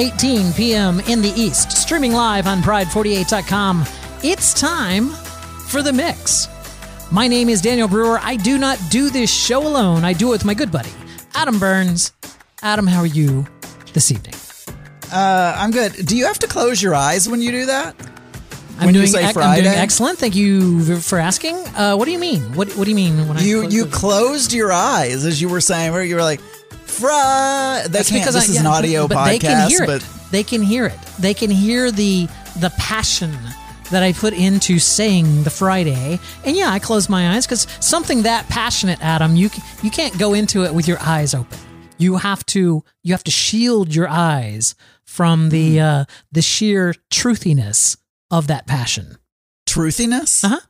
[0.00, 1.00] is 10 18 p.m.
[1.00, 3.84] in the East, streaming live on Pride48.com.
[4.22, 5.08] It's time
[5.68, 6.48] for the mix.
[7.10, 8.18] My name is Daniel Brewer.
[8.22, 10.90] I do not do this show alone, I do it with my good buddy,
[11.34, 12.12] Adam Burns.
[12.62, 13.46] Adam, how are you
[13.94, 14.34] this evening?
[15.12, 15.92] Uh, I'm good.
[16.06, 17.96] Do you have to close your eyes when you do that?
[18.78, 19.62] I'm When you doing, say ec- I'm Friday?
[19.64, 20.18] doing excellent.
[20.18, 21.56] Thank you for asking.
[21.76, 22.42] Uh, what do you mean?
[22.54, 25.60] What What do you mean when You I you closed your eyes as you were
[25.60, 26.40] saying, where you were like,
[26.90, 28.22] "Fry." They That's can't.
[28.22, 30.08] because this I, is yeah, an audio but podcast, they can hear but it.
[30.30, 30.98] They can hear it.
[31.18, 32.28] They can hear the
[32.60, 33.36] the passion
[33.90, 36.20] that I put into saying the Friday.
[36.44, 39.50] And yeah, I close my eyes because something that passionate, Adam, you
[39.82, 41.58] you can't go into it with your eyes open.
[41.98, 45.84] You have to you have to shield your eyes from the Hmm.
[45.84, 47.96] uh, the sheer truthiness
[48.30, 49.16] of that passion.
[49.72, 50.60] Truthiness, Uh-huh.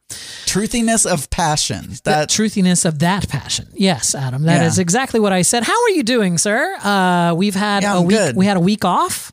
[0.46, 1.90] truthiness of passion.
[2.04, 3.68] the truthiness of that passion.
[3.74, 4.82] Yes, Adam, that is Yeah.
[4.82, 5.62] exactly what I said.
[5.64, 6.76] How are you doing, sir?
[6.82, 8.16] Uh, we've had Yeah, a I'm week.
[8.16, 8.36] good.
[8.36, 9.32] We had a week off.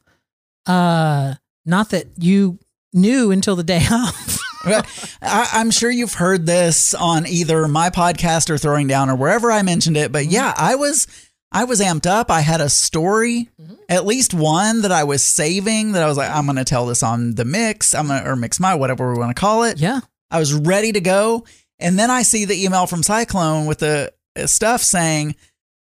[0.66, 2.60] Uh, not that you
[2.94, 4.40] knew until the day of.
[4.66, 9.52] I, I'm sure you've heard this on either my podcast or Throwing Down or wherever
[9.52, 10.12] I mentioned it.
[10.12, 10.34] But Mm-hmm.
[10.34, 11.08] yeah, I was
[11.52, 12.30] I was amped up.
[12.30, 13.76] I had a story, Mm-hmm.
[13.90, 15.94] at least one that I was saving.
[15.94, 17.95] That I was like, I'm going to tell this on the mix.
[17.95, 19.80] I'm gonna or mix my whatever we want to call it.
[19.80, 21.45] yeah, I was ready to go,
[21.80, 25.36] and then I see the email from Cyclone with the uh, stuff saying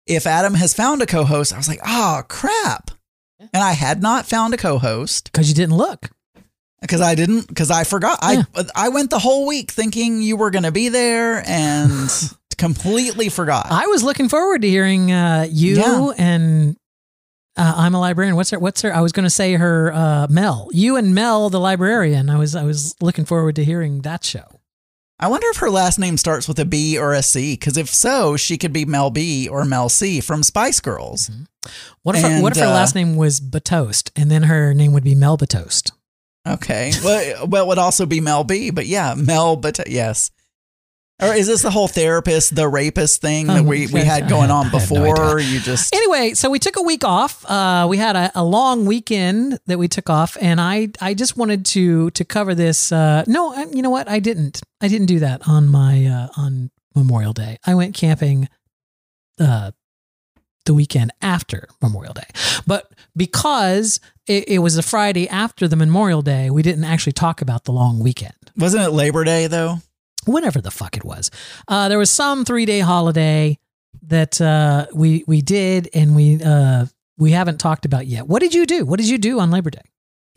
[0.05, 1.53] if Adam has found a co-host.
[1.53, 2.91] I was like, oh crap.
[3.39, 6.09] And I had not found a co-host because you didn't look.
[6.81, 8.19] because I didn't because I forgot.
[8.21, 8.43] I
[8.75, 12.09] I went the whole week thinking you were going to be there and
[12.57, 13.67] completely forgot.
[13.69, 16.11] I was looking forward to hearing uh, you Yeah.
[16.17, 16.77] and.
[17.57, 18.35] Uh, I'm a librarian.
[18.35, 18.59] What's her?
[18.59, 18.93] What's her?
[18.93, 19.93] I was going to say her.
[19.93, 20.67] Uh, Mel.
[20.73, 22.29] You and Mel, the librarian.
[22.29, 22.53] I was.
[22.53, 24.43] I was looking forward to hearing that show.
[25.17, 27.53] I wonder if her last name starts with a B or a C.
[27.53, 31.31] Because if so, she could be Mel B or Mel C from Spice Girls.
[32.03, 32.23] What if?
[32.23, 35.15] her, what if her uh, last name was Batoast, and then her name would be
[35.15, 35.91] Mel Batoast?
[36.45, 36.91] Okay.
[37.05, 38.69] well, well, it would also be Mel B.
[38.69, 39.55] But yeah, Mel.
[39.55, 40.29] But yes.
[41.21, 44.51] Or is this the whole therapist, the rapist thing that Um, we, we had going
[44.51, 45.39] on had no before?
[45.39, 47.49] you just Anyway, so we took a week off.
[47.49, 51.37] Uh, we had a, a long weekend that we took off, and I I just
[51.37, 52.91] wanted to to cover this.
[52.91, 54.09] Uh, no, I, you know what?
[54.09, 54.61] I didn't.
[54.81, 57.57] I didn't do that on my uh, on Memorial Day.
[57.65, 58.49] I went camping.
[59.39, 59.71] Uh,
[60.65, 62.25] the weekend after Memorial Day,
[62.65, 67.39] but because it, it was a Friday after the Memorial Day, we didn't actually talk
[67.39, 68.33] about the long weekend.
[68.57, 69.77] wasn't it Labor Day though?
[70.25, 71.31] Whatever the fuck it was.
[71.67, 73.57] Uh, there was some three day holiday
[74.07, 76.85] that uh, we we did, and we uh,
[77.17, 78.27] we haven't talked about yet.
[78.27, 78.85] What did you do?
[78.85, 79.81] What did you do on Labor Day?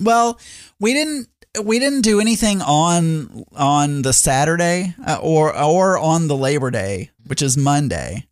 [0.00, 0.38] Well,
[0.80, 1.28] we didn't
[1.62, 7.10] we didn't do anything on on the Saturday uh, or or on the Labor Day,
[7.26, 8.24] which is Monday.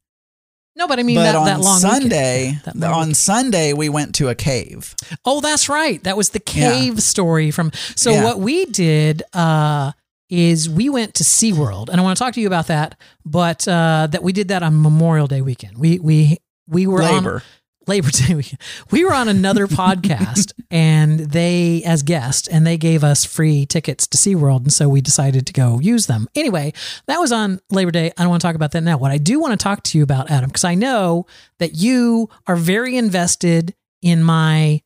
[0.78, 2.60] No, but I mean but that, on that long Sunday, weekend.
[2.66, 3.16] Yeah, that long on weekend.
[3.16, 4.94] Sunday we went to a cave.
[5.24, 6.02] oh, that's right.
[6.04, 6.70] That was the Yeah.
[6.70, 7.72] cave story from.
[7.94, 8.24] So Yeah.
[8.24, 9.92] what we did uh,
[10.28, 12.98] is we went to SeaWorld, and I want to talk to you about that.
[13.24, 15.78] But uh, that we did that on Memorial Day weekend.
[15.78, 16.38] We we
[16.68, 17.42] we were on Labor.
[17.86, 18.60] Labor Day weekend.
[18.90, 24.06] We were on another podcast and they, as guests, and they gave us free tickets
[24.08, 24.62] to SeaWorld.
[24.62, 26.28] And so we decided to go use them.
[26.34, 26.72] Anyway,
[27.06, 28.12] that was on Labor Day.
[28.16, 28.98] I don't want to talk about that now.
[28.98, 31.26] What I do want to talk to you about, Adam, because I know
[31.58, 34.82] that you are very invested in my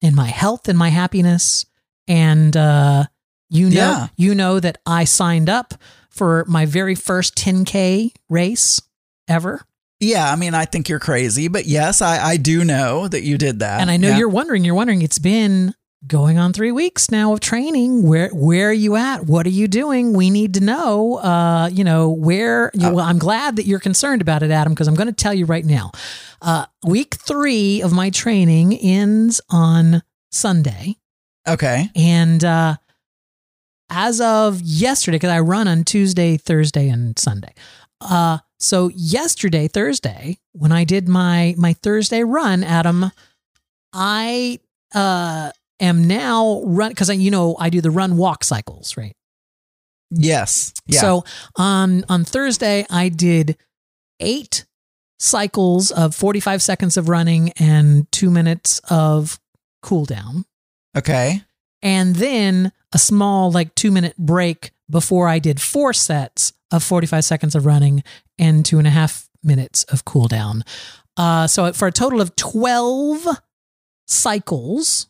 [0.00, 1.64] in my health and my happiness.
[2.08, 3.04] And uh,
[3.52, 4.06] you know Yeah.
[4.16, 5.74] you know that I signed up
[6.10, 8.80] for my very first 10K race
[9.28, 9.60] ever.
[10.00, 13.38] Yeah, I mean, I think you're crazy, but yes, I, I do know that you
[13.38, 13.80] did that.
[13.80, 14.18] And I know Yeah.
[14.18, 15.74] you're wondering, you're wondering, it's been
[16.04, 18.02] going on three weeks now of training.
[18.02, 19.26] Where where are you at?
[19.26, 20.12] What are you doing?
[20.14, 21.18] We need to know.
[21.18, 24.88] Uh, you know, where you, well, I'm glad that you're concerned about it, Adam, because
[24.88, 25.92] I'm going to tell you right now.
[26.42, 30.02] Uh, week three of my training ends on
[30.32, 30.96] Sunday.
[31.46, 31.90] okay.
[31.94, 32.76] And uh
[33.92, 37.54] as of yesterday, because I run on Tuesday, Thursday, and Sunday.
[38.00, 43.10] Uh so yesterday, Thursday, when I did my my Thursday run, Adam,
[43.92, 44.58] I
[44.94, 49.14] uh am now run because I you know I do the run walk cycles, right?
[50.10, 50.72] Yes.
[50.86, 51.00] Yeah.
[51.00, 51.24] So
[51.56, 53.56] on on Thursday, I did
[54.20, 54.64] eight
[55.22, 59.38] cycles of 45 seconds of running and two minutes of
[59.80, 60.44] cool down
[60.96, 61.42] okay.
[61.80, 67.24] and then a small like two minute break before I did four sets of 45
[67.24, 68.02] seconds of running
[68.38, 70.64] and two and a half minutes of cool down.
[71.16, 73.26] Uh, so for a total of 12
[74.06, 75.08] cycles,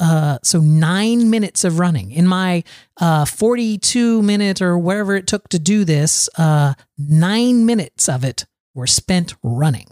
[0.00, 2.64] uh, so nine minutes of running in my
[3.00, 8.46] uh, 42 minute or whatever it took to do this, uh, nine minutes of it
[8.74, 9.88] were spent running,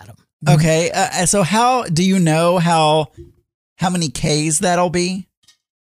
[0.00, 0.16] Adam.
[0.48, 0.90] Okay.
[0.90, 3.08] Uh, so how do you know how
[3.76, 5.28] how many Ks that'll be?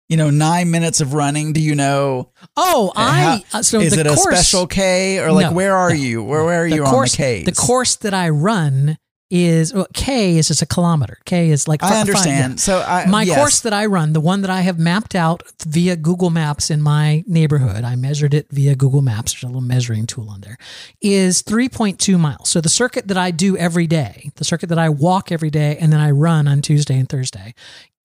[0.09, 1.54] You know, nine minutes of running.
[1.54, 2.31] Do you know?
[2.56, 5.75] Oh, I uh, so is the it course, a special K or like No, where
[5.75, 6.24] are no, you?
[6.24, 7.45] Where where are you course, on the Ks?
[7.45, 8.98] The course that I run
[9.30, 11.18] is well, K is just a kilometer.
[11.25, 12.54] K is like I understand.
[12.54, 12.57] yeah.
[12.57, 13.36] So I my yes.
[13.38, 16.81] course that I run, the one that I have mapped out via Google Maps in
[16.81, 19.33] my neighborhood, I measured it via Google Maps.
[19.33, 20.57] There's a little measuring tool on there.
[21.01, 22.48] Is 3.2 miles.
[22.50, 25.77] So the circuit that I do every day, the circuit that I walk every day,
[25.77, 27.54] and then I run on Tuesday and Thursday,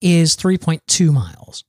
[0.01, 1.63] is 3.2 miles.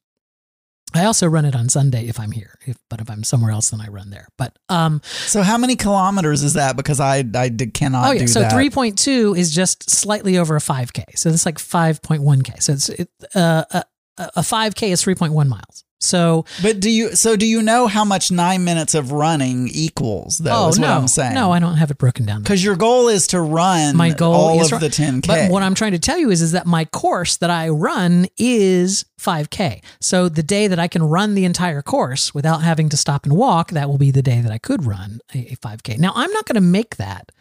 [0.94, 3.70] I also run it on Sunday if I'm here, if, but if I'm somewhere else,
[3.70, 4.28] then I run there.
[4.38, 6.76] But um, So how many kilometers is that?
[6.76, 11.16] Because I I did, cannot oh yeah, so 3.2 is just slightly over a 5k.
[11.16, 12.62] So it's like 5.1k.
[12.62, 13.84] So it's it, uh, a,
[14.18, 15.83] a 5k is 3.1 miles.
[16.00, 20.36] So But do you so do you know how much nine minutes of running equals?
[20.38, 21.34] Though oh is no, what I'm saying.
[21.34, 22.42] no, I don't have it broken down.
[22.42, 25.26] because your goal is to run My goal all is of to- the 10k.
[25.26, 28.26] But what I'm trying to tell you is, is that my course that I run
[28.38, 29.82] is 5K.
[30.00, 33.34] So the day that I can run the entire course without having to stop and
[33.34, 35.98] walk, that will be the day that I could run a, a 5K.
[35.98, 37.32] Now, I'm not going to make that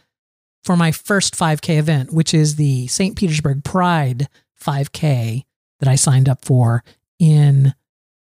[0.64, 3.18] for my first 5K event, which is the St.
[3.18, 4.30] Petersburg Pride
[4.64, 5.44] 5K
[5.82, 6.86] that I signed up for
[7.20, 7.74] in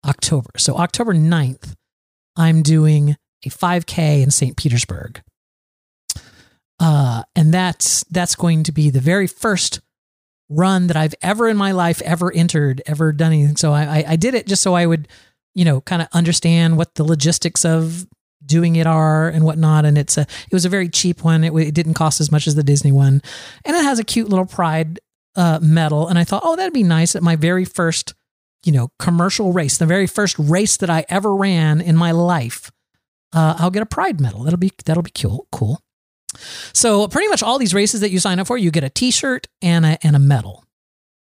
[0.06, 0.52] October.
[0.58, 1.76] So October 9th,
[2.36, 3.16] I'm doing
[3.46, 4.56] a 5K in St.
[4.56, 5.22] Petersburg.
[6.80, 9.82] Uh, and that's that's going to be the very first
[10.50, 13.58] run that I've ever in my life ever entered, ever done anything.
[13.58, 15.08] So I, I, I did it just so I would,
[15.54, 18.08] you know, kind of understand what the logistics of
[18.46, 19.86] doing it are and whatnot.
[19.86, 21.44] And it's a it was a very cheap one.
[21.44, 23.22] It, it didn't cost as much as the Disney one,
[23.66, 25.00] and it has a cute little pride
[25.36, 26.08] uh, medal.
[26.08, 28.14] And I thought, oh, that'd be nice at my very first,
[28.64, 32.72] you know, commercial race, the very first race that I ever ran in my life.
[33.34, 34.44] Uh, I'll get a pride medal.
[34.44, 35.48] That'll be that'll be cool.
[35.52, 35.82] Cool.
[36.74, 39.48] So pretty much all these races that you sign up for, you get a T-shirt
[39.62, 40.66] and a and a medal.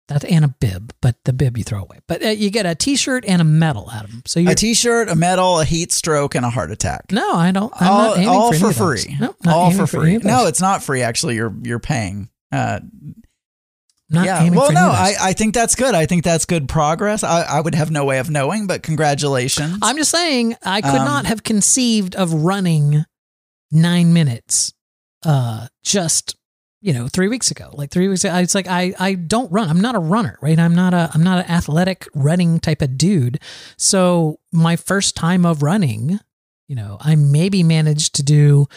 [0.08, 1.98] That and a bib, but the bib you throw away.
[2.08, 4.22] But uh, you get a T-shirt and a medal out of them.
[4.28, 7.12] So you a T-shirt, a medal, a heat stroke, and a heart attack.
[7.12, 7.74] no, I don't.
[7.76, 9.04] I'm all not aiming all for, for any of those.
[9.06, 9.18] free.
[9.20, 10.18] No, all for free.
[10.20, 11.02] No, it's not free.
[11.02, 12.30] Actually, you're you're paying.
[12.52, 12.82] Uh,
[14.10, 14.50] not yeah.
[14.52, 15.14] Well, no, I.
[15.20, 15.96] I think that's good.
[15.96, 17.24] I think that's good progress.
[17.24, 19.80] I, I would have no way of knowing, but congratulations.
[19.82, 23.06] I'm just saying I could Um, not have conceived of running
[23.72, 24.72] nine minutes
[25.26, 26.36] uh just
[26.82, 29.68] you know three weeks ago like three weeks ago it's like i i don't run
[29.70, 32.96] i'm not a runner right i'm not a i'm not an athletic running type of
[32.96, 33.40] dude
[33.76, 36.20] so my first time of running
[36.68, 38.68] you know i maybe managed to do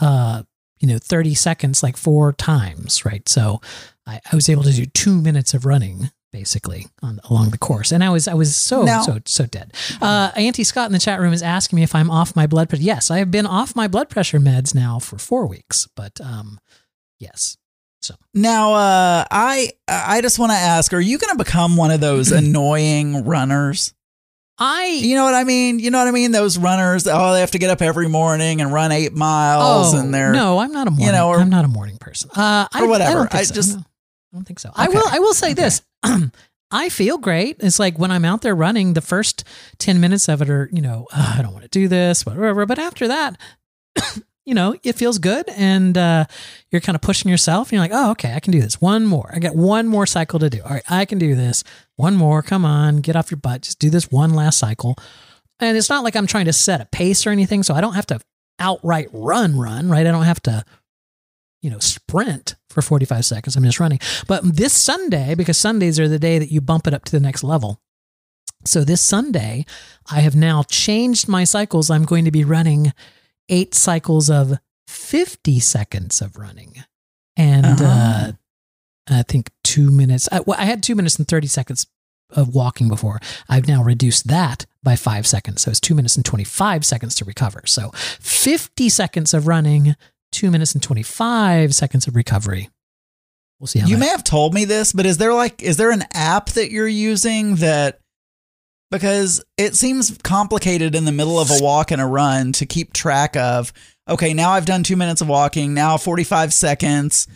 [0.00, 0.42] uh
[0.80, 3.60] you know 30 seconds like four times right so
[4.08, 7.90] i, I was able to do two minutes of running basically on along the course
[7.92, 9.72] and i was i was so Now- so so dead
[10.02, 12.68] uh auntie scott in the chat room is asking me if i'm off my blood
[12.68, 16.20] pressure yes i have been off my blood pressure meds now for four weeks but
[16.20, 16.58] um
[17.20, 17.56] yes
[18.00, 21.90] So Now, uh, I I just want to ask: Are you going to become one
[21.90, 23.92] of those annoying runners?
[24.58, 25.78] i You know what I mean?
[25.80, 26.30] You know what I mean?
[26.30, 27.06] Those runners.
[27.10, 30.32] Oh, they have to get up every morning and run eight miles, oh and they're
[30.32, 32.88] no i'm not a morning know, or- i'm not a morning person uh I, or
[32.88, 33.20] whatever.
[33.20, 33.54] i think I so.
[33.54, 33.84] just- No,
[34.32, 35.62] I don't think so i will i will say Okay.
[35.62, 35.82] this
[36.70, 37.56] I feel great.
[37.60, 39.42] It's like when I'm out there running, the first
[39.78, 42.66] 10 minutes of it are, you know, "Ah, I don't want to do this, whatever.
[42.66, 43.38] But after that,
[44.44, 46.26] you know, it feels good and uh,
[46.70, 47.68] you're kind of pushing yourself.
[47.68, 48.82] And you're like, oh, okay, I can do this.
[48.82, 49.30] One more.
[49.34, 50.60] I got one more cycle to do.
[50.62, 51.64] All right, I can do this.
[51.96, 52.42] One more.
[52.42, 53.62] Come on, get off your butt.
[53.62, 54.94] Just do this one last cycle.
[55.60, 57.62] And it's not like I'm trying to set a pace or anything.
[57.62, 58.20] So I don't have to
[58.58, 60.06] outright run, run, right?
[60.06, 60.66] I don't have to,
[61.62, 63.56] you know, sprint for 45 seconds.
[63.56, 63.98] I'm just running.
[64.26, 67.20] But this Sunday, because Sundays are the day that you bump it up to the
[67.20, 67.80] next level.
[68.64, 69.64] So this Sunday,
[70.10, 71.90] I have now changed my cycles.
[71.90, 72.92] I'm going to be running
[73.48, 76.74] eight cycles of 50 seconds of running.
[77.36, 77.84] And Uh-huh.
[77.86, 78.32] uh,
[79.10, 80.28] I think two minutes.
[80.30, 81.86] I, well, I had two minutes and 30 seconds
[82.30, 83.20] of walking before.
[83.48, 85.62] I've now reduced that by five seconds.
[85.62, 87.62] So it's two minutes and 25 seconds to recover.
[87.64, 89.94] So 50 seconds of running,
[90.32, 92.68] two minutes and 25 seconds of recovery.
[93.60, 95.76] We'll see how You that- may have told me this, but is there like is
[95.76, 97.98] there an app that you're using that
[98.90, 102.92] because it seems complicated in the middle of a walk and a run to keep
[102.92, 103.72] track of
[104.08, 107.26] okay, now I've done 2 minutes of walking, now 45 seconds.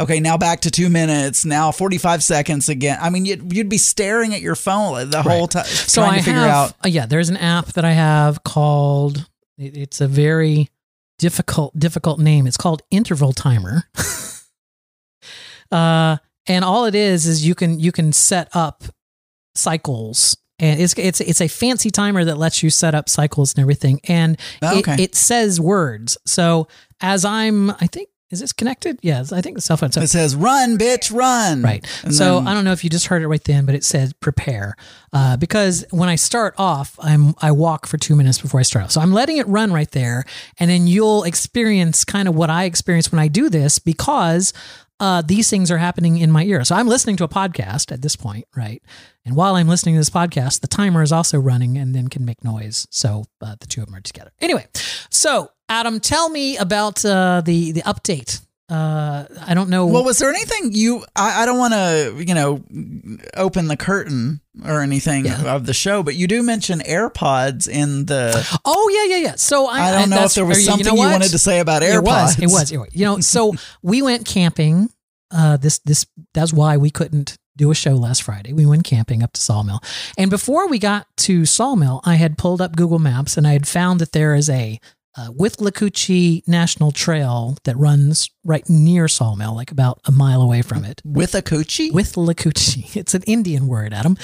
[0.00, 2.96] Okay, now back to 2 minutes, now 45 seconds again.
[2.98, 6.18] I mean, you'd, you'd be staring at your phone the whole time so trying I
[6.18, 9.28] to figure have, out uh, yeah, there's an app that I have called.
[9.58, 10.70] it- it's a very
[11.22, 12.48] difficult difficult name.
[12.48, 13.84] It's called Interval Timer.
[15.70, 18.82] uh, and all it is is you can you can set up
[19.54, 23.62] cycles, and it's it's it's a fancy timer that lets you set up cycles and
[23.62, 24.94] everything, and Oh, okay.
[24.94, 26.18] it, it says words.
[26.26, 26.66] So
[27.00, 28.98] as I'm, I think Is this connected?
[29.02, 29.92] Yes, I think the cell phone.
[29.92, 31.60] So It says, run, bitch, run.
[31.62, 31.86] Right.
[32.02, 33.84] And so then- I don't know if you just heard it right then, but it
[33.84, 34.74] says prepare.
[35.12, 38.86] Uh, because when I start off, I'm I walk for two minutes before I start
[38.86, 38.90] off.
[38.90, 40.24] So I'm letting it run right there,
[40.58, 44.54] and then you'll experience kind of what I experience when I do this because
[44.98, 46.64] uh, these things are happening in my ear.
[46.64, 48.82] So I'm listening to a podcast at this point, right?
[49.26, 52.24] And while I'm listening to this podcast, the timer is also running and then can
[52.24, 52.86] make noise.
[52.90, 54.30] So uh, the two of them are together.
[54.40, 54.66] Anyway,
[55.10, 58.40] so Adam, tell me about uh, the the update.
[58.68, 59.86] Uh, I don't know.
[59.86, 61.04] Well, was there anything you?
[61.16, 62.62] I, I don't want to, you know,
[63.36, 65.54] open the curtain or anything Yeah.
[65.54, 68.32] of the show, but you do mention AirPods in the.
[68.64, 69.34] Oh yeah, yeah, yeah.
[69.36, 71.38] So I, I don't know if there was or you- something know you, wanted to
[71.38, 72.38] say about AirPods.
[72.40, 72.70] It was.
[72.72, 72.88] It was.
[72.94, 73.20] You know.
[73.20, 74.90] So we went camping.
[75.30, 78.52] Uh, this this that's why we couldn't do a show last Friday.
[78.52, 79.80] We went camping up to Sawmill,
[80.16, 83.66] and before we got to Sawmill, I had pulled up Google Maps and I had
[83.66, 84.78] found that there is a
[85.16, 90.84] uh, Withlacoochee National Trail that runs right near Sawmill, like about a mile away from
[90.84, 91.02] it.
[91.04, 91.90] with a coochie.
[91.90, 92.96] Withlacoochee.
[93.02, 94.16] It's an Indian word, Adam.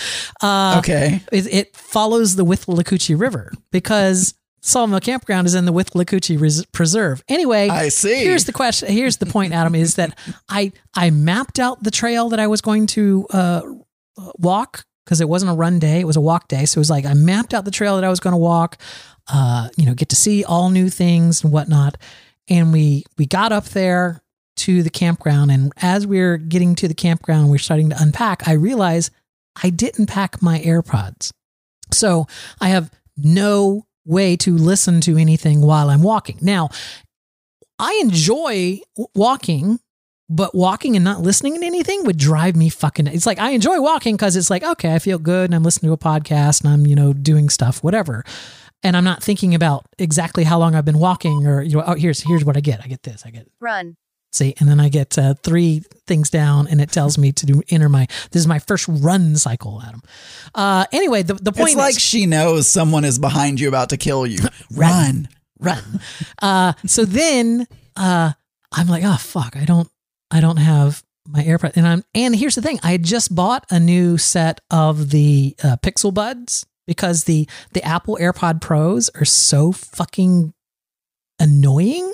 [0.42, 1.20] Uh, okay.
[1.32, 7.22] it, it follows the Withlacoochee River because Sawmill Campground is in the Withlacoochee Res- Preserve.
[7.28, 8.16] Anyway, I see.
[8.24, 8.88] here's the question.
[8.90, 10.18] Here's the point, Adam, is that
[10.48, 13.62] I I mapped out the trail that I was going to uh,
[14.38, 16.64] walk because it wasn't a run day; it was a walk day.
[16.66, 18.78] So it was like I mapped out the trail that I was going to walk.
[19.32, 21.96] Uh, you know, get to see all new things and whatnot.
[22.48, 24.22] And we we got up there
[24.56, 28.48] to the campground, and as we're getting to the campground, we are starting to unpack.
[28.48, 29.12] I realized
[29.62, 31.30] I didn't pack my AirPods,
[31.92, 32.26] so
[32.60, 36.38] I have no way to listen to anything while I'm walking.
[36.40, 36.70] Now,
[37.78, 38.80] I enjoy
[39.14, 39.78] walking,
[40.28, 43.06] but walking and not listening to anything would drive me fucking.
[43.06, 45.90] It's like I enjoy walking because it's like okay, I feel good and I'm listening
[45.90, 48.24] to a podcast and I'm you know doing stuff, whatever,
[48.82, 51.94] and I'm not thinking about exactly how long I've been walking or you know oh
[51.94, 52.80] here's here's what I get.
[52.82, 53.22] I get this.
[53.26, 53.96] I get Run.
[54.32, 57.62] see, and then I get uh, three things down, and it tells me to do
[57.70, 58.06] enter my.
[58.30, 60.02] This is my first run cycle, Adam.
[60.54, 63.90] Uh, anyway, the the point It's like is, she knows someone is behind you about
[63.90, 64.38] to kill you.
[64.74, 65.28] Run.
[65.58, 66.00] run.
[66.40, 67.66] Uh, so then
[67.96, 68.32] uh,
[68.72, 69.88] I'm like, oh fuck, I don't,
[70.30, 73.80] I don't have my AirPods, and I'm, and here's the thing, I just bought a
[73.80, 79.70] new set of the uh, Pixel Buds because the the Apple AirPod Pros are so
[79.70, 80.52] fucking
[81.38, 82.12] annoying.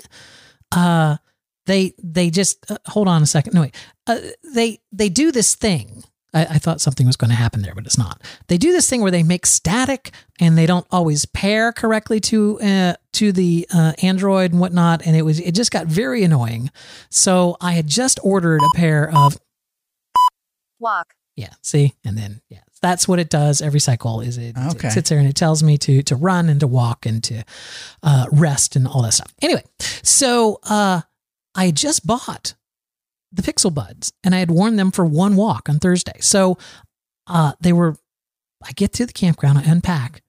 [0.71, 1.17] Uh,
[1.65, 3.55] they they just uh, hold on a second.
[3.55, 4.19] No wait, uh,
[4.53, 6.03] they they do this thing.
[6.33, 8.21] I, I thought something was going to happen there, but it's not.
[8.47, 12.59] They do this thing where they make static and they don't always pair correctly to
[12.59, 16.69] uh, to the uh, Android and whatnot, and it was it just got very annoying.
[17.09, 19.37] So I had just ordered a pair of
[20.79, 21.13] Walk.
[21.37, 24.21] yeah, see, and then yeah, that's what it does every cycle.
[24.21, 24.87] Is it, Okay.
[24.89, 27.43] it sits there and it tells me to to run and to walk and to
[28.03, 29.33] uh, rest and all that stuff.
[29.41, 31.01] Anyway, so uh,
[31.55, 32.53] I just bought
[33.31, 36.17] the Pixel Buds and I had worn them for one walk on Thursday.
[36.21, 36.57] So
[37.27, 37.95] uh, they were.
[38.63, 40.21] I get to the campground, I unpack.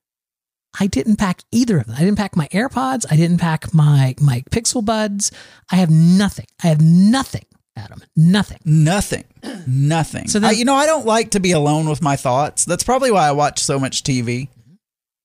[0.79, 1.95] I didn't pack either of them.
[1.97, 3.05] I didn't pack my AirPods.
[3.09, 5.31] I didn't pack my my Pixel Buds.
[5.71, 6.45] I have nothing.
[6.63, 7.45] I have nothing,
[7.77, 8.01] Adam.
[8.15, 8.59] Nothing.
[8.65, 9.23] Nothing.
[9.67, 10.27] Nothing.
[10.27, 12.65] So then- I, you know, I don't like to be alone with my thoughts.
[12.65, 14.49] That's probably why I watch so much TV.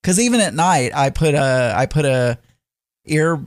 [0.02, 2.38] Because even at night, I put a I put a
[3.06, 3.40] ear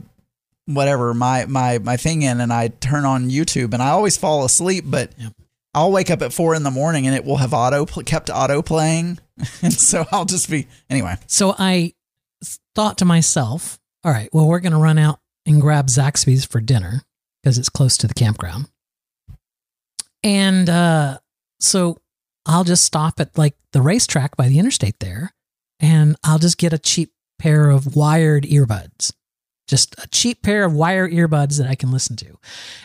[0.66, 4.44] whatever my my my thing in, and I turn on YouTube, and I always fall
[4.44, 4.84] asleep.
[4.86, 5.32] But Yep.
[5.74, 8.62] I'll wake up at four in the morning, and it will have auto kept auto
[8.62, 9.18] playing,
[9.62, 11.16] and so I'll just be anyway.
[11.26, 11.92] So I
[12.74, 16.60] thought to myself, all right, well, we're going to run out and grab Zaxby's for
[16.62, 17.02] dinner
[17.42, 18.68] because it's close to the campground.
[20.26, 21.18] And uh,
[21.60, 21.98] so
[22.46, 25.32] I'll just stop at like the RaceTrac by the interstate there
[25.78, 29.12] and I'll just get a cheap pair of wired earbuds.
[29.68, 32.38] Just a cheap pair of wire earbuds that I can listen to.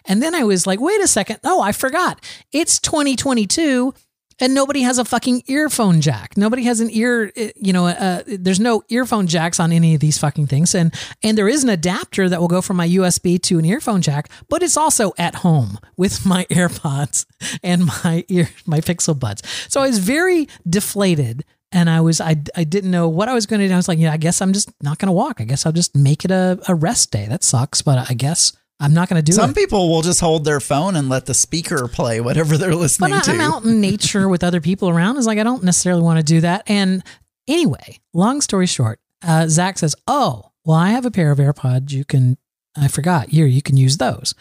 [0.06, 1.40] And then I was like, wait a second.
[1.44, 2.24] Oh, I forgot.
[2.52, 3.96] It's 2022
[4.40, 6.38] and nobody has a fucking earphone jack.
[6.38, 10.00] Nobody has an ear, uh, you know, uh, there's no earphone jacks on any of
[10.00, 10.74] these fucking things.
[10.76, 14.02] And and there is an adapter that will go from my USB to an earphone
[14.02, 17.26] jack, but it's also at home with my AirPods
[17.64, 19.44] and my ear my Pixel Buds.
[19.70, 23.46] So I was very deflated and I was I I didn't know what I was
[23.46, 23.74] going to do.
[23.74, 25.40] I was like, yeah, I guess I'm just not going to walk.
[25.40, 27.28] I guess I'll just make it a, a rest day.
[27.28, 29.36] That sucks, but I guess I'm not going to do it.
[29.36, 29.56] Some it.
[29.56, 33.14] people will just hold their phone and let the speaker play whatever they're But listening
[33.14, 33.32] I, to.
[33.32, 35.18] I'm out in nature with other people around.
[35.18, 36.64] It's like I don't necessarily want to do that.
[36.66, 37.04] And
[37.48, 41.92] anyway, long story short, uh, Zach says, "Oh, well, I have a pair of AirPods.
[41.92, 42.38] You can.
[42.76, 43.30] I forgot.
[43.30, 44.34] Here, you can use those.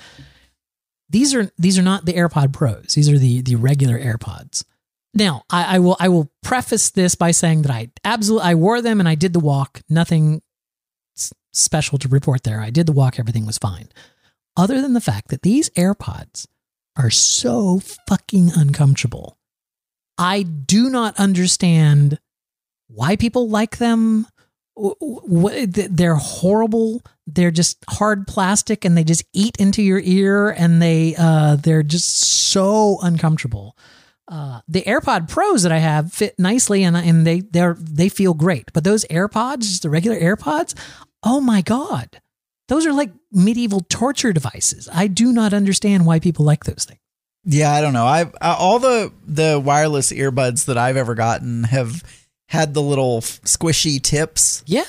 [1.10, 2.94] These are these are not the AirPod Pros.
[2.94, 4.64] These are the the regular AirPods.
[5.12, 8.80] Now, I, I will I will preface this by saying that I absolutely I wore
[8.80, 9.80] them and I did the walk.
[9.88, 10.40] Nothing
[11.52, 12.60] special to report there.
[12.60, 13.18] I did the walk.
[13.18, 13.88] Everything was fine.
[14.56, 16.46] Other than the fact that these AirPods
[16.96, 19.38] are so fucking uncomfortable.
[20.18, 22.18] I do not understand
[22.88, 24.26] why people like them.
[24.76, 27.02] They're horrible.
[27.26, 31.82] They're just hard plastic, and they just eat into your ear, and they uh, they're
[31.82, 33.76] just so uncomfortable.
[34.28, 38.34] Uh, the AirPod Pros that I have fit nicely, and and they they they feel
[38.34, 38.72] great.
[38.72, 40.74] But those AirPods, just the regular AirPods,
[41.22, 42.20] oh my god,
[42.70, 44.88] those are like medieval torture devices.
[44.92, 47.00] I do not understand why people like those things.
[47.44, 48.06] Yeah, I don't know.
[48.06, 52.04] I've I, all the the wireless earbuds that I've ever gotten have
[52.48, 54.84] had the little squishy tips Yeah,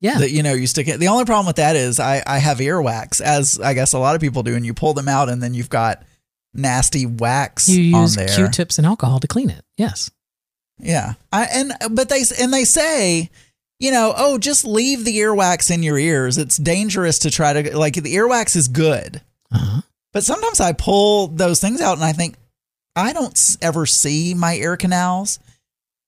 [0.00, 0.18] yeah.
[0.18, 0.98] that you know you stick it.
[0.98, 4.14] The only problem with that is I I have earwax, as I guess a lot
[4.14, 6.04] of people do, and you pull them out, and then you've got
[6.54, 8.28] nasty wax you on use there.
[8.28, 9.62] Q-tips and alcohol to clean it.
[9.76, 10.10] Yes.
[10.78, 13.30] Yeah, I and but they and they say.
[13.78, 16.38] You know, oh, just leave the earwax in your ears.
[16.38, 19.20] It's dangerous to try to like the earwax is good.
[19.52, 19.82] Uh-huh.
[20.12, 22.36] But sometimes I pull those things out and I think,
[22.94, 25.38] I don't ever see my ear canals.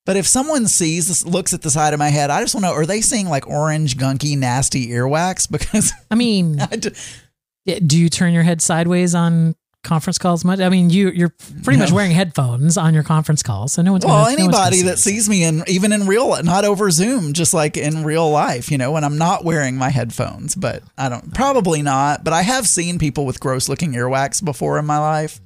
[0.06, 2.64] But if someone sees this, looks at the side of my head, I just want
[2.64, 5.50] to know: Are they seeing like orange, gunky, nasty earwax?
[5.58, 9.54] Because I mean, I do you turn your head sideways on
[9.84, 10.60] conference calls much?
[10.60, 11.32] I mean, you you're
[11.62, 14.76] pretty much wearing headphones on your conference calls, so no one's well, gonna, no anybody
[14.78, 18.30] see that sees me in even in real, not over Zoom, just like in real
[18.30, 20.54] life, you know, when I'm not wearing my headphones.
[20.54, 22.24] But I don't, probably not.
[22.24, 25.40] But I have seen people with gross looking earwax before in my life.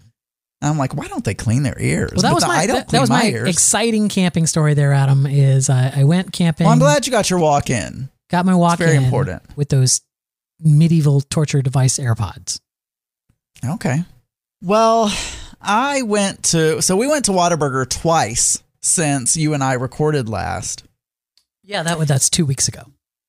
[0.61, 2.13] And I'm like, why don't they clean their ears?
[2.15, 3.49] Well, that But was the- my I don't that, clean that was my my ears.
[3.49, 5.27] exciting camping story there, Adam.
[5.27, 8.09] Is I, I went camping, well, I'm glad you got your walk in.
[8.31, 9.43] got my walk very in important.
[9.57, 10.01] with those
[10.61, 12.61] medieval torture device AirPods.
[13.65, 14.05] Okay.
[14.63, 15.13] Well,
[15.61, 20.85] I went to so we went to Whataburger twice since you and I recorded last.
[21.65, 22.85] Yeah, that was that's two weeks ago.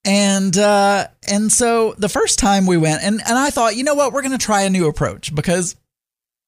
[0.05, 3.95] And uh and so the first time we went and and I thought, you know
[3.95, 5.75] what, we're going to try a new approach because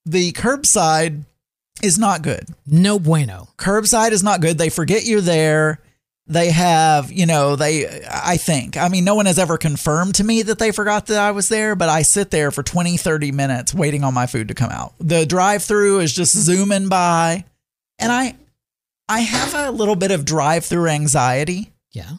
[0.05, 1.23] the curbside
[1.81, 2.45] is not good.
[2.67, 3.49] No bueno.
[3.57, 4.57] Curbside is not good.
[4.57, 5.79] They forget you're there.
[6.27, 10.23] They have, you know, they, I think, I mean, no one has ever confirmed to
[10.23, 13.31] me that they forgot that I was there, but I sit there for 20, 30
[13.31, 14.95] minutes waiting on my food to come out.
[14.99, 17.45] The drive through is just zooming by.
[17.99, 18.35] And I,
[19.07, 21.71] I have a little bit of drive through anxiety.
[21.91, 22.13] Yeah.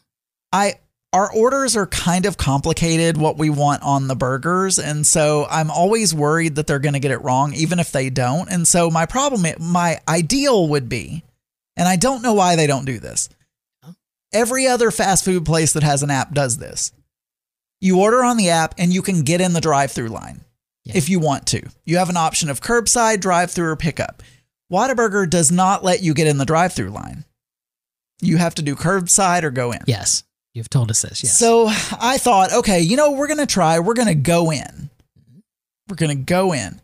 [0.53, 0.75] I,
[1.13, 4.79] our orders are kind of complicated what we want on the burgers.
[4.79, 8.11] And so I'm always worried that they're going to get it wrong, even if they
[8.11, 8.51] don't.
[8.51, 11.25] And so my problem, my ideal would be,
[11.77, 13.29] and I don't know why they don't do this.
[14.37, 16.93] Every other fast food place that has an app does this.
[17.81, 20.43] You order on the app and you can get in the drive through line
[20.85, 20.93] Yeah.
[20.97, 21.63] if you want to.
[21.87, 24.23] You have an option of curbside, drive through, or pickup.
[24.71, 27.25] Whataburger does not let you get in the drive through line.
[28.21, 29.81] You have to do curbside or go in.
[29.87, 30.23] Yes.
[30.53, 31.23] You've told us this.
[31.23, 31.39] Yes.
[31.39, 34.91] So I thought, okay, you know, we're going to try, we're going to go in.
[35.89, 36.81] We're going to go in.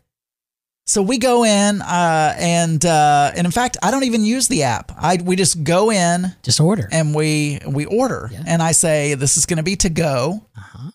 [0.85, 4.63] So we go in, uh, and uh, and in fact, I don't even use the
[4.63, 4.91] app.
[4.97, 6.89] I we just go in just order.
[6.91, 8.43] and we we order, Yeah.
[8.45, 10.45] and I say this is going to be to go.
[10.57, 10.91] Uh-huh.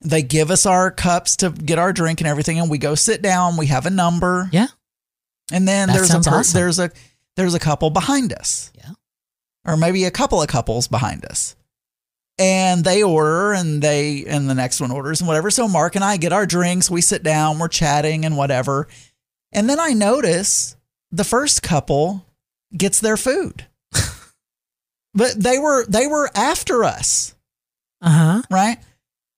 [0.00, 3.20] They give us our cups to get our drink and everything, and we go sit
[3.20, 3.56] down.
[3.56, 4.68] We have a number, Yeah.
[5.50, 6.58] and then That there's a per- awesome.
[6.58, 6.90] there's a
[7.34, 8.90] there's a couple behind us, Yeah.
[9.66, 11.56] or maybe a couple of couples behind us.
[12.38, 15.50] And they order and they and the next one orders and whatever.
[15.50, 18.86] So Mark and I get our drinks, we sit down, we're chatting and whatever.
[19.52, 20.76] And then I notice
[21.10, 22.24] the first couple
[22.76, 23.66] gets their food.
[25.14, 27.34] but they were they were after us,
[28.00, 28.42] Uh huh.
[28.50, 28.78] right?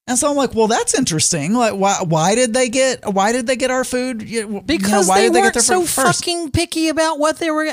[0.07, 1.55] And so I'm like, well, that's interesting.
[1.55, 4.23] Like, why why did they get why did they get our food?
[4.23, 6.21] You- you know, Because they did weren't so first?
[6.25, 7.67] fucking picky about what they were.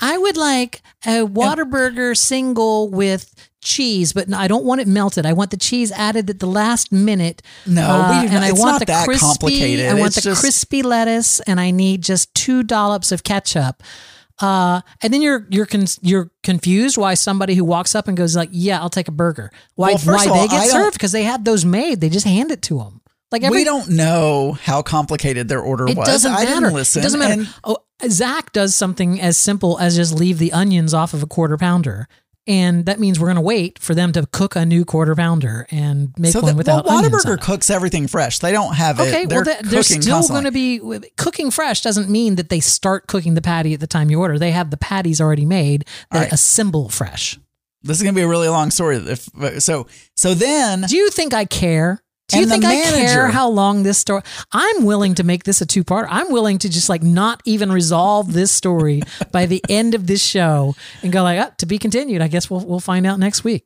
[0.00, 3.32] I would like a Whataburger single with
[3.66, 5.26] cheese, but I don't want it melted.
[5.26, 7.42] I want the cheese added at the last minute.
[7.66, 9.26] No, Uh, we, and I want the that crispy.
[9.26, 9.86] complicated.
[9.86, 13.82] I want It's the just- crispy lettuce, and I need just two dollops of ketchup.
[14.40, 18.36] Uh, and then you're you're con- you're confused why somebody who walks up and goes
[18.36, 21.12] like, "Yeah, I'll take a burger." Why Well, why all, they get I served because
[21.12, 22.00] they have those made.
[22.02, 23.00] They just hand it to them.
[23.32, 26.06] Like every we don't know how complicated their order it was.
[26.06, 26.60] doesn't I matter.
[26.60, 27.00] didn't listen.
[27.00, 27.32] It doesn't matter.
[27.32, 31.26] and- oh, Zach does something as simple as just leave the onions off of a
[31.26, 32.06] quarter pounder.
[32.46, 35.66] And that means we're going to wait for them to cook a new quarter pounder
[35.70, 38.38] and make so one that, without well, Whataburger cooks everything fresh.
[38.38, 39.08] They don't have it.
[39.08, 40.80] Okay, they're well, that, they're still going to be
[41.16, 41.82] cooking fresh.
[41.82, 44.38] Doesn't mean that they start cooking the patty at the time you order.
[44.38, 45.86] They have the patties already made.
[46.12, 46.32] They right.
[46.32, 47.38] assemble fresh.
[47.82, 48.96] This is going to be a really long story.
[48.96, 49.28] If
[49.62, 52.02] so, so then Do you think I care?
[52.28, 54.22] Do you think I care how long this story?
[54.52, 56.08] I'm willing to make this a two part.
[56.10, 60.22] I'm willing to just like not even resolve this story by the end of this
[60.24, 62.22] show and go like, oh, to be continued.
[62.22, 63.64] I guess we'll we'll find out next week.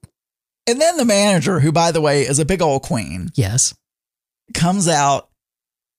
[0.68, 3.74] and then the manager, who by the way is a big old queen, Yes.
[4.54, 5.28] comes out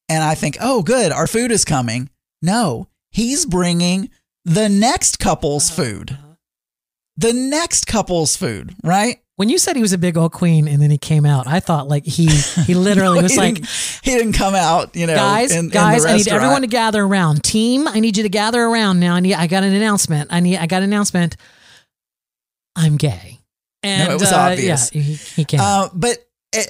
[0.10, 2.10] And I think, oh, good, our food is coming.
[2.42, 4.10] No, he's bringing
[4.46, 6.12] the next couple's uh-huh, food.
[6.12, 6.36] Uh-huh.
[7.18, 9.20] The next couple's food, right?
[9.42, 11.62] When you said he was a big old queen and then he came out, I
[11.62, 13.70] thought like he he literally No, was he like, didn't,
[14.04, 17.02] he didn't come out, you know, guys, in- in guys, I need everyone to gather
[17.02, 17.44] around.
[17.44, 19.16] Team, I need you to gather around now.
[19.16, 20.32] I need I got an announcement.
[20.32, 21.38] I need I got an announcement.
[22.76, 23.40] I'm gay.
[23.82, 24.94] And it was uh, obvious.
[24.94, 25.60] Yeah, he, he came.
[25.60, 26.20] Uh, but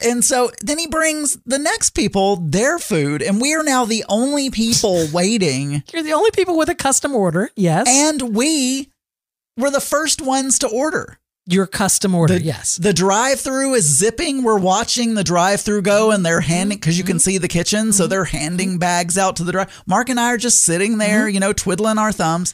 [0.06, 4.06] and so then he brings the next people their food, and we are now the
[4.08, 7.50] only people waiting, You're the only people with a custom order.
[7.58, 7.88] Yes.
[7.90, 8.92] and we
[9.58, 11.18] were the first ones to order.
[11.52, 12.36] Your custom order.
[12.40, 12.78] The, yes.
[12.78, 14.44] The drive-through is zipping.
[14.44, 17.20] We're watching the drive-through go, and they're handing because you can Mm-hmm.
[17.20, 19.84] see the kitchen, so they're handing bags out to the drive.
[19.86, 21.34] Mark and I are just sitting there, Mm-hmm.
[21.34, 22.54] you know, twiddling our thumbs.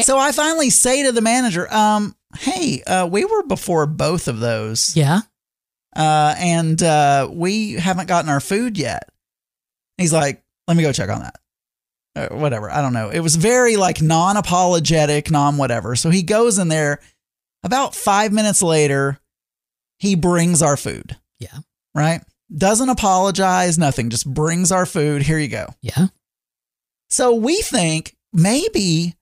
[0.00, 4.40] So I finally say to the manager, um, "Hey, uh, we were before both of
[4.40, 5.20] those." yeah.
[5.94, 9.10] uh, and uh, we haven't gotten our food yet.
[9.98, 11.36] He's like, let me go check on that.
[12.14, 12.70] Uh, whatever.
[12.70, 13.10] I don't know.
[13.10, 15.94] It was very like non apologetic, non whatever.
[15.96, 16.98] So he goes in there.
[17.64, 19.20] About five minutes later,
[19.98, 21.58] he brings our food, Yeah.
[21.94, 22.22] right?
[22.54, 25.22] Doesn't apologize, nothing, just brings our food.
[25.22, 25.74] Here you go.
[25.80, 26.08] Yeah.
[27.08, 29.14] So we think maybe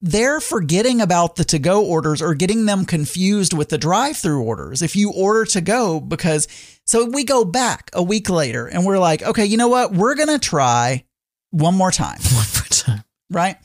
[0.00, 4.42] they're forgetting about the to go orders or getting them confused with the drive through
[4.42, 4.82] orders.
[4.82, 6.46] If you order to go, because
[6.84, 9.92] so we go back a week later and we're like, okay, you know what?
[9.92, 11.04] We're going to try
[11.50, 13.04] one more time, One more time.
[13.30, 13.56] right?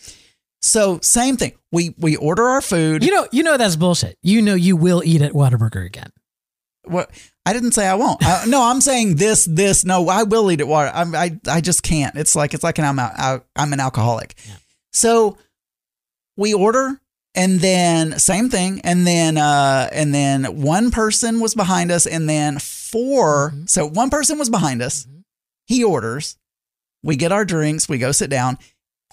[0.62, 1.54] So same thing.
[1.72, 3.04] We we order our food.
[3.04, 4.18] You know, you know that's bullshit.
[4.22, 6.12] You know you will eat at Whataburger again.
[6.84, 7.10] what
[7.46, 8.24] I didn't say I won't.
[8.24, 10.92] I, no, I'm saying this this no, I will eat it water.
[10.94, 12.16] I'm, I I just can't.
[12.16, 14.36] It's like it's like an I'm out, I'm an alcoholic.
[14.48, 14.56] Yeah.
[14.92, 15.38] So
[16.36, 17.00] we order
[17.36, 22.28] and then same thing and then uh and then one person was behind us and
[22.28, 23.70] then 4 Mhm.
[23.70, 25.06] so one person was behind us.
[25.06, 25.24] Mhm.
[25.68, 26.38] He orders.
[27.04, 28.58] We get our drinks, we go sit down.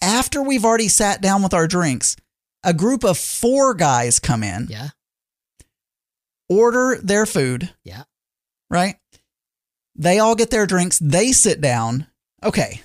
[0.01, 2.17] After we've already sat down with our drinks,
[2.63, 4.91] a group of 4 guys come in Yeah.
[6.49, 7.73] order their food.
[7.85, 8.05] Yeah.
[8.71, 8.97] Right?
[9.95, 10.99] They all get their drinks.
[10.99, 12.07] They sit down.
[12.45, 12.83] Okay.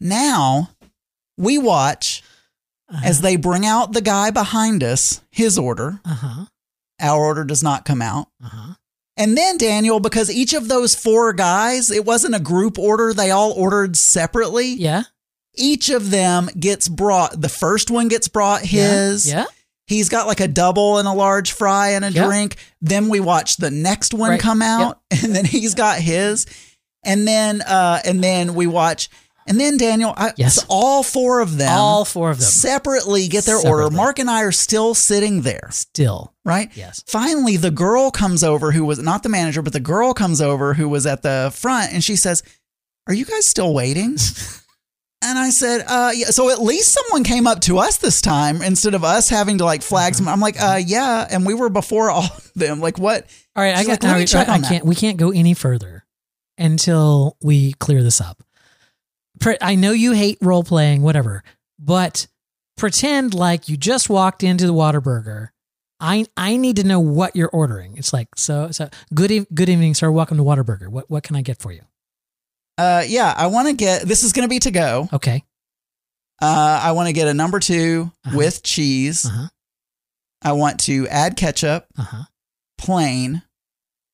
[0.00, 0.70] Now
[1.36, 2.22] we watch
[3.04, 6.00] as they bring out the guy behind us, his order.
[6.04, 6.44] Uh huh.
[7.00, 8.28] Our order does not come out.
[8.42, 8.74] Uh huh.
[9.16, 13.32] And then Daniel, because each of those four guys, it wasn't a group order, they
[13.32, 14.68] all ordered separately.
[14.68, 15.02] Yeah.
[15.58, 19.28] Each of them gets brought, the first one gets brought his.
[19.28, 19.44] Yeah.
[19.86, 22.26] He's got like a double and a large fry and a Yep.
[22.26, 22.56] drink.
[22.80, 24.40] Then we watch the next one Right.
[24.40, 26.46] come out, and then he's got his,
[27.02, 29.08] and then uh, and then we watch,
[29.46, 30.62] and then Daniel, I, Yes.
[30.68, 33.88] all four of them, All four of them separately get their order.
[33.88, 36.34] Mark and I are still sitting there, still.
[36.44, 36.70] right?
[36.74, 37.02] Yes.
[37.06, 40.74] Finally, the girl comes over who was not the manager, but the girl comes over
[40.74, 42.42] who was at the front, and she says,
[43.06, 44.18] "Are you guys still waiting?"
[45.20, 46.26] And I said, uh, yeah.
[46.26, 49.64] So at least someone came up to us this time instead of us having to
[49.64, 50.28] like flag some.
[50.28, 51.26] I'm like, uh, yeah.
[51.28, 52.80] And we were before all of them.
[52.80, 53.26] Like, what?
[53.56, 53.90] All right, I got.
[53.90, 54.68] like, let me right, check I on that.
[54.68, 54.84] can't.
[54.84, 56.04] We can't go any further
[56.56, 58.42] until we clear this up.
[59.60, 61.42] I know you hate role playing, whatever,
[61.78, 62.26] but
[62.76, 65.48] pretend like you just walked into the Whataburger.
[66.00, 67.96] I I need to know what you're ordering.
[67.96, 68.88] It's like so so.
[69.14, 70.10] Good good evening, sir.
[70.10, 70.88] Welcome to Whataburger.
[70.88, 71.82] What what can I get for you?
[72.78, 73.34] Uh, yeah.
[73.36, 74.02] I want to get.
[74.02, 75.08] This is going to be to go.
[75.12, 75.42] Okay.
[76.40, 78.36] Uh, I want to get a number 2 Uh-huh.
[78.36, 79.26] with cheese.
[79.26, 79.48] Uh huh.
[80.42, 82.22] I want to add ketchup, Uh huh.
[82.78, 83.42] plain,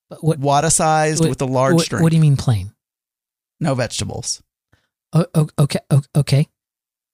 [0.09, 2.03] But what wada sized what- with a large what, drink.
[2.03, 2.73] what do you mean plain?
[3.61, 4.43] no vegetables.
[5.13, 5.27] Oh,
[5.59, 5.79] okay.
[6.17, 6.49] Okay.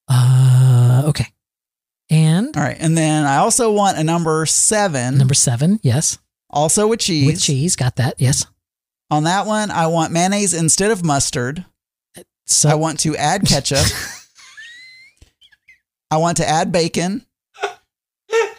[0.08, 1.26] Uh, okay.
[2.08, 2.76] And All right.
[2.80, 7.26] And then I also want a number seven, number seven, yes, also with cheese.
[7.26, 7.76] with cheese.
[7.76, 8.14] Got that?
[8.18, 8.46] Yes.
[9.10, 11.64] On that one, I want mayonnaise instead of mustard.
[12.46, 13.86] So I want to add ketchup.
[16.10, 17.24] I want to add bacon.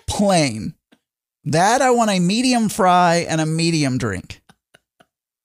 [0.08, 0.76] Plain.
[1.44, 4.41] That I want a medium fry and a medium drink.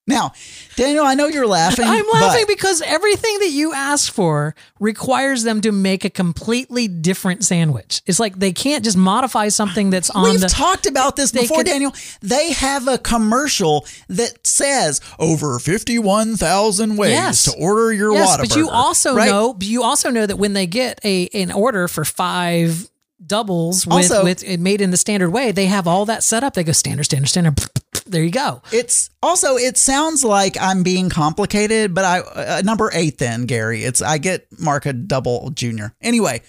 [0.08, 0.32] Now,
[0.76, 1.84] Daniel, I know you're laughing.
[1.84, 7.44] I'm laughing because everything that you ask for requires them to make a completely different
[7.44, 8.02] sandwich.
[8.06, 10.48] It's like they can't just modify something that's on We've the.
[10.48, 11.92] talked about this before, could- Daniel.
[12.22, 17.42] They have a commercial that says over 51,000 ways Yes.
[17.44, 18.48] to order your yes, Whataburger.
[18.48, 19.28] but you also right?
[19.28, 19.56] know.
[19.60, 22.88] You also know that when they get a an order for five
[23.26, 26.44] doubles with Also- with it made in the standard way, they have all that set
[26.44, 26.54] up.
[26.54, 27.58] They go standard, standard, standard.
[28.06, 28.62] There you go.
[28.72, 33.84] It's also it sounds like I'm being complicated, but I uh, number eight then Gary.
[33.84, 36.42] It's I get Mark a double junior anyway.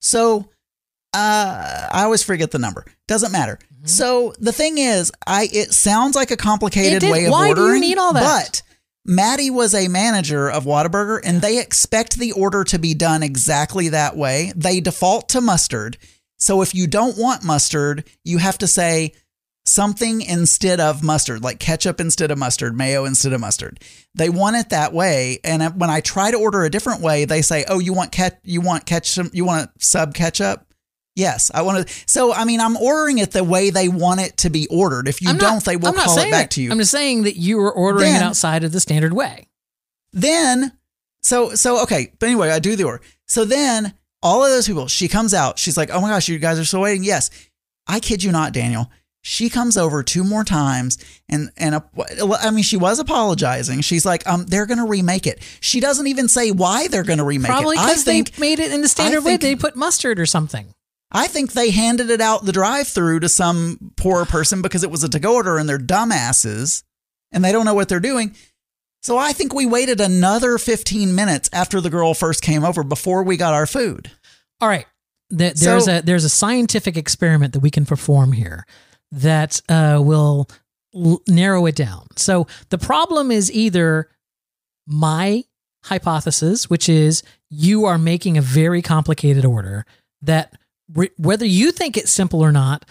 [0.00, 0.48] So
[1.12, 2.84] uh, I always forget the number.
[3.06, 3.58] Doesn't matter.
[3.86, 7.12] So the thing is, I it sounds like a complicated Mm-hmm.
[7.12, 8.22] Way of Why do you need all that?
[8.22, 8.62] But
[9.04, 13.90] Maddie was a manager of Whataburger and they expect the order to be done exactly
[13.90, 14.52] that way.
[14.56, 15.98] They default to mustard.
[16.38, 19.12] So if you don't want mustard, you have to say
[19.66, 23.80] something instead of mustard, like ketchup instead of mustard, mayo instead of mustard.
[24.14, 25.38] They want it that way.
[25.42, 28.40] And when I try to order a different way, they say, "Oh, you want ket
[28.44, 30.66] you want ketchup, you want sub ketchup?"
[31.16, 31.94] Yes, I want to.
[32.06, 35.06] So, I mean, I'm ordering it the way they want it to be ordered.
[35.06, 36.72] If you don't, they will call it back to you.
[36.72, 39.46] I'm just saying that you were ordering Then- it outside of the standard way.
[40.12, 40.72] then
[41.22, 44.86] so so okay but anyway i do the order so then all of those people
[44.86, 47.30] she comes out she's like oh my gosh you guys are still waiting yes
[47.86, 48.90] i kid you not daniel
[49.26, 50.98] she comes over two more times
[51.30, 51.80] and and
[52.42, 56.28] i mean she was apologizing she's like um they're gonna remake it she doesn't even
[56.28, 58.88] say why they're gonna remake Probably it Probably because they think made it in the
[58.88, 59.38] standard way.
[59.38, 60.66] They put mustard or something.
[61.10, 65.02] i think they handed it out the drive-through to some poor person because it was
[65.02, 66.82] a to-go order and they're dumbasses
[67.32, 68.34] and they don't know what they're doing
[69.02, 73.22] so I think we waited another 15 minutes after the girl first came over before
[73.22, 74.10] we got our food.
[74.62, 74.86] All right.
[75.28, 78.64] Th- There's So- a there's a scientific experiment that we can perform here
[79.12, 80.48] that uh, will
[80.94, 82.06] l- narrow it down.
[82.16, 84.08] So the problem is either
[84.86, 85.44] my
[85.84, 89.86] hypothesis, which is you are making a very complicated order
[90.22, 90.54] that
[90.92, 92.84] re- whether you think it's simple or not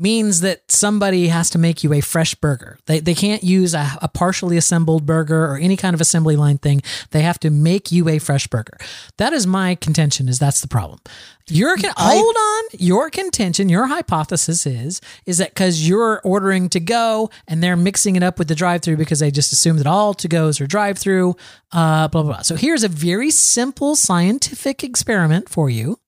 [0.00, 2.78] means that somebody has to make you a fresh burger.
[2.86, 6.58] They, they can't use a, a partially assembled burger or any kind of assembly line
[6.58, 6.80] thing.
[7.10, 8.78] They have to make you a fresh burger.
[9.18, 11.00] That is my contention is that's the problem.
[11.48, 12.64] Your con- I- hold on.
[12.78, 18.16] Your contention, your hypothesis is is that because you're ordering to go and they're mixing
[18.16, 21.34] it up with the drive-through because they just assume that all to goes are drive-through.
[21.72, 22.42] Uh, blah blah blah.
[22.42, 25.98] So here's a very simple scientific experiment for you.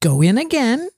[0.00, 0.90] Go in again.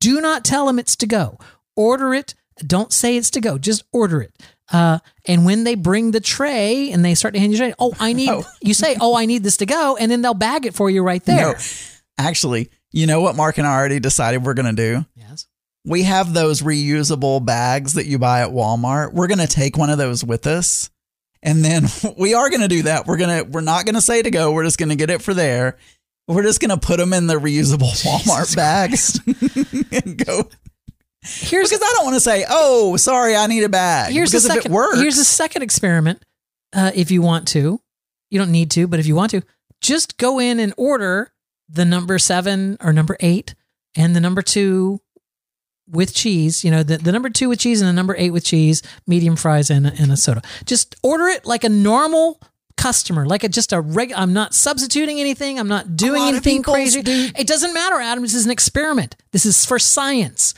[0.00, 1.38] Do not tell them it's to go.
[1.76, 2.34] Order it.
[2.58, 3.58] Don't say it's to go.
[3.58, 4.32] Just order it.
[4.72, 7.92] Uh, and when they bring the tray and they start to hand you tray, oh,
[8.00, 8.28] I need.
[8.34, 8.44] Oh.
[8.62, 11.02] You say, oh, I need this to go, and then they'll bag it for you
[11.02, 11.52] right there.
[11.52, 11.54] No,
[12.18, 15.04] actually, you know what Mark and I already decided we're going to do?
[15.14, 15.46] Yes.
[15.84, 19.12] We have those reusable bags that you buy at Walmart.
[19.12, 20.90] We're going to take one of those with us.
[21.42, 21.84] And then
[22.18, 23.06] we are going to do that.
[23.06, 24.52] We're going to we're not going to say to go.
[24.52, 25.76] We're just going to get it for there.
[26.26, 29.20] We're just going to put them in the reusable Walmart bags
[30.04, 30.48] and go
[31.24, 34.44] Here's because I don't want to say, "Oh, sorry, I need a bag." here's because
[34.44, 34.72] the if second.
[34.72, 36.22] it works, Here's a second experiment.
[36.72, 37.80] Uh, if you want to,
[38.30, 39.42] you don't need to, but if you want to,
[39.80, 41.32] just go in and order
[41.68, 43.54] the number seven or number eight
[43.96, 45.00] and the number two
[45.88, 46.64] with cheese.
[46.64, 49.36] You know, the, the number two with cheese and the number eight with cheese, medium
[49.36, 50.42] fries and, a- and a soda.
[50.66, 52.40] Just order it like a normal
[52.76, 54.12] customer, like a just a reg.
[54.16, 55.58] I'm not substituting anything.
[55.60, 57.02] I'm not doing anything crazy.
[57.02, 58.22] do- It doesn't matter, Adam.
[58.24, 59.16] This is an experiment.
[59.32, 60.54] This is for science.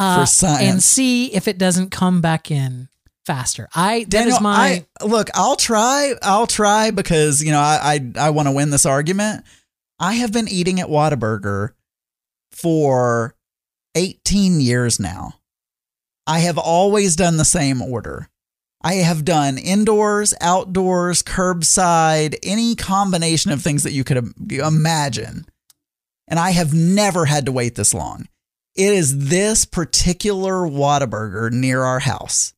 [0.00, 0.62] Uh, For science.
[0.62, 2.88] and see if it doesn't come back in
[3.26, 3.68] faster.
[3.74, 5.28] I that Daniel, is my I, look.
[5.34, 6.14] I'll try.
[6.22, 9.44] I'll try because you know I I, I want to win this argument.
[9.98, 11.72] I have been eating at Whataburger
[12.50, 13.34] for
[13.94, 15.34] 18 years now.
[16.26, 18.28] I have always done the same order.
[18.82, 25.44] I have done indoors, outdoors, curbside, any combination of things that you could imagine.
[26.26, 28.26] And I have never had to wait this long.
[28.76, 32.54] It is this particular Whataburger near our house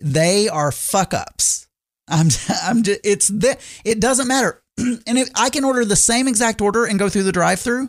[0.00, 1.68] they are fuck ups.
[2.08, 2.28] I'm,
[2.62, 4.62] I'm just, it's the, it doesn't matter.
[4.78, 7.88] and if I can order the same exact order and go through the drive through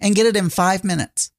[0.00, 1.30] and get it in five minutes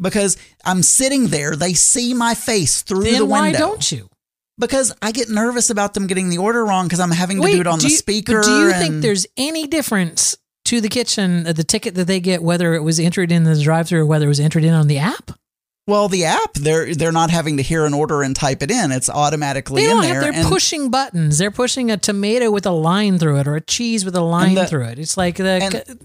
[0.00, 1.56] because I'm sitting there.
[1.56, 3.30] They see my face through then the window.
[3.30, 4.08] why don't you?
[4.58, 7.60] Because I get nervous about them getting the order wrong because I'm having to do
[7.60, 8.40] it on do the you- speaker.
[8.42, 12.20] Do you and- think there's any difference to the kitchen, uh, the ticket that they
[12.20, 14.86] get, whether it was entered in the drive-through or whether it was entered in on
[14.88, 15.32] the app?
[15.88, 18.90] well, the app they're they're not having to hear an order and type it in.
[18.90, 20.20] It's automatically They in there.
[20.22, 20.34] have.
[20.34, 21.38] They're pushing buttons.
[21.38, 24.54] They're pushing a tomato with a line through it or a cheese with a line
[24.56, 24.98] the- through it.
[24.98, 26.00] It's like the and-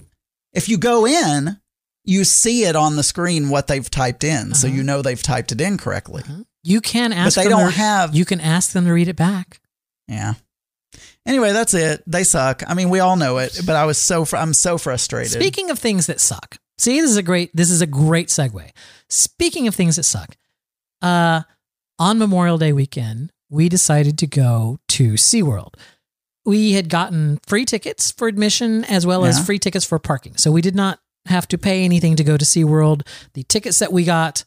[0.54, 1.58] if you go in,
[2.06, 4.78] you see it on the screen what they've typed in, so Uh-huh.
[4.78, 6.24] you know they've typed it in correctly.
[6.64, 7.36] you can ask.
[7.36, 9.60] they them don't to- have- You can ask them to read it back.
[10.08, 10.36] Yeah.
[11.26, 12.04] Anyway, that's it.
[12.08, 12.64] They suck.
[12.68, 15.34] I mean, we all know it, but I was so fr- I'm so frustrated.
[15.34, 18.72] Speaking of things that suck, see, this is a great this is a great segue.
[19.10, 20.36] Speaking of things that suck,
[21.02, 21.42] uh,
[22.00, 25.76] on Memorial Day weekend, we decided to go to SeaWorld.
[26.44, 30.38] We had gotten free tickets for admission as well as free tickets for parking.
[30.38, 33.06] So we did not have to pay anything to go to SeaWorld.
[33.34, 34.44] The tickets that we got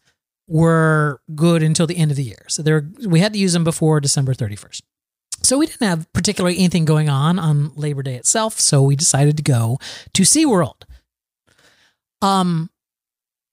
[0.48, 2.46] were good until the end of the year.
[2.48, 4.82] So there we had to use them before December 31st.
[5.44, 9.36] So we didn't have particularly anything going on on Labor Day itself, so we decided
[9.36, 9.78] to go
[10.14, 10.82] to SeaWorld.
[12.22, 12.70] Um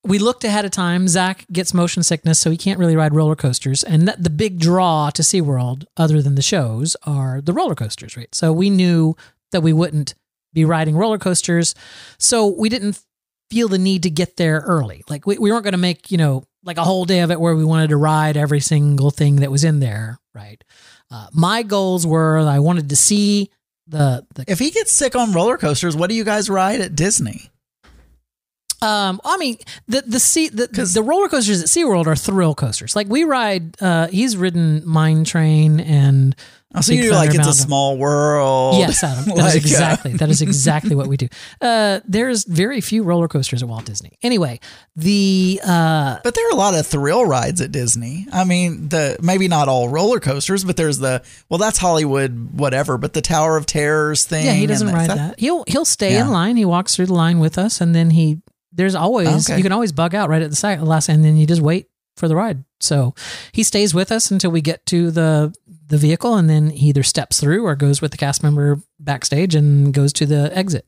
[0.03, 1.07] we looked ahead of time.
[1.07, 3.83] Zach gets motion sickness, so he can't really ride roller coasters.
[3.83, 8.17] And that, the big draw to SeaWorld, other than the shows, are the roller coasters,
[8.17, 8.33] right?
[8.33, 9.15] So we knew
[9.51, 10.15] that we wouldn't
[10.53, 11.75] be riding roller coasters.
[12.17, 12.99] So we didn't
[13.51, 15.03] feel the need to get there early.
[15.07, 17.39] Like we, we weren't going to make, you know, like a whole day of it
[17.39, 20.63] where we wanted to ride every single thing that was in there, right?
[21.11, 23.49] Uh, my goals were I wanted to see
[23.87, 26.95] the, the If he gets sick on roller coasters, what do you guys ride at
[26.95, 27.49] Disney?
[28.81, 32.95] Um, I mean, the the sea the, the roller coasters at SeaWorld are thrill coasters.
[32.95, 36.35] Like we ride, uh, he's ridden Mine Train and
[36.79, 38.77] so Big you do like it's a small world.
[38.77, 41.27] yes, Adam, that Like, is uh, exactly that is exactly what we do.
[41.59, 44.11] Uh, there's very few roller coasters at Walt Disney.
[44.23, 44.59] Anyway,
[44.95, 48.27] the uh, But there are a lot of thrill rides at Disney.
[48.31, 52.97] I mean, the maybe not all roller coasters, but there's the well, that's Hollywood, whatever.
[52.97, 54.45] But the Tower of Terrors thing.
[54.45, 55.39] yeah, he doesn't ride is that.
[55.39, 56.21] He'll he'll stay Yeah.
[56.25, 56.55] in line.
[56.57, 59.57] He walks through the line with us, and then he there's always Okay.
[59.57, 61.87] you can always bug out right at the side, last, and then you just wait
[62.15, 62.63] for the ride.
[62.79, 63.13] So
[63.51, 65.53] he stays with us until we get to the
[65.91, 69.53] the vehicle, and then he either steps through or goes with the cast member backstage
[69.53, 70.87] and goes to the exit.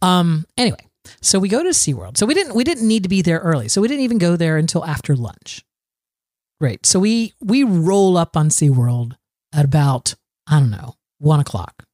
[0.00, 0.46] Um.
[0.56, 0.86] Anyway,
[1.20, 2.16] so we go to SeaWorld.
[2.16, 3.68] So we didn't we didn't need to be there early.
[3.68, 5.64] So we didn't even go there until after lunch.
[6.60, 6.86] Great.
[6.86, 9.16] So we we roll up on SeaWorld
[9.52, 10.14] at about
[10.46, 11.84] I don't know one o'clock.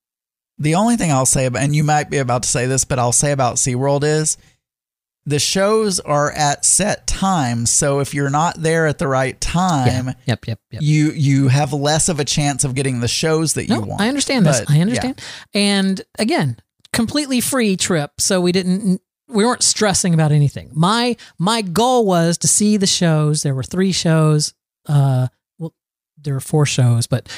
[0.58, 2.98] The only thing I'll say about, and you might be about to say this, but
[2.98, 4.38] I'll say about SeaWorld is
[5.26, 7.70] the shows are at set times.
[7.70, 10.12] So if you're not there at the right time, Yeah.
[10.26, 10.46] Yep.
[10.46, 10.60] Yep.
[10.70, 10.82] Yep.
[10.82, 14.00] you you have less of a chance of getting the shows that No, you want.
[14.00, 14.60] I understand this.
[14.60, 15.20] But, I understand.
[15.52, 16.56] And again,
[16.92, 20.70] completely free trip, so we didn't we weren't stressing about anything.
[20.72, 23.42] My my goal was to see the shows.
[23.42, 24.54] There were three shows.
[24.86, 25.26] Uh,
[25.58, 25.74] well,
[26.16, 27.28] there were four shows, but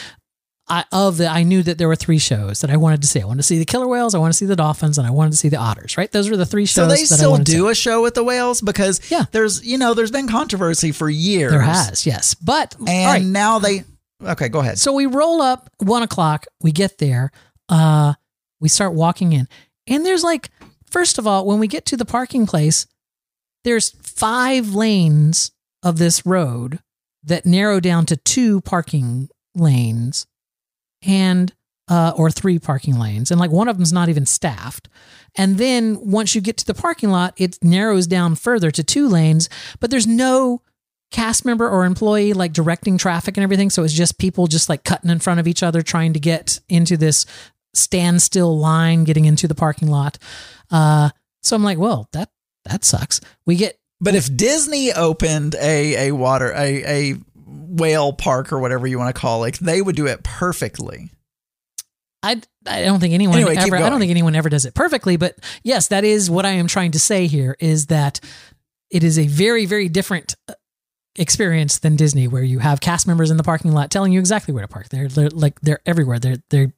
[0.71, 3.21] I of the I knew that there were three shows that I wanted to see.
[3.21, 5.11] I wanted to see the killer whales, I wanted to see the dolphins, and I
[5.11, 5.97] wanted to see the otters.
[5.97, 6.11] Right?
[6.13, 6.75] Those were the three shows.
[6.75, 9.25] So they still do a show with the whales because Yeah.
[9.33, 11.53] there's you know there's been controversy for years.
[11.53, 13.25] There has, yes, but and all right.
[13.25, 13.85] now they
[14.23, 14.79] okay go ahead.
[14.79, 16.47] So we roll up one o'clock.
[16.61, 17.31] We get there.
[17.69, 18.15] Uh,
[18.61, 19.47] we start walking in,
[19.87, 20.51] and there's like,
[20.91, 22.87] first of all, when we get to the parking place,
[23.65, 25.53] there's five lanes
[25.83, 26.81] of this road
[27.23, 30.27] that narrow down to two parking lanes,
[31.03, 31.53] and
[31.89, 34.89] uh, or three parking lanes, and like one of them's not even staffed.
[35.37, 39.09] And then once you get to the parking lot, it narrows down further to two
[39.09, 39.49] lanes,
[39.81, 40.63] but there's no
[41.11, 43.71] cast member or employee like directing traffic and everything.
[43.71, 46.61] So it's just people just like cutting in front of each other trying to get
[46.69, 47.25] into this
[47.75, 50.19] standstill line, getting into the parking lot.
[50.71, 51.11] Uh,
[51.43, 52.31] so I'm like, well, that
[52.65, 53.21] that sucks.
[53.47, 57.15] We get But if Disney opened a a water a a
[57.49, 61.11] whale park or whatever you want to call it, they would do it perfectly.
[62.23, 65.17] I I don't think anyone Anyway, ever I don't think anyone ever does it perfectly,
[65.17, 68.21] but yes, that is what I am trying to say here is that
[68.91, 70.55] it is a very very different uh,
[71.17, 74.53] experience than Disney where you have cast members in the parking lot telling you exactly
[74.53, 74.89] where to park.
[74.89, 76.19] They're, they're like they're everywhere.
[76.19, 76.73] They're they're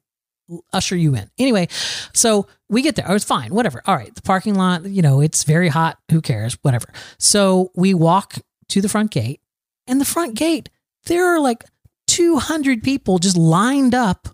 [0.73, 1.29] usher you in.
[1.37, 1.67] Anyway,
[2.13, 3.05] so we get there.
[3.07, 3.53] Oh, it's fine.
[3.53, 3.81] Whatever.
[3.85, 4.13] All right.
[4.13, 5.97] The parking lot, you know, it's very hot.
[6.11, 6.57] Who cares?
[6.61, 6.91] Whatever.
[7.17, 8.35] So we walk
[8.69, 9.41] to the front gate,
[9.87, 10.69] and the front gate,
[11.05, 11.63] there are like
[12.07, 14.27] 200 people just lined up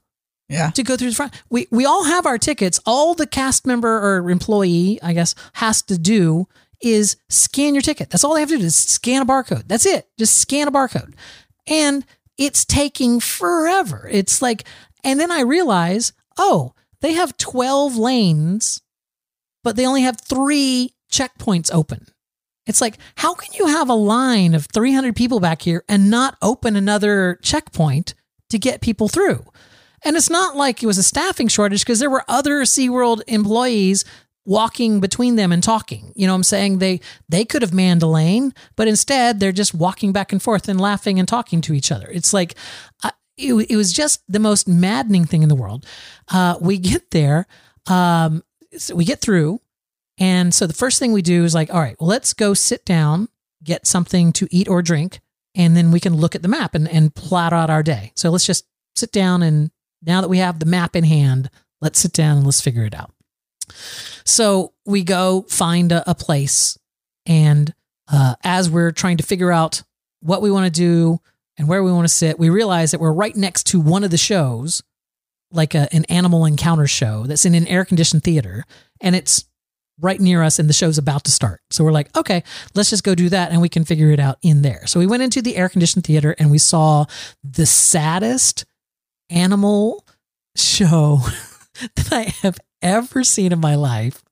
[0.50, 0.72] Yeah.
[0.72, 1.34] to go through the front.
[1.50, 2.80] We we all have our tickets.
[2.86, 6.48] All the cast member or employee, I guess, has to do
[6.82, 8.10] is scan your ticket.
[8.10, 9.68] That's all they have to do is scan a barcode.
[9.68, 10.08] That's it.
[10.18, 11.14] Just scan a barcode.
[11.68, 12.06] And
[12.38, 14.08] it's taking forever.
[14.12, 14.64] It's like
[15.04, 18.82] and then I realize, oh, they have 12 lanes,
[19.64, 22.08] but they only have 3 checkpoints open.
[22.68, 26.38] It's like, how can you have a line of 300 people back here and not
[26.42, 28.14] open another checkpoint
[28.50, 29.44] to get people through?
[30.04, 34.06] And it's not like it was a staffing shortage because there were other SeaWorld employees
[34.46, 36.14] walking between them and talking.
[36.16, 36.78] You know what I'm saying?
[36.80, 40.70] They they could have manned a lane, but instead they're just walking back and forth
[40.70, 42.08] and laughing and talking to each other.
[42.10, 42.56] It's like
[43.04, 45.86] uh, it, it was just the most maddening thing in the world.
[46.30, 47.46] Uh, we get there,
[47.88, 48.44] um,
[48.78, 49.60] so we get through,
[50.18, 52.86] and so the first thing we do is like, all right, well, let's go sit
[52.86, 53.30] down,
[53.64, 55.20] get something to eat or drink,
[55.56, 58.12] and then we can look at the map and, and plot out our day.
[58.16, 58.66] So let's just
[58.96, 61.50] sit down and now that we have the map in hand,
[61.82, 63.12] let's sit down and let's figure it out.
[64.24, 66.78] So we go find a, a place,
[67.26, 67.74] and
[68.12, 69.84] uh, as we're trying to figure out
[70.22, 71.20] what we want to do
[71.58, 74.12] and where we want to sit, we realize that we're right next to one of
[74.12, 74.84] the shows,
[75.52, 78.64] like a, an animal encounter show that's in an air conditioned theater,
[79.02, 79.46] and it's
[80.00, 81.62] right near us, and the show's about to start.
[81.72, 82.44] So we're like, okay,
[82.76, 84.86] let's just go do that, and we can figure it out in there.
[84.88, 87.06] So we went into the air conditioned theater, and we saw
[87.44, 88.66] the saddest
[89.30, 90.06] animal
[90.56, 91.20] show
[91.96, 94.24] that I have ever seen in my life.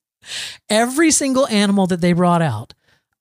[0.70, 2.74] Every single animal that they brought out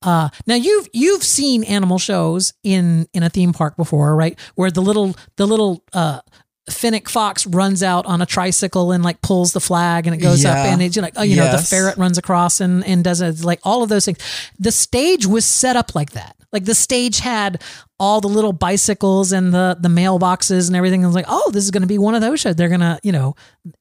[0.02, 4.38] Uh, now you've you've seen animal shows in in a theme park before, right?
[4.54, 6.20] Where the little the little uh,
[6.70, 10.44] Fennec fox runs out on a tricycle and like pulls the flag and it goes
[10.46, 13.44] up and it's like oh you know the ferret runs across and and does it
[13.44, 14.18] like all of those things.
[14.58, 16.36] The stage was set up like that.
[16.52, 17.60] Like the stage had
[17.98, 21.04] all the little bicycles and the the mailboxes and everything.
[21.04, 22.54] I was like, oh, this is going to be one of those shows.
[22.56, 23.34] They're gonna, you know,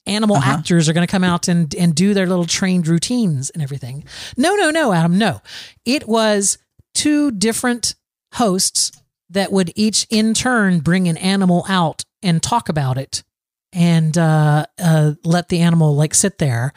[0.05, 0.51] animal Uh-huh.
[0.51, 4.03] actors are going to come out and and do their little trained routines and everything.
[4.35, 5.39] No, no, no, Adam, no.
[5.85, 6.57] It was
[6.95, 7.95] two different
[8.33, 8.91] hosts
[9.29, 13.23] that would each in turn bring an animal out and talk about it
[13.71, 16.73] and uh, uh, let the animal like sit there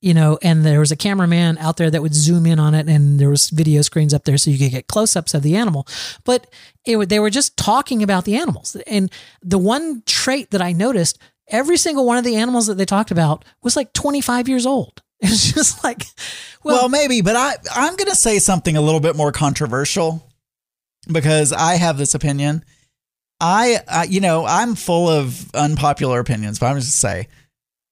[0.00, 2.88] you know and there was a cameraman out there that would zoom in on it
[2.88, 5.86] and there was video screens up there so you could get close-ups of the animal.
[6.24, 6.46] But
[6.84, 8.76] it they were just talking about the animals.
[8.86, 9.10] And
[9.42, 13.10] the one trait that i noticed every single one of the animals that they talked
[13.10, 15.02] about was like 25 years old.
[15.20, 16.04] It's just like
[16.62, 20.30] Well, well, maybe, but I I'm going to say something a little bit more controversial
[21.10, 22.64] because I have this opinion.
[23.40, 27.28] I, you know, I'm full of unpopular opinions, but I'm just gonna say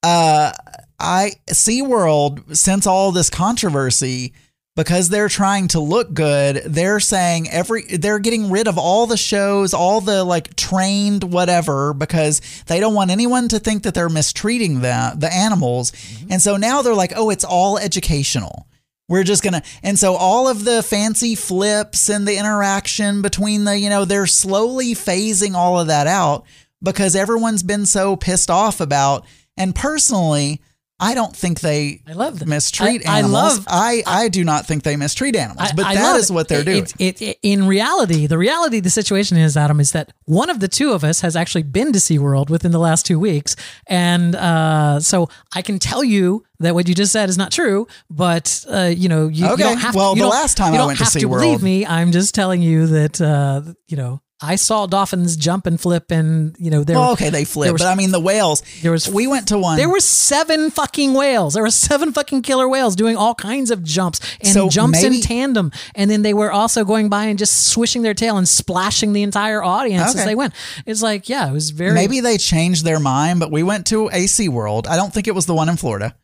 [0.03, 0.51] uh
[0.99, 4.33] I SeaWorld since all this controversy
[4.75, 9.17] because they're trying to look good, they're saying every they're getting rid of all the
[9.17, 14.09] shows, all the like trained whatever because they don't want anyone to think that they're
[14.09, 15.91] mistreating the the animals.
[16.29, 18.67] And so now they're like, "Oh, it's all educational."
[19.09, 23.77] We're just gonna, and so all of the fancy flips and the interaction between the,
[23.77, 26.45] you know, they're slowly phasing all of that out
[26.83, 29.25] because everyone's been so pissed off about.
[29.55, 30.61] And personally,
[30.99, 32.47] I don't think they I love that.
[32.47, 33.33] mistreat I- I animals.
[33.57, 36.47] love- I, I do not think they mistreat animals, I- but I that love what
[36.47, 36.87] they're It- doing.
[36.97, 40.59] It, it, in reality, the reality of the situation is, Adam, is that one of
[40.59, 43.55] the two of us has actually been to SeaWorld within the last two weeks.
[43.85, 47.85] And uh, so I can tell you that what you just said is not true,
[48.09, 50.17] but, uh, you know, you, you don't have Well, to.
[50.17, 51.85] you the last time I went to SeaWorld- believe me.
[51.85, 56.55] I'm just telling you that, uh, you know, I saw dolphins jump and flip and,
[56.59, 58.61] you know, there well, okay, they flip, was- but I mean the whales.
[58.83, 59.77] there was we went to one.
[59.77, 61.55] There were seven fucking whales.
[61.55, 65.15] There were seven fucking killer whales doing all kinds of jumps and So jumps maybe-
[65.15, 65.71] in tandem.
[65.95, 69.23] And then they were also going by and just swishing their tail and splashing the
[69.23, 70.19] entire audience Okay.
[70.19, 70.53] as they went.
[70.85, 71.93] It's like, yeah, it was very.
[71.93, 74.85] Maybe they changed their mind, but we went to a SeaWorld.
[74.85, 76.15] I don't think it was the one in Florida,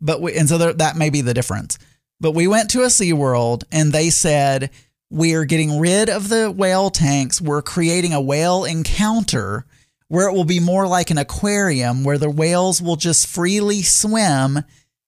[0.00, 1.76] but we, and so there, that may be the difference.
[2.22, 4.70] But we went to a Sea World and they said
[5.10, 7.40] we're getting rid of the whale tanks.
[7.40, 9.66] We're creating a whale encounter
[10.08, 14.60] where it will be more like an aquarium where the whales will just freely swim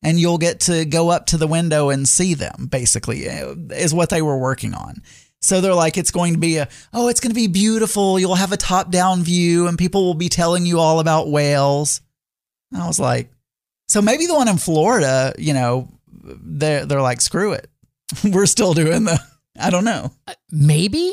[0.03, 3.95] and you'll get to go up to the window and see them basically uh, is
[3.95, 5.03] what they were working on.
[5.41, 8.19] So they're like, it's going to be a, oh, it's going to be beautiful.
[8.19, 12.01] You'll have a top down view and people will be telling you all about whales.
[12.75, 13.31] I was like,
[13.89, 17.69] so maybe the one in Florida, you know, they're, they're like, screw it.
[18.25, 19.21] We're still doing the,
[19.59, 20.13] I don't know.
[20.51, 21.13] maybe.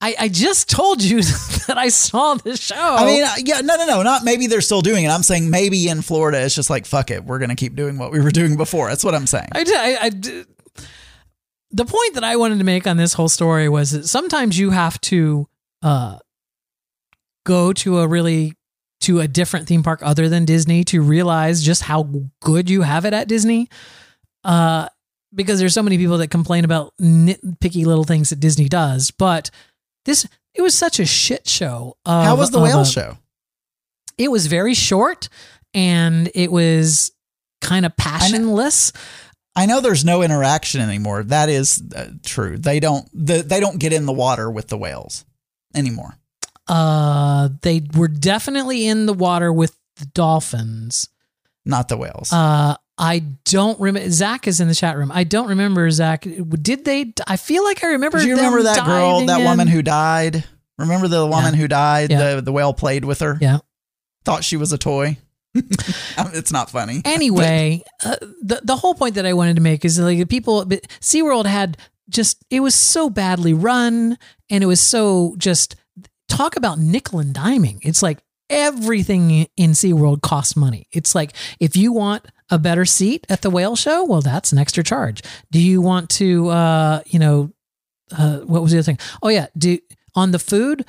[0.00, 1.22] I, I just told you
[1.66, 2.74] that I saw the show.
[2.76, 5.08] I mean, uh, yeah, no, no, no, not maybe they're still doing it.
[5.08, 7.24] I'm saying maybe in Florida, it's just like, fuck it.
[7.24, 8.88] We're going to keep doing what we were doing before.
[8.88, 9.48] That's what I'm saying.
[9.52, 10.46] I, did- I, I did-
[11.70, 14.70] the point that I wanted to make on this whole story was that sometimes you
[14.70, 15.48] have to
[15.82, 16.18] uh,
[17.44, 18.54] go to a really
[19.00, 22.08] to a different theme park other than Disney to realize just how
[22.40, 23.68] good you have it at Disney.
[24.44, 24.88] Uh,
[25.34, 29.50] because there's so many people that complain about nitpicky little things that Disney does, but
[30.04, 31.96] this it was such a shit show.
[32.06, 33.18] Of, How was the whale a- show?
[34.16, 35.28] It was very short
[35.72, 37.10] and it was
[37.60, 38.92] kind of passionless.
[39.56, 41.22] I know there's no interaction anymore.
[41.24, 42.58] That is uh, true.
[42.58, 45.24] They don't the, they don't get in the water with the whales
[45.74, 46.16] anymore.
[46.66, 51.08] Uh, they were definitely in the water with the dolphins.
[51.64, 52.32] Not the whales.
[52.32, 54.08] Uh, I don't remember.
[54.10, 55.10] Zach is in the chat room.
[55.12, 56.22] I don't remember Zach.
[56.22, 57.12] Did they?
[57.26, 58.18] I feel like I remember.
[58.20, 59.46] Do you remember that girl, that in.
[59.46, 60.44] woman who died?
[60.78, 62.10] Remember the woman who died?
[62.10, 62.36] Yeah.
[62.36, 63.36] The the whale played with her.
[63.40, 63.58] Yeah.
[64.24, 65.18] Thought she was a toy.
[65.54, 67.02] it's not funny.
[67.04, 70.64] Anyway, uh, the the whole point that I wanted to make is like the people.
[70.64, 71.76] SeaWorld had
[72.08, 74.18] just it was so badly run,
[74.50, 75.76] and it was so just
[76.28, 77.78] talk about nickel and diming.
[77.82, 78.18] It's like
[78.50, 80.86] everything in SeaWorld costs money.
[80.92, 84.58] It's like if you want a better seat at the whale show, well, that's an
[84.58, 85.22] extra charge.
[85.50, 87.52] Do you want to, uh, you know,
[88.16, 88.98] uh, what was the other thing?
[89.22, 89.78] Oh yeah, do
[90.14, 90.84] on the food.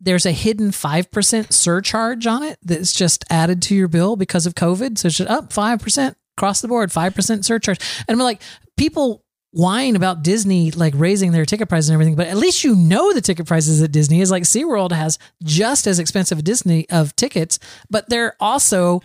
[0.00, 4.46] There's a hidden five percent surcharge on it that's just added to your bill because
[4.46, 4.98] of COVID.
[4.98, 7.78] So it's up five percent across the board, five percent surcharge.
[8.06, 8.42] And I'm like,
[8.76, 12.74] people whine about Disney like raising their ticket prices and everything, but at least you
[12.74, 16.88] know the ticket prices at Disney is like SeaWorld has just as expensive a Disney
[16.88, 17.58] of tickets,
[17.90, 19.02] but they're also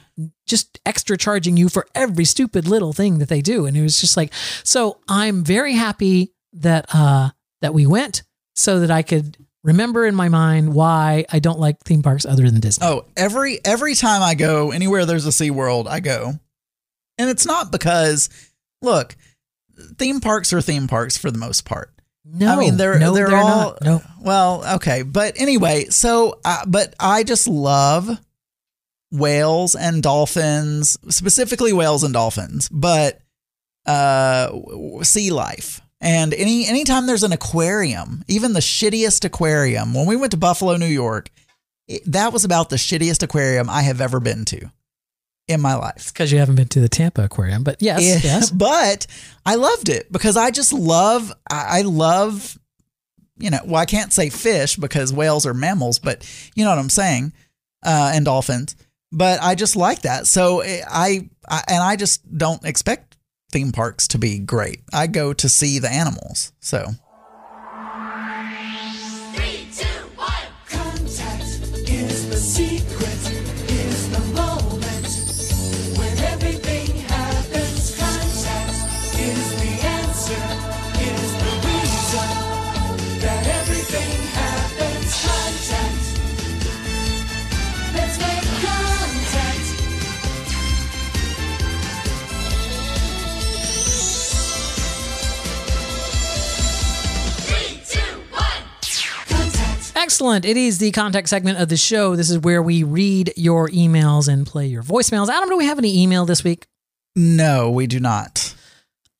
[0.47, 3.65] just extra charging you for every stupid little thing that they do.
[3.65, 4.33] And it was just like,
[4.63, 7.29] so I'm very happy that uh
[7.61, 8.23] that we went
[8.55, 12.49] so that I could remember in my mind why I don't like theme parks other
[12.49, 12.87] than Disney.
[12.87, 16.33] Oh, every every time I go anywhere there's a SeaWorld, I go.
[17.17, 18.29] And it's not because
[18.81, 19.15] look,
[19.97, 21.91] theme parks are theme parks for the most part.
[22.25, 23.82] no, I mean they're no, they're, they're all not.
[23.82, 28.19] No, Well, okay, but anyway, so uh, but I just love
[29.11, 33.19] whales and dolphins, specifically whales and dolphins, but
[33.86, 34.51] uh
[35.03, 35.82] sea life.
[35.99, 40.78] And any anytime there's an aquarium, even the shittiest aquarium, when we went to Buffalo,
[40.78, 41.32] New York,
[41.88, 44.71] it, that was about the shittiest aquarium I have ever been to
[45.47, 46.11] in my life.
[46.13, 48.51] because you haven't been to the Tampa Aquarium, but yes, Yeah, yes.
[48.67, 49.07] But
[49.45, 52.57] I loved it because I just love, I I love,
[53.37, 56.79] you know, well, I can't say fish because whales are mammals, but you know what
[56.79, 57.33] I'm saying,
[57.85, 58.75] uh, and dolphins.
[59.11, 60.27] But I just like that.
[60.27, 63.15] So eh, I, I, and I just don't expect
[63.51, 64.81] theme parks to be great.
[64.93, 66.51] I go to see the animals.
[66.59, 66.89] So
[100.08, 100.45] Excellent.
[100.45, 102.16] It is the contact segment of the show.
[102.16, 105.28] This is where we read your emails and play your voicemails.
[105.28, 106.66] Adam, do we have any email this week?
[107.14, 108.55] no, we do not.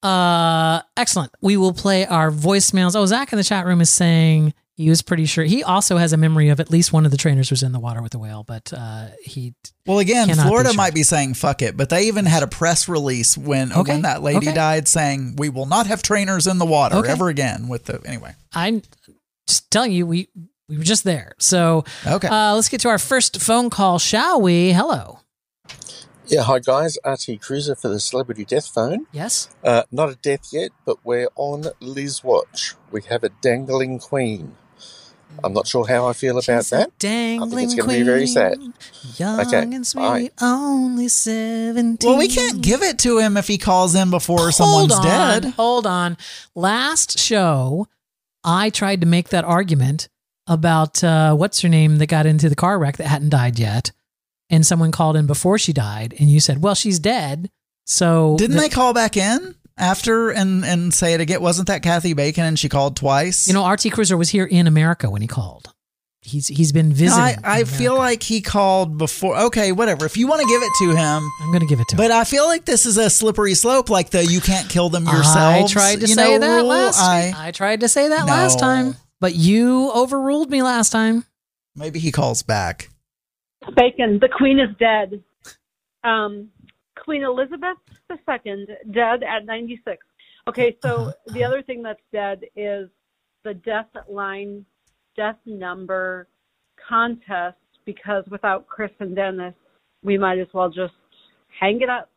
[0.02, 1.34] Uh, excellent.
[1.42, 2.96] We will play our voicemails.
[2.96, 5.44] Oh, Zach in the chat room is saying he was pretty sure.
[5.44, 7.80] He also has a memory of at least one of the trainers was in the
[7.82, 9.56] water with the whale, but uh, he.
[9.86, 10.78] Well, again, Cannot be Florida sure.
[10.78, 14.04] might be saying "fuck it," but they even had a press release when Okay, when
[14.04, 14.54] that lady okay.
[14.54, 17.12] died, saying we will not have trainers in the water Okay.
[17.12, 17.68] ever again.
[17.68, 18.84] With the anyway, I'm
[19.48, 20.30] just telling you, we
[20.70, 21.34] we were just there.
[21.40, 22.28] So okay.
[22.28, 24.72] uh, let's get to our first phone call, shall we?
[24.72, 25.20] Hello.
[26.28, 29.08] Yeah, hi guys, RT Cruiser for the Celebrity Death Phone.
[29.14, 29.50] Yes.
[29.64, 32.76] Uh, not a death yet, but we're on Liz Watch.
[32.92, 34.58] We have a dangling queen.
[35.42, 37.00] I'm not sure how I feel about a that.
[37.00, 37.66] Dangling queen.
[37.66, 38.58] it's gonna be very sad.
[38.58, 38.74] queen,
[39.16, 40.30] Young Okay, and sweet, bye.
[40.42, 42.10] only 17.
[42.10, 45.04] well, we can't give it to him if he calls in before Hold someone's on,
[45.04, 45.46] dead.
[45.54, 46.18] Hold on.
[46.56, 47.88] Last show,
[48.44, 50.10] I tried to make that argument
[50.48, 53.92] about uh, what's her name that got into the car wreck that hadn't died yet.
[54.50, 57.50] And someone called in before she died, and you said, well, she's dead.
[57.86, 61.42] So Didn't the- they call back in after and and say it again?
[61.42, 63.48] Wasn't that Kathy Bacon and she called twice?
[63.48, 65.74] You know, RT Cruiser was here in America when he called.
[66.22, 67.24] He's he's been No, visiting.
[67.24, 69.38] I, I feel like he called before.
[69.38, 70.06] Okay, whatever.
[70.06, 71.98] If you want to give it to him, I'm going to give it to him.
[71.98, 75.06] but I feel like this is a slippery slope, like the you can't kill them
[75.06, 75.36] yourself.
[75.36, 77.00] I tried to say know, that last.
[77.00, 81.26] I I tried to say that last time, but you overruled me last time.
[81.76, 82.90] maybe he calls back.
[83.76, 85.24] Bacon, the queen is dead.
[86.04, 86.50] Um,
[86.98, 87.78] queen Elizabeth
[88.12, 89.98] II, dead at 96.
[90.48, 92.90] Okay, so the other thing that's dead is
[93.44, 94.66] the death line,
[95.16, 96.28] death number
[96.88, 99.54] contest, because without Chris and Dennis,
[100.04, 100.94] we might as well just
[101.60, 102.10] hang it up.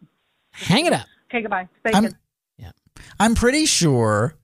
[0.53, 1.07] Hang it up.
[1.29, 1.69] Okay, goodbye.
[1.83, 2.05] Bacon.
[2.07, 2.15] I'm,
[3.19, 4.35] I'm pretty sure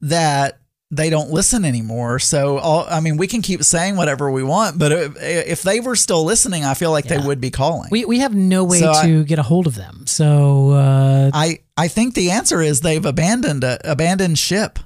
[0.00, 0.60] that
[0.94, 2.18] they don't listen anymore.
[2.18, 5.80] So, all, I mean, we can keep saying whatever we want, but if, if they
[5.80, 7.18] were still listening, I feel like Yeah.
[7.18, 7.88] they would be calling.
[7.90, 10.04] We we have no way So I- to get a hold of them.
[10.06, 14.78] So uh, I I think the answer is they've abandoned a, abandoned ship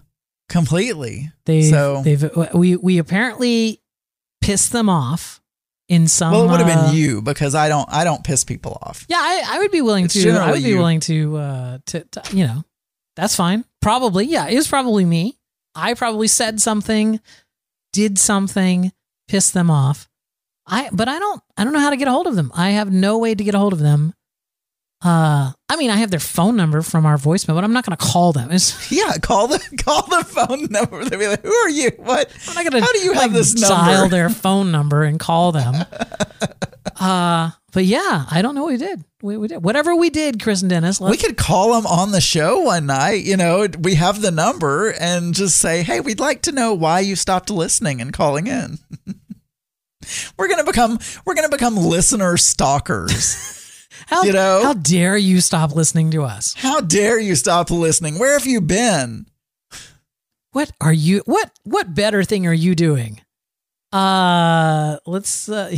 [0.49, 1.33] completely.
[1.45, 3.83] they so they've we we apparently
[4.41, 5.41] pissed them off
[5.89, 6.33] in some.
[6.33, 9.05] well, it would have uh, been you because I don't I don't piss people off.
[9.09, 10.31] Yeah, I, I would be willing It's to.
[10.31, 10.77] I would be you.
[10.79, 12.65] willing to, uh, to, to, you know,
[13.17, 13.65] that's fine.
[13.83, 15.37] Probably, yeah, it was probably me.
[15.77, 17.21] I probably said something,
[17.93, 18.93] did something,
[19.29, 20.09] pissed them off.
[20.67, 22.51] I, but I don't, I don't know how to get a hold of them.
[22.55, 24.15] I have no way to get a hold of them.
[25.05, 27.97] Uh, I mean, I have their phone number from our voicemail, but I'm not going
[27.97, 28.51] to call them.
[28.51, 31.05] It's, Yeah, call the call the phone number.
[31.05, 31.91] They'll be like, "Who are you?
[31.99, 32.33] What?
[32.49, 32.81] I'm not going to.
[32.81, 35.85] How do you have like, this Dial number?" their phone number and call them.
[37.01, 39.05] Uh, but yeah, I don't know what we did.
[39.23, 41.01] We, we did whatever we did, Chris and Dennis.
[41.01, 43.25] We could call them on the show one night.
[43.25, 47.01] You know, we have the number and just say, "Hey, we'd like to know why
[47.01, 48.79] you stopped listening and calling in."
[50.39, 53.53] we're gonna become we're gonna become listener stalkers.
[54.07, 54.61] How, You know?
[54.63, 56.55] how dare you stop listening to us?
[56.57, 58.19] How dare you stop listening?
[58.21, 59.27] Where have you been?
[60.53, 61.23] What are you?
[61.25, 63.21] What what better thing are you doing?
[63.93, 65.75] Uh, let's uh,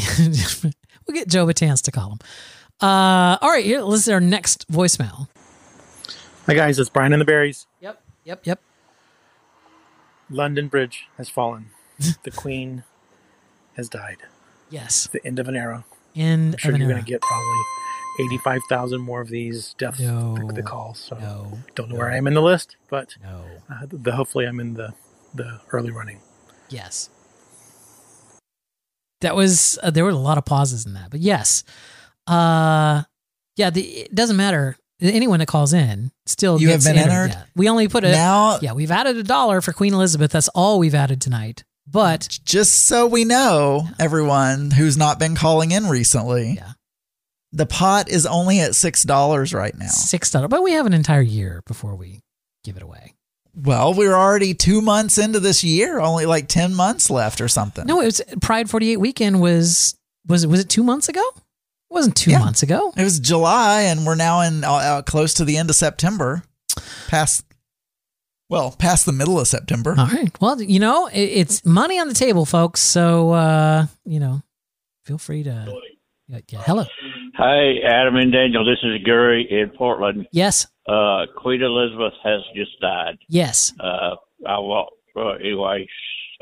[1.08, 2.18] we'll get Joe Batans to call him.
[2.80, 3.80] Uh, all right, here.
[3.84, 5.28] This is our next voicemail.
[6.46, 7.66] Hi guys, it's Brian and the Berries.
[7.80, 8.60] Yep, yep, yep.
[10.30, 11.70] London Bridge has fallen.
[12.22, 12.84] the Queen
[13.76, 14.18] has died.
[14.70, 15.08] Yes.
[15.12, 15.84] The end of an era.
[16.14, 17.62] End I'm sure you're going to get probably
[18.20, 20.36] 85,000 more of these death No.
[20.36, 20.98] the, the calls.
[20.98, 21.58] So No.
[21.74, 23.44] don't know where I am in the list, but No.
[23.70, 24.94] uh, the, hopefully I'm in the,
[25.34, 26.20] the early running.
[26.68, 27.08] Yes.
[29.20, 31.64] That was uh, there were a lot of pauses in that, but yes,
[32.26, 33.02] uh,
[33.56, 33.70] yeah.
[33.70, 34.76] The, it doesn't matter.
[35.00, 37.30] Anyone that calls in still You have been entered?
[37.30, 37.42] Yeah.
[37.54, 38.72] We only put a now, yeah.
[38.72, 40.32] We've added a dollar for Queen Elizabeth.
[40.32, 41.62] That's all we've added tonight.
[41.86, 46.72] But just so we know, everyone who's not been calling in recently, Yeah.
[47.52, 49.86] the pot is only at six dollars right now.
[49.86, 50.48] six dollars.
[50.48, 52.20] But we have an entire year before we
[52.64, 53.14] give it away.
[53.60, 57.86] Well, we're already two months into this year, only like ten months left or something.
[57.86, 59.96] No, it was Pride Forty Eight weekend was
[60.26, 61.22] was it was it two months ago?
[61.36, 62.38] It wasn't two Yeah.
[62.38, 62.92] months ago.
[62.96, 66.44] It was July, and we're now in uh, uh, close to the end of September.
[67.08, 67.44] Past,
[68.50, 69.94] well, past the middle of September.
[69.98, 70.30] All right.
[70.40, 72.80] Well, you know, it, it's money on the table, folks.
[72.80, 74.42] So, uh, you know,
[75.06, 75.80] feel free to.
[76.28, 76.84] Yeah, yeah, hello.
[77.36, 80.26] Hey, Adam and Daniel, this is Gary in Portland.
[80.30, 80.66] Yes.
[80.86, 83.16] Uh, Queen Elizabeth has just died.
[83.28, 83.72] Yes.
[83.80, 84.16] Uh,
[84.46, 85.86] I will, uh, anyway,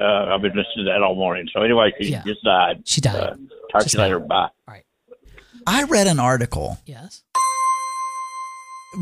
[0.01, 1.49] uh, I've been listening to that all morning.
[1.55, 2.23] So anyway, she Yeah.
[2.27, 2.83] just died.
[2.85, 3.15] She died.
[3.15, 3.37] Uh,
[3.73, 4.19] talk Just to you later.
[4.21, 4.51] died.
[4.67, 4.83] Bye.
[5.69, 7.23] I read an article Yes.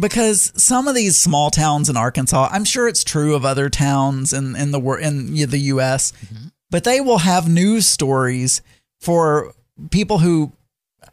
[0.00, 4.32] because some of these small towns in Arkansas, I'm sure it's true of other towns
[4.32, 6.46] in in the in the U.S., Mm-hmm.
[6.70, 8.62] but they will have news stories
[9.00, 9.52] for
[9.90, 10.52] people who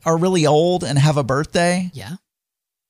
[0.05, 1.91] are really old and have a birthday.
[1.93, 2.15] Yeah.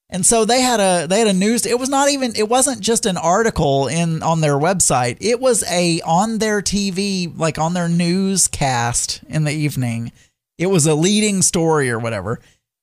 [0.09, 1.65] And so they had a they had a news.
[1.65, 2.35] It was not even.
[2.35, 5.17] It wasn't just an article in on their website.
[5.21, 10.11] It was a on their TV, like on their newscast in the evening.
[10.57, 12.41] It was a leading story or whatever.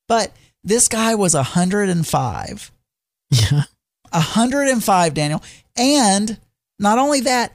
[0.08, 0.32] But
[0.64, 2.72] this guy was hundred and five.
[3.30, 3.64] Yeah.
[4.10, 5.42] 105, Daniel.
[5.76, 6.38] And
[6.78, 7.52] not only that,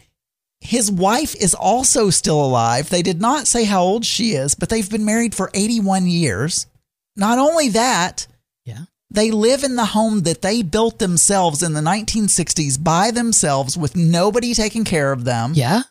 [0.63, 2.89] his wife is also still alive.
[2.89, 6.67] They did not say how old she is, but they've been married for 81 years.
[7.15, 8.27] Not only that,
[8.65, 8.85] Yeah.
[9.11, 13.95] they live in the home that they built themselves in the 1960s by themselves with
[13.95, 15.51] nobody taking care of them.
[15.53, 15.83] Yeah.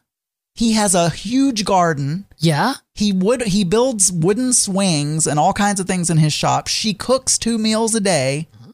[0.54, 2.26] He has a huge garden.
[2.38, 2.74] Yeah.
[2.94, 6.66] He would he builds wooden swings and all kinds of things in his shop.
[6.66, 8.72] She cooks two meals a day uh-huh.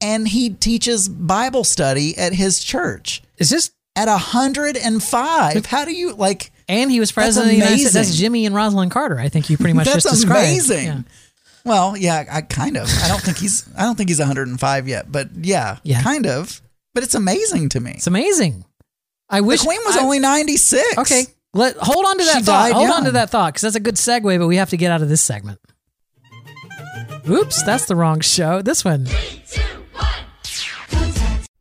[0.00, 3.70] and he teaches Bible study at his church Is this?
[3.96, 5.66] At 105.
[5.66, 7.94] How do you like And he was That's president of the United States.
[7.94, 8.16] That's.
[8.16, 9.18] Jimmy and Rosalynn Carter.
[9.18, 10.44] I think you pretty much That's just described.
[10.48, 10.86] amazing.
[10.86, 11.02] Yeah.
[11.64, 12.88] Well, yeah, I kind of.
[13.02, 16.02] I don't think he's I don't think he's 105 yet, but yeah, Yeah.
[16.02, 16.62] kind of.
[16.94, 17.92] But it's amazing to me.
[17.92, 18.64] It's amazing.
[19.28, 20.98] I wish the wish queen was I- only 96.
[20.98, 21.24] Okay.
[21.52, 22.62] Let hold on to that She thought.
[22.68, 24.76] died Hold on to that thought because that's a good segue, but we have to
[24.76, 25.58] get out of this segment.
[27.28, 28.62] Oops, that's the wrong show.
[28.62, 29.06] This one.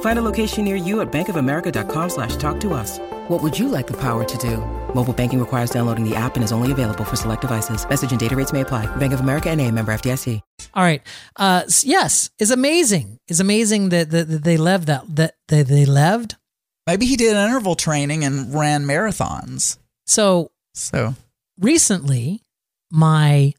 [0.00, 2.98] Find a location near you at bankofamerica.com slash talk to us.
[3.28, 4.58] What would you like the power to do?
[4.94, 7.88] Mobile banking requires downloading the app and is only available for select devices.
[7.88, 8.86] Message and data rates may apply.
[8.96, 10.40] Bank of America and a member FDIC.
[10.74, 11.02] All right.
[11.36, 13.18] Uh, yes, it's amazing.
[13.28, 16.36] It's amazing that, that, that they left that that they, they left.
[16.86, 19.78] Maybe he did interval training and ran marathons.
[20.06, 21.14] So So,
[21.58, 22.42] recently,
[22.90, 23.54] my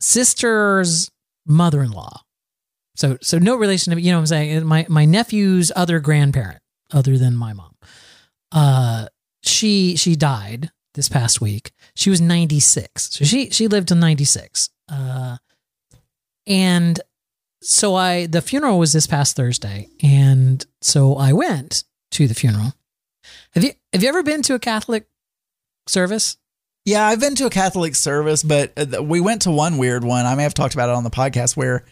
[0.00, 1.10] sister's
[1.46, 2.22] mother-in-law.
[2.94, 4.00] So so no relation to.
[4.00, 4.64] You know what I'm saying?
[4.64, 6.60] My my nephew's other grandparent,
[6.92, 7.74] other than my mom.
[8.50, 9.06] Uh,
[9.42, 11.72] she she died this past week.
[11.94, 13.10] She was 96.
[13.12, 14.68] So she she lived till 96.
[14.90, 15.38] Uh,
[16.46, 17.00] and
[17.62, 22.74] so I the funeral was this past Thursday, and so I went to the funeral.
[23.52, 25.06] Have you have you ever been to a Catholic
[25.86, 26.36] service?
[26.84, 30.26] yeah, I've been to a Catholic service, but uh, we went to one weird one.
[30.26, 31.84] I may have talked about it on the podcast where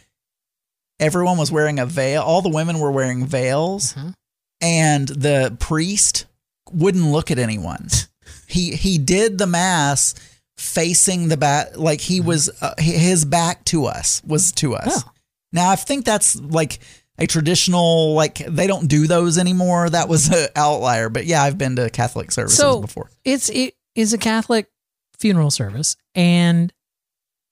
[1.01, 2.23] everyone was wearing a veil.
[2.23, 4.15] All the women were wearing veils, Mhm.
[4.61, 6.27] and the priest
[6.71, 7.89] wouldn't look at anyone.
[8.47, 10.15] he he did the mass
[10.57, 15.03] facing the back, like he was uh, his back to us was to us.
[15.05, 15.11] Oh.
[15.53, 16.79] Now I think that's like
[17.19, 19.91] a traditional like they don't do those anymore.
[19.91, 23.11] That was an outlier, but yeah, I've been to Catholic services So- before.
[23.25, 24.71] it's it is a Catholic
[25.19, 26.73] funeral service, and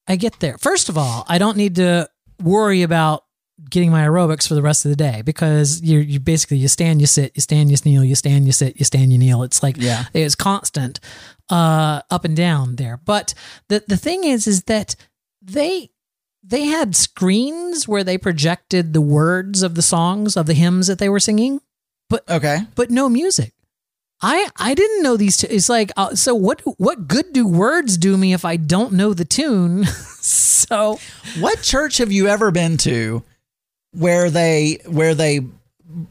[0.06, 0.56] I get there.
[0.58, 2.08] First of all, I don't need to
[2.42, 3.24] worry about
[3.70, 7.00] getting my aerobics for the rest of the day because you you basically you stand,
[7.00, 9.42] you sit, you stand, you kneel, you stand, you sit, you stand, you kneel.
[9.42, 10.04] It's like Yeah.
[10.14, 11.00] it's constant,
[11.50, 12.96] uh, up and down there.
[13.04, 13.34] But
[13.68, 14.94] the the thing is, is that
[15.42, 15.90] they
[16.42, 20.98] they had screens where they projected the words of the songs of the hymns that
[20.98, 21.60] they were singing,
[22.08, 22.60] but Okay.
[22.74, 23.52] but no music.
[24.22, 25.36] I I didn't know these.
[25.36, 25.46] Two.
[25.50, 26.34] It's like uh, so.
[26.34, 29.84] What what good do words do me if I don't know the tune?
[30.20, 30.98] so
[31.38, 33.22] What church have you ever been to
[33.92, 35.40] where they where they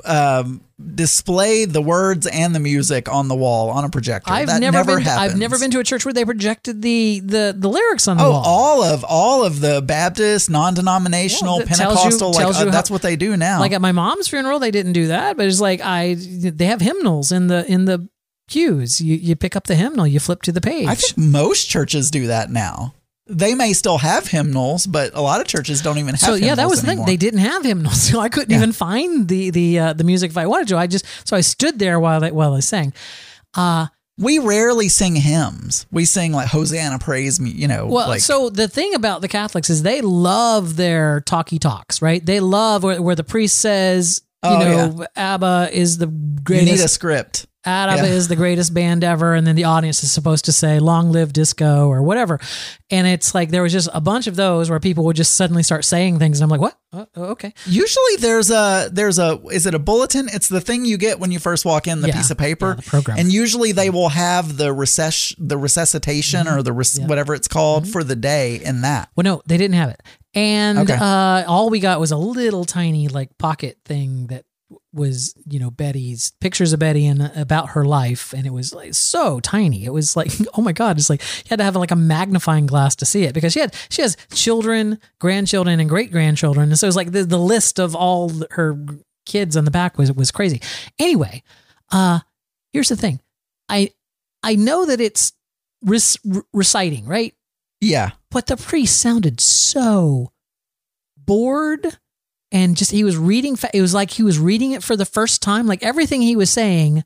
[0.06, 0.62] um,
[0.96, 4.32] display the words and the music on the wall on a projector?
[4.32, 5.02] I've that never, been.
[5.04, 5.34] happens.
[5.34, 8.24] I've never been to a church where they projected the the the lyrics on the
[8.24, 8.46] wall Oh, wall.
[8.46, 11.86] all of all of the Baptist, non-denominational, Yeah, tells you-
[12.20, 13.60] Pentecostal, like uh, that's how- what they do now.
[13.60, 16.82] Like at my mom's funeral, they didn't do that, but it's like I they have
[16.82, 18.08] hymnals in the in the
[18.50, 19.00] pews.
[19.02, 20.88] You you pick up the hymnal, you flip to the page.
[20.88, 22.94] I think most churches do that now.
[23.30, 26.20] They may still have hymnals, but a lot of churches don't even have.
[26.20, 27.06] so yeah, that was the anymore.
[27.06, 27.14] thing.
[27.14, 28.58] They didn't have hymnals, so I couldn't Yeah.
[28.58, 30.78] even find the the uh, the music if I wanted to.
[30.78, 32.94] I just so I stood there while they, while I sang.
[33.54, 33.88] Uh
[34.20, 35.86] we rarely sing hymns.
[35.92, 39.28] We sing like Hosanna praise me, you know, well, like so the thing about the
[39.28, 42.26] Catholics is they love their talkie talks, right?
[42.26, 44.58] They love where, where the priest says, you Oh,
[44.98, 46.08] know, ABBA is the
[46.50, 47.46] you need a script.
[47.68, 48.14] ABBA Yeah.
[48.14, 51.34] is the greatest band ever, and then the audience is supposed to say "Long live
[51.34, 52.40] disco" or whatever.
[52.90, 55.62] And it's like there was just a bunch of those where people would just suddenly
[55.64, 56.78] start saying things, and I'm like, "What?
[56.94, 60.30] Oh, okay." Usually there's a there's a is it a bulletin?
[60.34, 62.70] It's the thing you get when you first walk in, the Yeah, piece of paper.
[62.70, 63.20] yeah, the program.
[63.20, 67.08] And usually they will have the recess the resuscitation or the res- Mm-hmm.
[67.10, 69.10] Whatever it's called for the day in that.
[69.18, 70.02] Well, no, they didn't have it,
[70.34, 70.96] and Okay.
[71.00, 74.46] uh, all we got was a little tiny like pocket thing that
[74.94, 78.94] was you know Betty's pictures of Betty and about her life, and it was like
[78.94, 79.86] so tiny.
[79.86, 82.66] It was like oh my god, it's like you had to have like a magnifying
[82.66, 86.78] glass to see it because she had she has children, grandchildren, and great grandchildren, and
[86.80, 88.78] so it was like the the list of all her
[89.26, 90.62] kids on the back was was crazy.
[91.00, 91.44] Anyway,
[91.92, 92.20] uh,
[92.74, 93.22] here's the thing,
[93.70, 93.92] I
[94.44, 95.34] I know that it's
[95.84, 97.34] rec- reciting right
[97.82, 98.12] Yeah.
[98.32, 100.32] but the priest sounded so
[101.18, 101.98] bored
[102.52, 105.42] and just he was reading it was like he was reading it for the first
[105.42, 105.68] time.
[105.68, 107.04] Like everything he was saying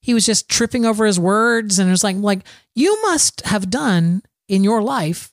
[0.00, 1.78] he was just tripping over his words.
[1.78, 2.40] And it was like like
[2.74, 5.32] you must have done in your life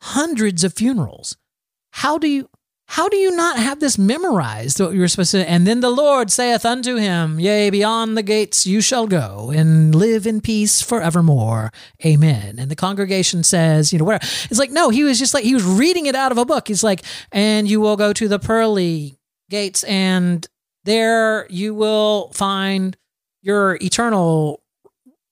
[0.00, 1.36] hundreds of funerals.
[1.90, 2.48] How do you
[2.88, 5.90] how do you not have this memorized what you were supposed to and then the
[5.90, 10.82] lord saith unto him yea beyond the gates you shall go and live in peace
[10.82, 11.70] forevermore.
[12.04, 12.58] Amen.
[12.58, 15.54] And the congregation says you know where it's like no he was just like he
[15.54, 16.68] was reading it out of a book.
[16.68, 19.18] He's like and you will go to the pearly
[19.50, 20.46] gates and
[20.84, 22.96] there you will find
[23.42, 24.61] your eternal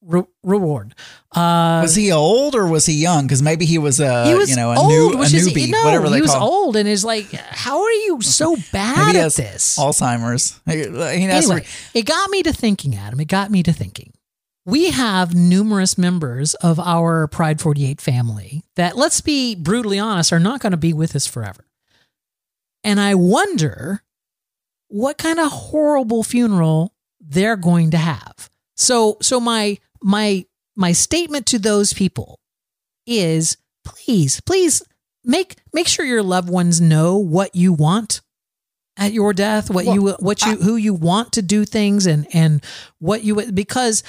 [0.02, 0.94] re- reward
[1.36, 3.26] uh Was he old or was he young?
[3.26, 5.48] Because maybe he was a he was you know a, old, new, a which is
[5.48, 6.48] newbie, no, whatever they he was call.
[6.48, 9.78] old, and is like, how are you so bad at this?
[9.78, 10.60] Alzheimer's.
[10.66, 13.20] He, anyway, it got me to thinking, Adam.
[13.20, 14.12] It got me to thinking.
[14.66, 20.38] We have numerous members of our Pride 48 family that, let's be brutally honest, are
[20.38, 21.64] not going to be with us forever.
[22.84, 24.02] And I wonder
[24.88, 28.50] what kind of horrible funeral they're going to have.
[28.76, 30.44] So, so my my
[30.76, 32.38] my statement to those people
[33.06, 34.82] is please, please
[35.24, 38.20] make make sure your loved ones know what you want
[38.96, 42.62] at your death, what you what you who you want to do things and and
[42.98, 44.02] what you because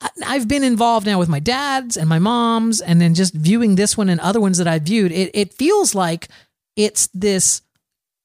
[0.00, 3.74] I- I've been involved now with my dad's and my mom's and then just viewing
[3.76, 6.28] this one and other ones that I've viewed it it feels like
[6.76, 7.62] it's this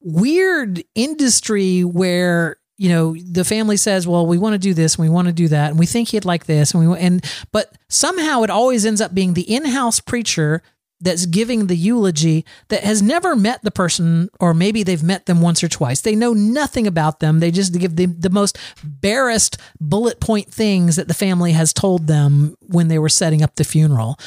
[0.02, 5.04] weird industry where you know the family says well we want to do this and
[5.04, 7.78] we want to do that and we think he'd like this and we and but
[7.90, 10.64] somehow it always ends up being the in-house preacher
[11.02, 15.42] that's giving the eulogy that has never met the person or maybe they've met them
[15.42, 16.02] once or twice.
[16.02, 17.40] They know nothing about them.
[17.40, 22.08] They just give the, the most barest bullet point things that the family has told
[22.08, 24.20] them when they were setting up the funeral.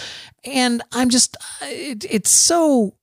[0.45, 2.95] And i'm just it, it's so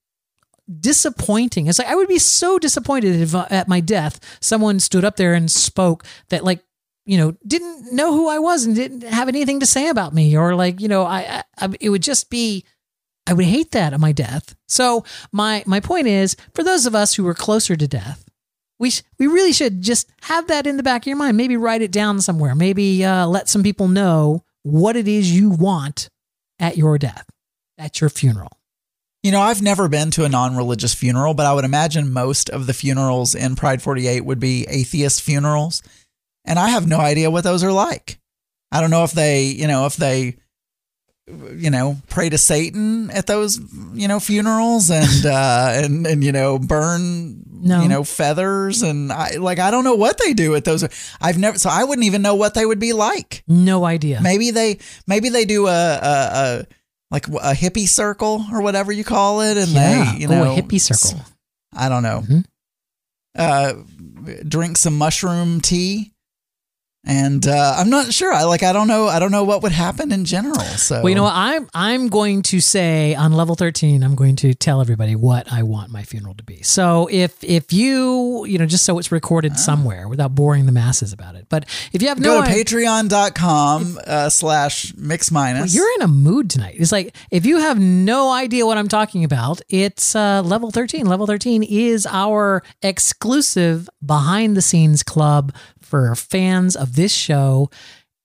[0.79, 1.67] disappointing.
[1.67, 5.15] It's like I would be so disappointed if uh, at my death someone stood up
[5.15, 6.63] there and spoke that like
[7.05, 10.37] you know didn't know who I was and didn't have anything to say about me
[10.37, 12.65] or like you know I, I, it would just be
[13.27, 14.55] I would hate that at my death.
[14.67, 18.29] So my my point is for those of us who were closer to death
[18.79, 21.37] we sh- we really should just have that in the back of your mind.
[21.37, 22.55] Maybe write it down somewhere.
[22.55, 26.09] Maybe uh, let some people know what it is you want
[26.57, 27.25] at your death,
[27.77, 28.58] at your funeral.
[29.23, 32.49] You know, I've never been to a non religious funeral, but I would imagine most
[32.49, 35.83] of the funerals in Pride 48 would be atheist funerals.
[36.45, 38.17] And I have no idea what those are like.
[38.71, 40.37] I don't know if they, you know, if they,
[41.53, 43.59] you know, pray to Satan at those,
[43.93, 47.81] you know, funerals and, uh, and, and, you know, burn, No.
[47.81, 48.81] you know, feathers.
[48.83, 50.87] And I, like, I don't know what they do at those.
[51.19, 53.43] I've never, so I wouldn't even know what they would be like.
[53.47, 54.21] No idea.
[54.21, 56.29] Maybe they maybe they do a a,
[56.61, 56.65] a
[57.11, 60.13] like a hippie circle or whatever you call it, and Yeah.
[60.13, 61.21] they, you Oh, know, a hippie circle.
[61.73, 62.45] I don't know, Mhm.
[63.37, 63.73] uh,
[64.47, 66.13] drink some mushroom tea.
[67.05, 68.33] And uh, I'm not sure.
[68.33, 68.61] I like.
[68.61, 69.07] I don't know.
[69.07, 70.59] I don't know what would happen in general.
[70.59, 71.33] So Well, you know what?
[71.33, 75.63] I'm I'm going to say on level 13, I'm going to tell everybody what I
[75.63, 76.61] want my funeral to be.
[76.61, 81.13] So if if you you know just so it's recorded somewhere without boring the masses
[81.13, 81.45] about it.
[81.47, 82.45] But if you have no Ah.
[82.45, 85.73] go to patreon.com uh, slash mix minus.
[85.73, 86.75] you're in a mood tonight.
[86.79, 91.05] It's like if you have no idea what I'm talking about, it's uh, level 13.
[91.05, 95.53] Level 13 is our exclusive behind the scenes club
[95.89, 97.69] for fans of this show.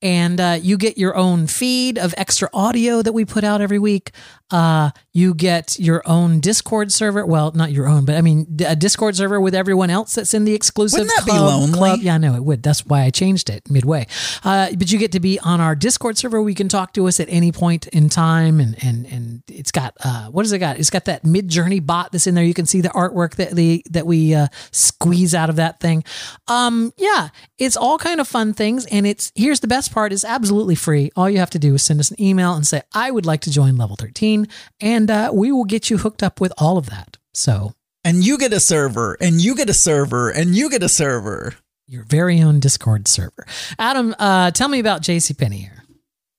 [0.03, 3.79] And uh, you get your own feed of extra audio that we put out every
[3.79, 4.11] week.
[4.51, 7.25] Uh, you get your own Discord server.
[7.25, 10.45] Well, not your own, but I mean a Discord server with everyone else that's in
[10.45, 10.99] the exclusive.
[10.99, 11.73] Wouldn't that be club- lonely?
[11.79, 12.01] club.
[12.01, 12.65] Yeah, I know it would.
[12.65, 14.09] That's why I changed it midway.
[14.43, 16.43] Uh, but you get to be on our Discord server.
[16.43, 19.97] We can talk to us at any point in time, and and and it's got
[20.05, 20.79] uh, what has it got?
[20.81, 22.45] It's got that Midjourney bot that's in there.
[22.45, 26.03] You can see the artwork that the that we uh, squeeze out of that thing.
[26.49, 30.25] Um, yeah, it's all kind of fun things, and it's here's the best part: it's
[30.25, 31.13] absolutely free.
[31.15, 33.43] All you have to do is send us an email and say I would like
[33.43, 34.49] to join Level Thirteen,
[34.81, 37.17] and uh, we will get you hooked up with all of that.
[37.33, 37.73] So
[38.05, 41.55] and you get a server, and you get a server, and you get a server.
[41.87, 43.47] your very own Discord server.
[43.79, 45.85] Adam, uh, tell me about JCPenney here.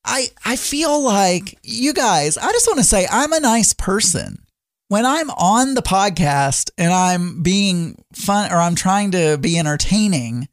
[0.05, 4.39] I I feel like you guys, I just want to say I'm a nice person.
[4.87, 10.47] When I'm on the podcast and I'm being fun or I'm trying to be entertaining,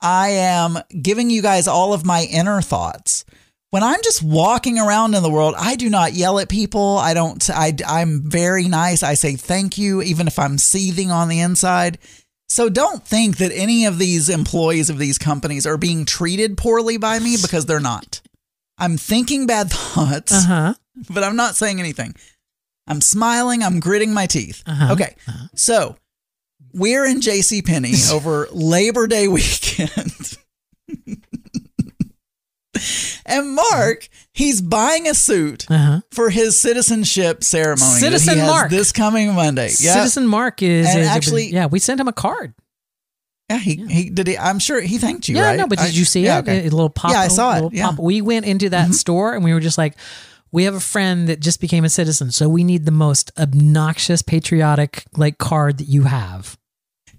[0.00, 3.24] I am giving you guys all of my inner thoughts.
[3.72, 6.98] When I'm just walking around in the world, I do not yell at people.
[6.98, 9.02] I don't I I'm very nice.
[9.02, 11.96] I say thank you even if I'm seething on the inside.
[12.50, 16.98] So don't think that any of these employees of these companies are being treated poorly
[16.98, 18.20] by me because they're not.
[18.76, 20.74] I'm thinking bad thoughts, Uh huh.
[21.08, 22.14] but I'm not saying anything.
[22.86, 24.62] I'm smiling, I'm gritting my teeth.
[24.66, 24.92] Uh-huh.
[24.92, 25.14] Okay.
[25.54, 25.96] So,
[26.74, 30.36] we're in JC Penney over Labor Day weekend.
[33.26, 36.00] and Mark, he's buying a suit Uh huh.
[36.10, 38.00] for his citizenship ceremony.
[38.00, 38.70] Citizen Mark.
[38.70, 39.68] this coming Monday.
[39.78, 39.94] Yeah.
[39.94, 41.66] Citizen Mark is, is- actually- yeah.
[41.66, 42.54] We sent him a card.
[43.50, 44.28] Yeah, he, he did.
[44.28, 45.56] He, I'm sure he thanked you, yeah, right?
[45.58, 46.42] no, but did I- you see yeah, it?
[46.42, 46.60] okay.
[46.60, 47.10] A little pop.
[47.10, 47.88] Yeah, I saw it, yeah.
[47.88, 47.96] Mm-hmm.
[47.96, 48.04] Pop.
[48.04, 49.96] We went into that store and we were just like,
[50.52, 54.22] we have a friend that just became a citizen, so we need the most obnoxious
[54.22, 56.58] patriotic like card that you have.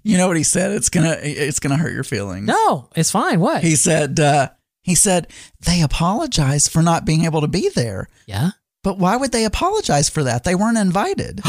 [0.02, 0.72] You know what he said?
[0.72, 2.46] It's gonna it's gonna hurt your feelings.
[2.46, 3.40] No, it's fine.
[3.40, 3.62] What?
[3.62, 4.48] He said, uh,
[4.84, 5.26] he said,
[5.60, 8.06] they apologized for not being able to be there.
[8.26, 8.50] yeah.
[8.84, 10.44] But why would they apologize for that?
[10.44, 11.40] They weren't invited.
[11.46, 11.48] and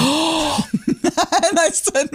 [1.59, 2.09] I said,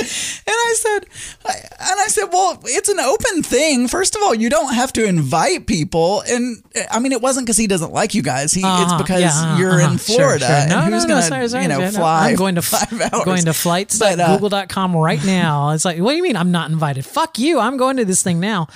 [0.52, 1.04] I said,
[1.46, 3.88] and I said, well, it's an open thing.
[3.88, 6.22] First of all, you don't have to invite people.
[6.28, 8.52] And I mean, it wasn't because he doesn't like you guys.
[8.52, 9.92] He, Uh-huh, it's because yeah, uh-huh, you're uh-huh.
[9.92, 10.46] in Florida.
[10.46, 10.54] sure.
[10.56, 12.30] And No, who's no, no, sorry, sorry, you know, sorry, fly?
[12.30, 13.24] I'm going to five hours.
[13.24, 15.70] going to flights But, uh, google.com right now.
[15.70, 17.04] It's like, what do you mean I'm not invited?
[17.04, 17.58] Fuck you.
[17.58, 18.68] I'm going to this thing now.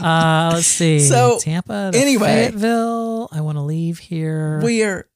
[0.00, 0.98] Uh, let's see.
[1.00, 2.26] So, Tampa, anyway.
[2.26, 3.28] Fayetteville.
[3.32, 4.60] I want to leave here.
[4.62, 5.06] We are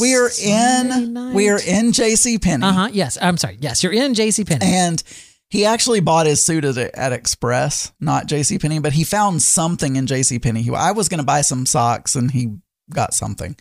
[0.00, 2.64] we are in we are in JC Penney.
[2.64, 2.88] Uh huh.
[2.92, 3.16] Yes.
[3.22, 3.56] I'm sorry.
[3.60, 4.66] Yes, you're in JC Penney.
[4.66, 5.02] And
[5.54, 8.58] he actually bought his suit at, at Express, not J.C.
[8.58, 10.40] Penney, but he found something in J.C.
[10.40, 10.68] Penney.
[10.74, 12.56] I was going to buy some socks, and he
[12.92, 13.54] got something.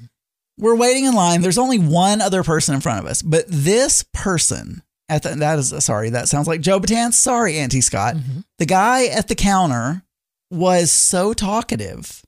[0.58, 1.42] We're waiting in line.
[1.42, 5.60] There's only one other person in front of us, but this person at the, that
[5.60, 7.14] is sorry, that sounds like Joe Batanz.
[7.14, 8.16] Sorry, Auntie Scott.
[8.16, 8.40] Mm-hmm.
[8.58, 10.02] The guy at the counter
[10.50, 12.24] was so talkative.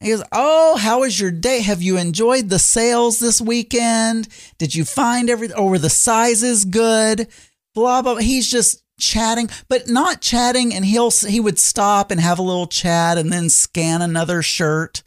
[0.00, 1.62] He goes, Oh, how was your day?
[1.62, 4.28] Have you enjoyed the sales this weekend?
[4.58, 5.56] Did you find everything?
[5.56, 7.26] Or were the sizes good?
[7.74, 8.14] Blah, blah.
[8.14, 8.22] blah.
[8.22, 10.74] He's just chatting, but not chatting.
[10.74, 15.02] And he'll, he would stop and have a little chat and then scan another shirt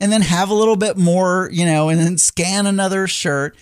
[0.00, 3.56] and then have a little bit more, you know, and then scan another shirt.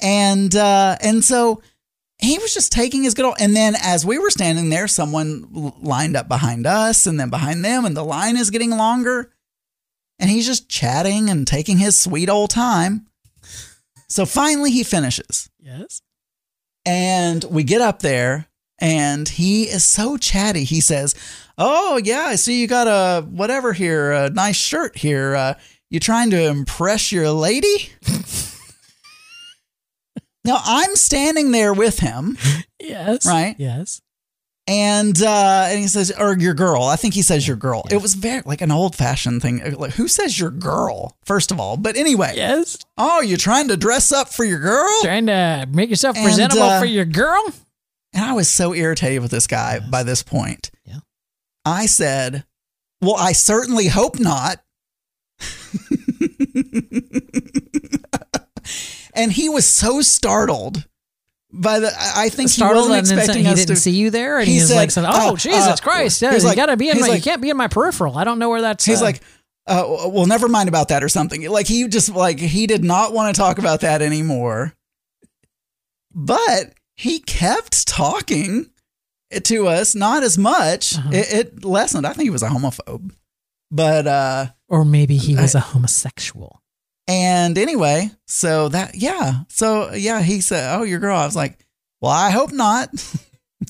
[0.00, 1.62] And, uh, and so
[2.22, 5.72] he was just taking his good old, and then as we were standing there, someone
[5.82, 9.32] lined up behind us and then behind them, and the line is getting longer.
[10.20, 13.08] And he's just chatting and taking his sweet old time.
[14.08, 15.50] So finally he finishes.
[15.58, 16.00] yes.
[16.84, 18.46] And we get up there
[18.82, 20.64] and he is so chatty.
[20.64, 21.14] He says,
[21.56, 25.34] Oh, yeah, I see you got a whatever here, a nice shirt here.
[25.36, 25.54] Uh,
[25.90, 27.90] you trying to impress your lady?
[30.44, 32.36] now I'm standing there with him
[32.80, 33.24] Yes.
[33.26, 33.54] Right.
[33.58, 34.00] Yes.
[34.66, 36.82] and uh, and he says, or your girl.
[36.82, 37.84] I think he says your girl.
[37.92, 39.62] It was very like an old fashioned thing.
[39.76, 41.76] Like, who says your girl, first of all?
[41.76, 42.76] But anyway, Yes.
[42.98, 44.88] oh, you're trying to dress up for your girl?
[45.02, 47.44] Trying to make yourself And, presentable uh, for your girl.
[48.12, 50.70] And I was so irritated with this guy by this point.
[50.84, 50.98] Yeah.
[51.64, 52.44] I said,
[53.00, 54.62] Well, I certainly hope not.
[59.14, 60.86] and he was so startled
[61.52, 61.90] by the.
[62.16, 63.80] I think Startled he wasn't and then expecting he didn't to.
[63.80, 66.22] see you there, and he he, was said, like, "Oh uh, Jesus uh, Christ!
[66.22, 67.08] Yeah, he's you like- got to be in my.
[67.08, 68.16] like- you can't be in my peripheral.
[68.16, 69.20] I don't know where that's." He's uh, like,
[69.66, 71.48] uh, well, never mind about that or something.
[71.50, 74.72] Like he just like he did not want to talk about that anymore.
[76.14, 78.70] But he kept talking
[79.44, 80.96] to us, not as much.
[80.98, 81.10] Uh-huh.
[81.12, 82.06] It, it lessened.
[82.06, 83.12] I think he was a homophobe.
[83.70, 86.60] But uh or maybe he was a homosexual.
[87.08, 89.40] and anyway, so that yeah.
[89.48, 91.58] So yeah, he said, "Oh, your girl." I was like,
[92.00, 92.90] "Well, I hope not."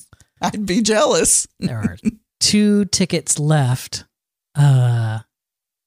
[0.41, 1.47] I'd be jealous.
[1.59, 1.97] There are
[2.41, 4.03] two tickets left
[4.55, 5.19] uh,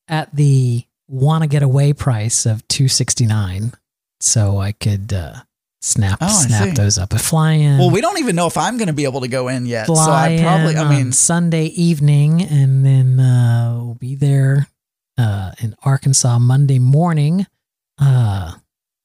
[0.08, 3.72] at the want to get away price of two sixty nine,
[4.20, 5.40] so I could uh,
[5.80, 7.12] snap Oh, snap those up.
[7.12, 7.78] A fly in.
[7.78, 9.86] Well, we don't even know if I'm going to be able to go in yet.
[9.86, 14.66] So I probably I mean, Sunday evening, and then uh, we'll be there
[15.18, 17.46] uh, in Arkansas Monday morning.
[17.98, 18.52] Uh,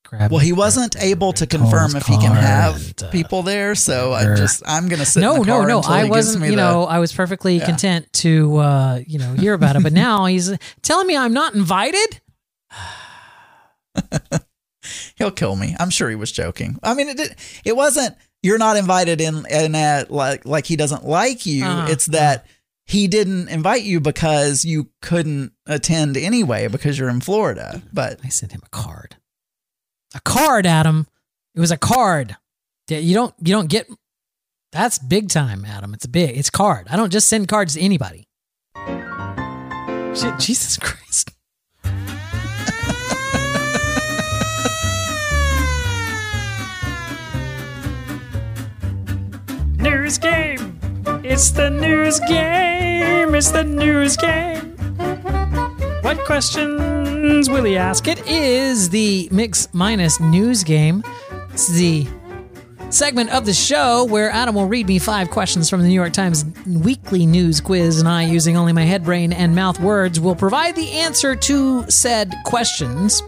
[0.06, 4.36] grab Well, he wasn't able to confirm if he can have people there, so I
[4.36, 5.22] just I'm gonna sit.
[5.22, 5.82] no, no, no.
[5.86, 6.44] I wasn't.
[6.46, 7.66] You the- know, I was perfectly Yeah.
[7.66, 9.84] content to uh, you know hear about it.
[9.84, 10.52] But now he's
[10.82, 12.20] telling me I'm not invited.
[15.16, 15.76] he'll kill me.
[15.80, 16.78] I'm sure he was joking.
[16.84, 18.16] I mean, it did, it wasn't.
[18.44, 21.64] You're not invited in, and at like like he doesn't like you.
[21.66, 21.88] Uh-huh.
[21.90, 22.48] It's that
[22.86, 27.82] he didn't invite you because you couldn't attend anyway because you're in Florida.
[27.94, 29.16] But I sent him a card.
[30.14, 31.08] A card, Adam.
[31.56, 32.36] It was a card.
[32.90, 33.34] You don't.
[33.40, 33.88] You don't get.
[34.72, 35.94] That's big time, Adam.
[35.94, 36.38] It's a big.
[36.38, 36.88] It's card.
[36.90, 38.28] I don't just send cards to anybody.
[40.14, 41.32] Shit, Jesus Christ.
[49.92, 50.80] News game.
[51.22, 53.36] It's the news game.
[53.36, 54.78] It's the news game.
[56.02, 58.08] What questions will he ask?
[58.08, 61.04] It is the Mix Minus news game.
[61.52, 62.08] It's the
[62.90, 66.14] segment of the show where Adam will read me five questions from the New York
[66.14, 70.38] Times weekly news quiz, and I, using only my head, brain, and mouth words, will
[70.38, 73.22] provide the answer to said questions.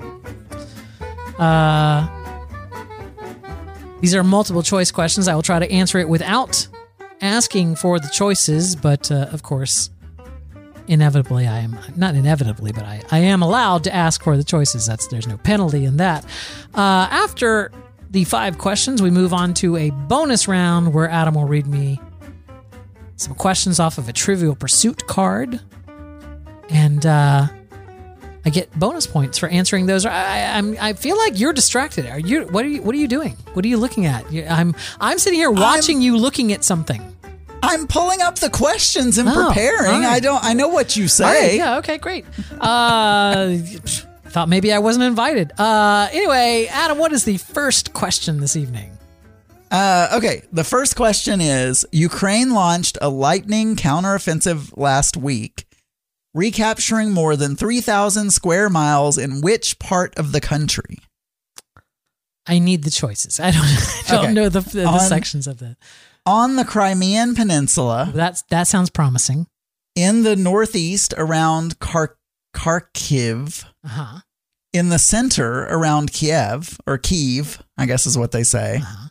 [1.38, 2.23] Uh,
[4.04, 5.30] these are multiple choice questions.
[5.30, 6.68] I will try to answer it without
[7.22, 9.92] asking for the choices, but uh, of course,
[10.90, 14.86] inevitably I am not inevitably, but I, I am allowed to ask for the choices.
[14.86, 16.26] That's there's no penalty in that.
[16.76, 17.72] Uh, after
[18.12, 21.98] the five questions, we move on to a bonus round where Adam will read me
[23.16, 25.62] some questions off of a Trivial Pursuit card,
[26.68, 27.48] and uh,
[28.46, 30.06] I get bonus points for answering those.
[30.06, 32.06] I, I, I'm I feel like you're distracted.
[32.08, 32.44] Are you?
[32.48, 32.82] What are you?
[32.82, 33.38] What are you doing?
[33.54, 34.30] What are you looking at?
[34.32, 37.02] You- I'm I'm sitting here watching you looking at something.
[37.66, 40.02] I'm pulling up the questions and Oh, preparing.
[40.02, 40.06] right.
[40.06, 40.44] I don't.
[40.44, 41.24] I know what you say.
[41.52, 42.26] Right, yeah, okay, great.
[42.60, 43.56] Uh,
[44.26, 45.54] thought maybe I wasn't invited.
[45.58, 48.90] Uh, anyway, Adam, what is the first question this evening?
[49.72, 55.66] Uh, okay, the first question is Ukraine launched a lightning counteroffensive last week,
[56.34, 60.98] recapturing more than 3,000 square miles in which part of the country?
[62.46, 63.40] I need the choices.
[63.40, 64.34] I don't, I don't Okay.
[64.34, 65.78] know the, the, On- sections of the.
[66.26, 69.48] On the Crimean Peninsula, That's that sounds promising.
[69.96, 72.18] in the northeast around Kar-
[72.56, 74.20] Kharkiv, Uh huh.
[74.72, 79.10] in the center around Kiev, or Kiev, I guess is what they say, Uh-huh.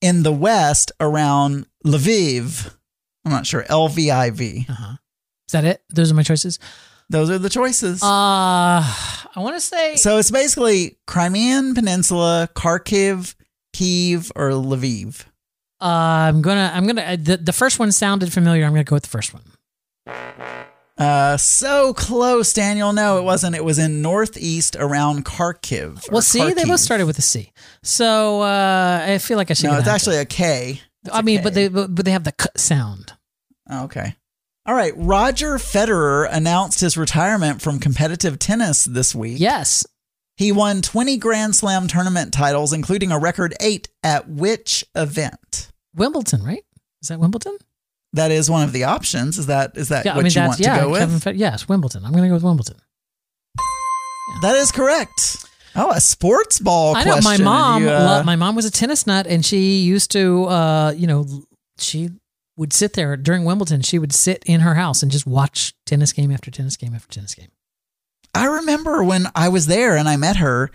[0.00, 2.74] in the west around Lviv.
[3.24, 4.66] I'm not sure, L V I V.
[4.68, 4.96] Uh huh.
[5.48, 5.82] Is that it?
[5.90, 6.58] Those are my choices.
[7.08, 8.02] Those are the choices.
[8.02, 9.96] Uh, I want to say.
[9.96, 13.36] So it's basically Crimean Peninsula, Kharkiv,
[13.72, 15.24] Kiev, or Lviv.
[15.80, 16.72] Uh, I'm gonna.
[16.74, 17.02] I'm gonna.
[17.02, 18.64] Uh, the, the first one sounded familiar.
[18.64, 19.44] I'm gonna go with the first one.
[20.98, 22.92] Uh, so close, Daniel.
[22.92, 23.54] No, it wasn't.
[23.54, 26.10] It was in northeast around Kharkiv.
[26.10, 27.52] Well, see, they both started with a C.
[27.82, 29.66] So uh, I feel like I should.
[29.66, 29.94] No, get it's that.
[29.94, 30.80] actually a K.
[31.12, 33.12] I mean, but they but, but they have the k sound.
[33.68, 34.16] Oh, okay.
[34.66, 34.92] All right.
[34.96, 39.38] Roger Federer announced his retirement from competitive tennis this week.
[39.38, 39.86] Yes.
[40.36, 45.70] He won 20 Grand Slam tournament titles, including a record eight at which event?
[45.94, 46.62] Wimbledon, right?
[47.00, 47.56] Is that Wimbledon?
[48.12, 49.38] That is one of the options.
[49.38, 50.76] Is that is that Yeah, what I mean you want yeah.
[50.76, 51.00] to go with?
[51.00, 52.04] Kevin Fed- yes, Wimbledon.
[52.04, 52.76] I'm gonna go with Wimbledon.
[54.42, 55.46] That is correct.
[55.74, 57.44] Oh, a sports ball I know question.
[57.44, 57.82] my mom.
[57.82, 61.06] You, uh, lo- my mom was a tennis nut, and she used to, uh, you
[61.06, 61.26] know,
[61.78, 62.10] she
[62.56, 63.82] would sit there during Wimbledon.
[63.82, 67.08] She would sit in her house and just watch tennis game after tennis game after
[67.14, 67.48] tennis game.
[68.34, 70.70] I remember when I was there and I met her,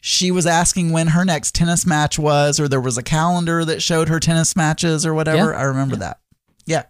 [0.00, 3.80] she was asking when her next tennis match was, or there was a calendar that
[3.82, 5.52] showed her tennis matches or whatever.
[5.52, 5.58] Yeah.
[5.58, 6.18] I remember that.
[6.66, 6.82] Yeah.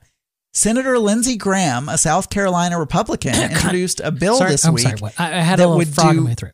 [0.53, 4.85] Senator Lindsey Graham, a South Carolina Republican, introduced a bill Sorry, this I'm week.
[4.85, 4.99] sorry.
[4.99, 5.15] What?
[5.19, 6.53] I, I had that a would frog do- in my throat.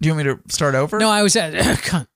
[0.00, 0.98] Do you want me to start over?
[0.98, 2.06] No, I was at cunt.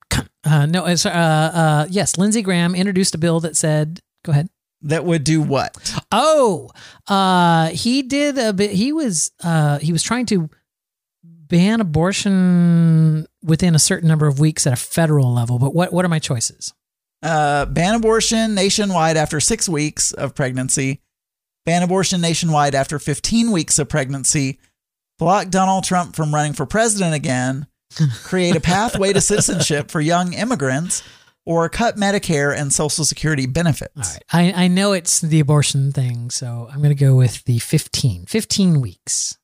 [0.44, 4.48] Uh, no, it's, uh, uh, yes, Lindsey Graham introduced a bill that said, go ahead.
[4.82, 5.94] That would do what?
[6.12, 6.70] Oh,
[7.08, 8.70] uh, he did a bit.
[8.70, 10.50] He was uh, he was trying to
[11.24, 15.58] ban abortion within a certain number of weeks at a federal level.
[15.58, 16.74] But what what are my choices?
[17.22, 21.00] Uh, ban abortion nationwide after six weeks of pregnancy.
[21.64, 24.60] Ban abortion nationwide after 15 weeks of pregnancy.
[25.18, 27.66] Block Donald Trump from running for president again.
[28.22, 31.02] Create a pathway to citizenship for young immigrants.
[31.46, 33.92] Or cut Medicare and Social Security benefits.
[33.96, 34.02] All
[34.40, 37.60] right, I I know it's the abortion thing, so I'm going to go with the
[37.60, 38.26] 15.
[38.26, 39.38] 15 weeks.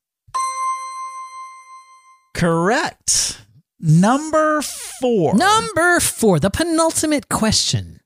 [2.34, 3.40] Correct.
[3.78, 5.34] Number four.
[5.34, 8.00] Number four, the penultimate question.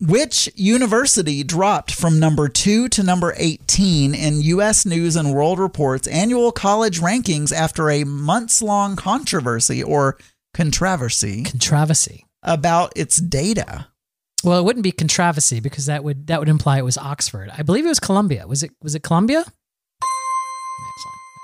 [0.00, 4.84] Which university dropped from number two to number 18 in U.S.
[4.84, 10.18] News and World Report's annual college rankings after a months long controversy or
[10.52, 12.26] controversy Controversy.
[12.44, 13.88] About its data?
[14.44, 17.50] Well, it wouldn't be controversy because that would that would imply it was Oxford.
[17.56, 18.46] I believe it was Columbia.
[18.46, 19.40] Was it was it Columbia?
[19.40, 19.52] Excellent.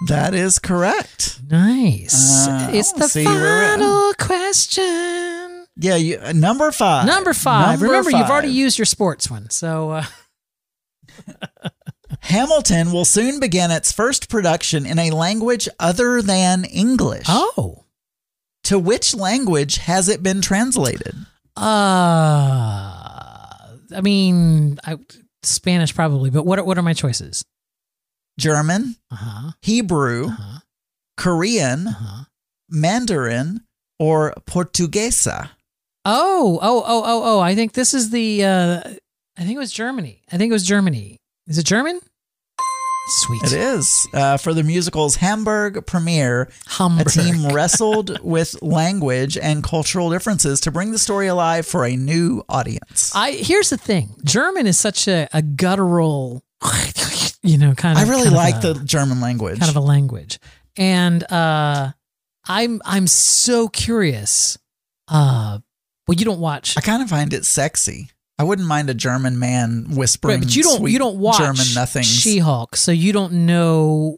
[0.09, 1.40] That is correct.
[1.48, 2.46] Nice.
[2.46, 3.78] Uh, it's the see where we're at.
[3.78, 5.66] final question.
[5.76, 7.07] Yeah, you, uh, number five.
[7.07, 7.80] Number five.
[7.80, 9.48] Number Remember, you've already used your sports one.
[9.48, 10.05] So, uh,
[12.20, 17.26] Hamilton will soon begin its first production in a language other than English.
[17.28, 17.84] oh,
[18.71, 21.14] To which language has it been translated?
[21.57, 21.61] uh,
[23.93, 24.97] I mean, I,
[25.43, 27.45] Spanish probably, but what are, what are my choices?
[28.39, 29.51] German, Uh huh.
[29.62, 30.61] Hebrew, Uh-huh.
[31.16, 32.25] Korean, Uh-huh.
[32.68, 33.62] Mandarin,
[33.99, 35.51] or Portuguesa?
[36.05, 37.41] Oh, oh, oh, oh, oh!
[37.41, 38.45] I think this is the.
[38.45, 38.81] Uh,
[39.37, 40.23] I think it was Germany.
[40.33, 41.18] I think it was Germany.
[41.49, 42.01] Is it German?
[43.13, 43.43] Sweet.
[43.43, 44.07] It is.
[44.15, 47.09] Uh, for the musical's Hamburg premiere, Hamburg.
[47.09, 51.97] a team wrestled with language and cultural differences to bring the story alive for a
[51.97, 53.13] new audience.
[53.15, 54.15] I here's the thing.
[54.25, 56.45] German is such a, a guttural,
[57.43, 58.05] you know, kind of.
[58.07, 59.59] I really like a- the German language.
[59.59, 60.39] kind of a language,
[60.77, 61.91] and uh,
[62.47, 64.57] I'm I'm so curious.
[65.09, 65.59] Uh,
[66.07, 68.11] well, you don't watch, I kind of find it sexy.
[68.41, 70.38] I wouldn't mind a German man whispering.
[70.38, 72.07] right, but you don't sweet you don't watch German nothings.
[72.07, 74.16] She-Hulk, so you don't know.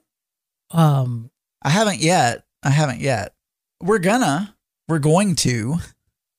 [0.70, 2.44] Um, I haven't yet.
[2.62, 3.34] I haven't yet.
[3.80, 4.54] We're gonna.
[4.86, 5.78] We're going to,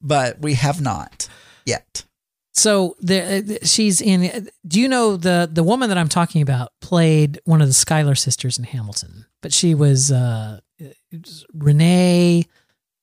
[0.01, 1.27] but we have not
[1.65, 2.05] yet.
[2.53, 4.47] So the, uh, she's in.
[4.65, 8.15] Do you know the the woman that I'm talking about played one of the Schuyler
[8.15, 10.61] sisters in Hamilton, but she was uh,
[11.53, 12.45] Renee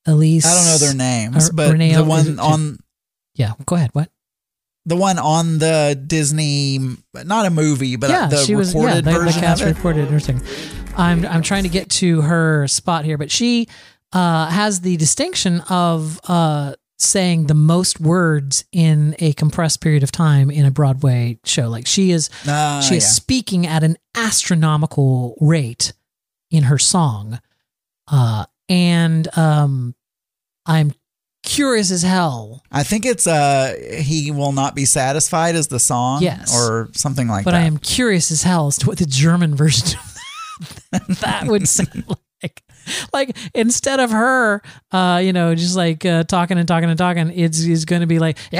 [0.07, 0.45] Elise.
[0.47, 2.79] I don't know their names, but Renee the one on
[3.35, 3.91] Yeah, go ahead.
[3.93, 4.09] What?
[4.85, 6.79] The one on the Disney,
[7.13, 8.73] not a movie, but yeah, the she was.
[8.73, 9.75] Yeah, recorded the, the version cast of it.
[9.75, 10.41] recorded everything.
[10.97, 13.67] I'm I'm trying to get to her spot here, but she
[14.13, 20.11] uh, has the distinction of uh, saying the most words in a compressed period of
[20.11, 21.69] time in a Broadway show.
[21.69, 23.09] Like she is Ah, she is yeah.
[23.09, 25.93] speaking at an astronomical rate
[26.49, 27.39] in her song
[28.09, 29.95] uh and um
[30.65, 30.91] i'm
[31.43, 36.21] curious as hell I think it's uh he will not be satisfied as the song,
[36.21, 36.55] Yes.
[36.55, 37.51] or something like that.
[37.51, 37.61] but that.
[37.63, 39.97] i am curious as hell as to what the german version
[40.93, 42.05] of that, would sound
[42.43, 42.63] like
[43.13, 44.61] like instead of her
[44.91, 48.19] uh you know just like uh, talking and talking and talking it's, it's gonna be
[48.19, 48.37] like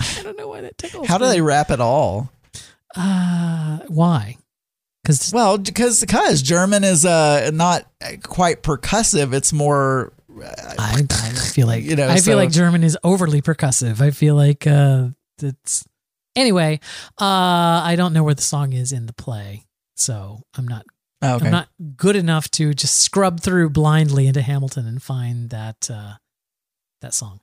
[0.00, 1.06] I don't know why that tickles.
[1.06, 1.30] How do me.
[1.30, 2.30] they rap at all?
[2.96, 4.36] Uh, why?
[5.04, 7.86] Because Well, because because German is uh not
[8.22, 9.32] quite percussive.
[9.34, 10.12] It's more
[10.78, 14.00] I, I feel like You know, I so- feel like German is overly percussive.
[14.00, 15.08] I feel like uh,
[15.40, 15.84] it's
[16.34, 16.80] anyway.
[17.20, 19.64] Uh, I don't know where the song is in the play,
[19.94, 20.86] so I'm not
[21.22, 21.46] oh, okay.
[21.46, 26.14] I'm not good enough to just scrub through blindly into Hamilton and find that uh,
[27.02, 27.40] that song.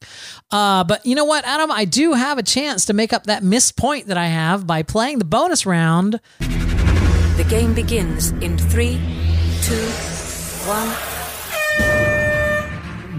[0.49, 1.71] Uh, but you know what, Adam?
[1.71, 4.83] I do have a chance to make up that missed point that I have by
[4.83, 6.19] playing the bonus round.
[7.41, 9.01] The game begins in three,
[9.63, 9.73] two,
[10.67, 10.87] one.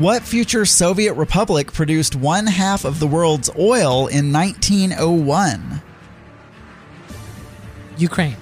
[0.01, 5.83] What future Soviet republic produced one half of the world's oil in 1901?
[7.99, 8.37] Ukraine.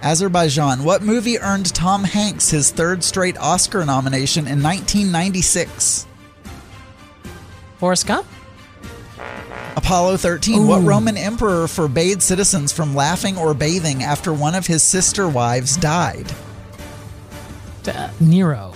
[0.00, 0.84] Azerbaijan.
[0.84, 6.06] What movie earned Tom Hanks his third straight Oscar nomination in 1996?
[7.78, 8.28] Forrest Gump.
[9.84, 10.66] Apollo 13.
[10.66, 15.76] What Roman emperor forbade citizens from laughing or bathing after one of his sister wives
[15.78, 16.30] died?
[17.86, 18.74] Uh, Nero.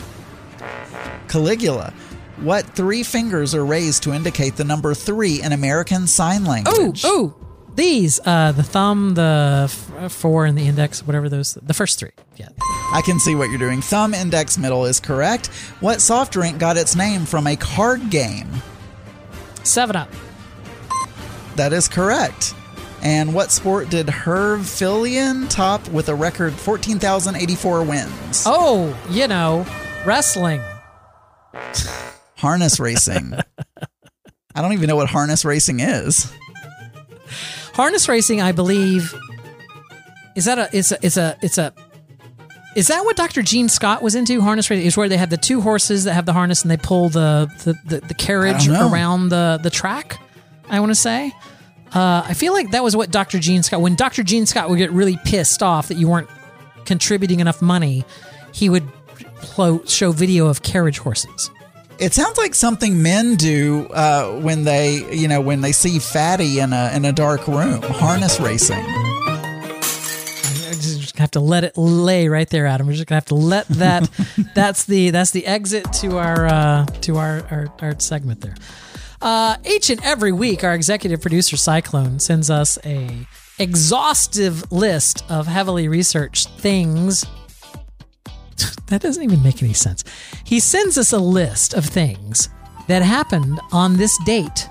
[1.29, 1.93] Caligula.
[2.39, 7.03] What three fingers are raised to indicate the number three in American Sign Oh, Language?
[7.05, 7.35] oh,
[7.75, 12.11] these uh, the thumb, the f- four, and the index, whatever those, the first three.
[12.37, 12.49] Yeah.
[12.93, 13.83] I can see what you're doing.
[13.83, 15.49] Thumb, index, middle is correct.
[15.81, 18.49] What soft drink got its name from a card game?
[19.65, 20.09] Seven Up.
[21.57, 22.55] That is correct.
[23.03, 28.45] And what sport did Herb Filion top with a record 14,084 wins?
[28.47, 29.67] Oh, you know,
[30.07, 30.63] wrestling.
[32.37, 33.35] Harness racing.
[34.55, 36.33] I don't even know what harness racing is.
[37.75, 39.15] Harness racing, I believe,
[40.37, 41.73] is that a it's a it's a it's a
[42.77, 43.43] is that what Dr.
[43.43, 44.41] Gene Scott was into?
[44.41, 46.77] Harness racing is where they have the two horses that have the harness and they
[46.77, 48.93] pull the the, the, the carriage I don't know.
[48.93, 50.21] around the the track.
[50.69, 51.33] I want to say.
[51.95, 53.39] Uh, I feel like that was what Dr.
[53.39, 53.81] Gene Scott.
[53.81, 54.23] When Dr.
[54.23, 56.29] Gene Scott would get really pissed off that you weren't
[56.85, 58.05] contributing enough money,
[58.53, 58.89] he would
[59.87, 61.51] show video of carriage horses.
[61.99, 66.59] It sounds like something men do uh, when they, you know, when they see fatty
[66.59, 67.83] in a in a dark room.
[67.83, 68.85] Harness racing.
[70.67, 72.89] I just have to let it lay right there, Adam.
[72.89, 74.11] We're just gonna have to let that.
[74.55, 78.57] that's the that's the exit to our uh, to our, our our segment there.
[79.21, 83.27] Uh, each and every week, our executive producer Cyclone sends us a
[83.59, 87.25] exhaustive list of heavily researched things.
[88.89, 90.05] that doesn't even make any sense.
[90.45, 92.49] He sends us a list of things
[92.89, 94.69] that happened on this date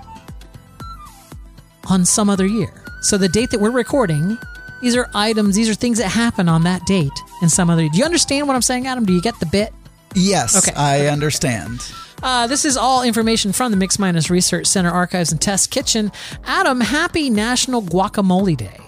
[1.88, 2.84] on some other year.
[3.02, 4.38] So the date that we're recording,
[4.80, 7.12] these are items, these are things that happen on that date
[7.42, 7.88] in some other.
[7.88, 9.04] Do you understand what I'm saying, Adam?
[9.04, 9.72] Do you get the bit?
[10.14, 10.74] Yes, Okay.
[10.76, 11.80] I understand.
[12.24, 16.10] Uh, this is all information from the Mix Minus Research Center Archives and Test Kitchen.
[16.44, 18.78] Adam, happy National Guacamole Day.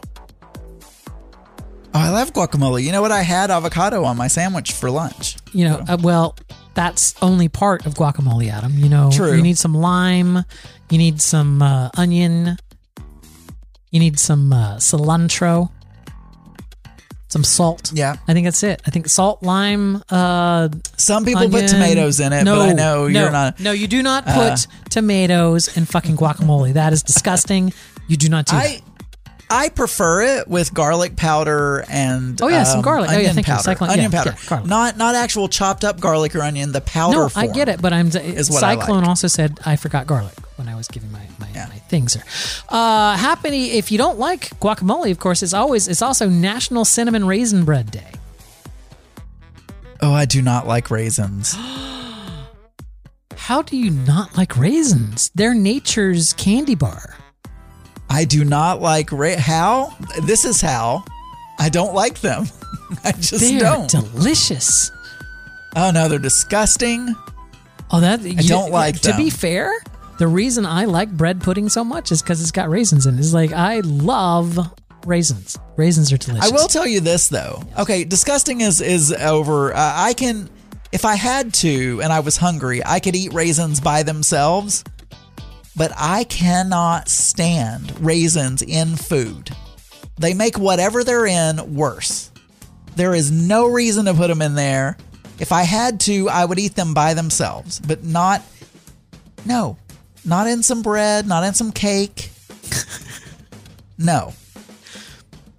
[1.93, 2.83] Oh, I love guacamole.
[2.83, 3.13] You know what?
[3.13, 5.37] I had avocado on my sandwich for lunch.
[5.53, 6.35] You know, uh, well,
[6.73, 8.73] that's only part of guacamole, Adam.
[8.73, 9.35] You know, True.
[9.35, 10.39] you need some lime,
[10.91, 12.57] you need some uh, onion,
[13.91, 15.71] you need some uh, cilantro,
[17.37, 17.93] some salt.
[17.95, 18.17] Yeah.
[18.27, 18.81] I think that's it.
[18.87, 20.03] I think salt, lime.
[20.09, 23.61] Uh, Some people put tomatoes in it, no, but I know no, you're not.
[23.61, 24.57] No, you do not put Uh,
[24.89, 26.73] tomatoes in fucking guacamole.
[26.73, 27.73] That is disgusting.
[28.09, 28.81] You do not do I
[29.51, 33.11] I prefer it with garlic powder and Oh, yeah, some um, garlic.
[33.11, 33.53] Oh, yeah, onion thank you.
[33.53, 33.63] powder.
[33.63, 36.73] Cyclone- onion yeah, powder, yeah, not not actual chopped up garlic or onion.
[36.73, 37.17] The powder.
[37.19, 39.09] No, I get it, but I'm is what I Cyclone like.
[39.09, 42.25] also said I forgot garlic when I was giving my my, my things here.
[42.69, 47.27] Uh, happy if you don't like guacamole, of course, it's always it's also National Cinnamon
[47.27, 48.11] Raisin Bread Day.
[50.03, 51.57] Oh, I do not like raisins.
[53.37, 55.31] How do you not like raisins?
[55.35, 57.15] They're nature's candy bar.
[58.11, 59.95] I do not like ra- how.
[60.23, 61.05] This is how.
[61.59, 62.47] I don't like them.
[63.05, 63.89] I just They're don't.
[63.91, 64.91] delicious.
[65.77, 67.15] oh no, they're disgusting.
[67.91, 69.73] Oh, that I don't like To be fair,
[70.19, 73.19] the reason I like bread pudding so much is because it's got raisins in it.
[73.19, 74.59] It's like I love
[75.05, 75.59] raisins.
[75.77, 76.51] Raisins are delicious.
[76.51, 77.63] I will tell you this though.
[77.79, 79.75] Okay, disgusting is is over.
[79.75, 80.49] Uh, I can,
[80.93, 84.85] if I had to, and I was hungry, I could eat raisins by themselves.
[85.77, 89.51] But I cannot stand raisins in food.
[90.19, 92.31] They make whatever they're in worse.
[92.95, 94.97] There is no reason to put them in there.
[95.39, 98.41] If I had to, I would eat them by themselves, but not.
[99.45, 99.77] No,
[100.27, 102.31] not in some bread, not in some cake.
[103.99, 104.33] no.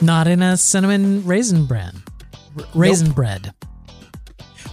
[0.01, 1.93] Not in a cinnamon raisin bread.
[2.57, 3.53] R- raisin bread.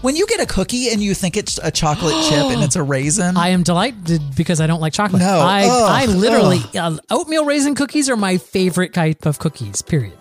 [0.03, 2.83] When you get a cookie and you think it's a chocolate chip and it's a
[2.83, 5.23] raisin, I am delighted because I don't like chocolate.
[5.23, 5.39] No.
[5.41, 5.91] I, Ugh.
[5.91, 9.81] I literally uh, oatmeal raisin cookies are my favorite type of cookies.
[9.81, 10.19] Period.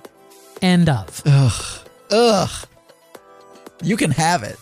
[0.62, 1.22] End of.
[1.26, 1.80] Ugh.
[2.12, 2.50] Ugh,
[3.82, 4.56] you can have it.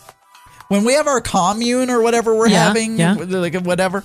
[0.68, 3.12] When we have our commune or whatever we're Yeah, having, yeah.
[3.14, 4.02] like whatever,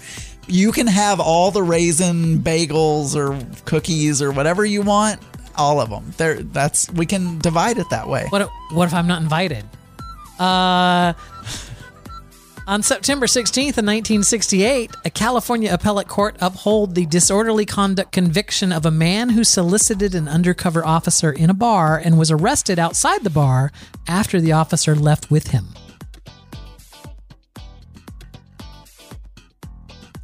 [0.47, 5.21] you can have all the raisin bagels or cookies or whatever you want.
[5.55, 6.13] All of them.
[6.17, 6.35] There.
[6.35, 8.27] That's we can divide it that way.
[8.29, 9.65] What if, what if I'm not invited?
[10.39, 11.13] Uh,
[12.67, 18.85] on September 16th of 1968, a California appellate court upheld the disorderly conduct conviction of
[18.85, 23.29] a man who solicited an undercover officer in a bar and was arrested outside the
[23.29, 23.71] bar
[24.07, 25.69] after the officer left with him.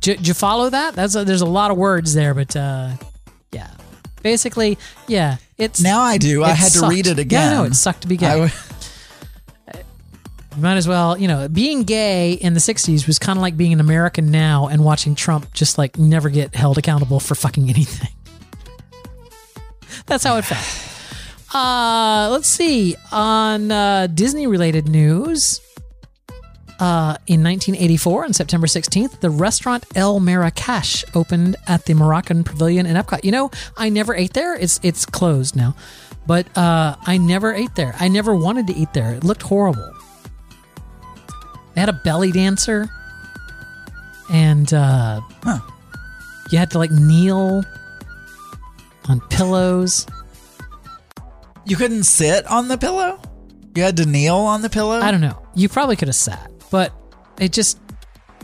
[0.03, 0.93] Did you follow that?
[0.95, 2.91] That's a, there's a lot of words there, but uh,
[3.51, 3.69] yeah,
[4.21, 4.77] basically,
[5.07, 6.43] yeah, it's Now I do.
[6.43, 7.51] I had to read it again.
[7.53, 8.27] Yeah, no, it sucked to be gay.
[8.27, 8.49] W-
[10.55, 13.57] You might as well, you know, being gay in the 60s was kind of like
[13.57, 17.69] being an American now and watching Trump just like never get held accountable for fucking
[17.71, 18.09] anything.
[20.05, 20.89] That's how it felt.
[21.55, 22.95] Uh, let's see.
[23.11, 25.59] On uh, Disney related news,
[26.83, 32.85] Uh, in 1984, on September 16th, the restaurant El Marrakesh opened at the Moroccan Pavilion
[32.85, 33.23] in Epcot.
[33.23, 34.53] You know, I never ate there.
[34.53, 35.77] It's it's closed now,
[36.27, 37.95] but uh, I never ate there.
[38.01, 39.13] I never wanted to eat there.
[39.13, 39.93] It looked horrible.
[41.73, 42.89] They had a belly dancer,
[44.29, 45.21] and uh,
[46.51, 47.63] you had to like kneel
[49.07, 50.05] on pillows.
[51.65, 53.21] You couldn't sit on the pillow?
[53.73, 54.99] You had to kneel on the pillow?
[54.99, 55.47] I don't know.
[55.55, 56.91] You probably could have sat, but
[57.39, 57.77] it just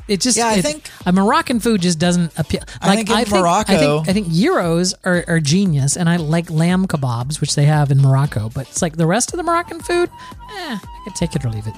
[0.07, 2.61] it just Yeah, I it- think- a Moroccan food just doesn't appeal.
[2.81, 6.49] I think in Morocco- I think, I think gyros are, are genius, and I like
[6.49, 8.49] lamb kebabs, which they have in Morocco.
[8.53, 11.49] But it's like the rest of the Moroccan food, eh, I could take it or
[11.49, 11.73] leave it.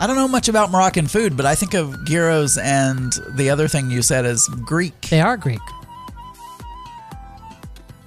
[0.00, 3.66] I don't know much about Moroccan food, but I think of gyros and the other
[3.68, 5.00] thing you said is Greek.
[5.10, 5.58] They are Greek.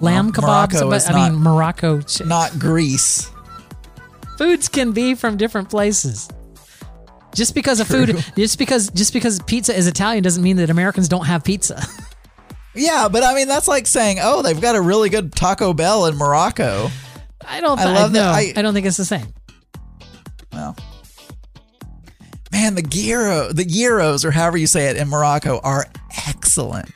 [0.00, 0.42] Lamb Well, kebabs,
[0.72, 2.00] Morocco but is I not- mean Morocco.
[2.24, 3.30] Not Greece.
[4.38, 6.28] Foods can be from different places.
[7.34, 8.06] Just because of True.
[8.06, 11.82] food, just because just because pizza is Italian doesn't mean that Americans don't have pizza.
[12.74, 16.06] Yeah, but I mean that's like saying, oh, they've got a really good Taco Bell
[16.06, 16.88] in Morocco.
[17.46, 17.78] I don't.
[17.78, 19.26] I I love that- no, I- I don't think it's the same.
[20.54, 20.74] Well,
[22.50, 25.84] man, the gyro, the gyros, or however you say it in Morocco, are
[26.28, 26.90] excellent.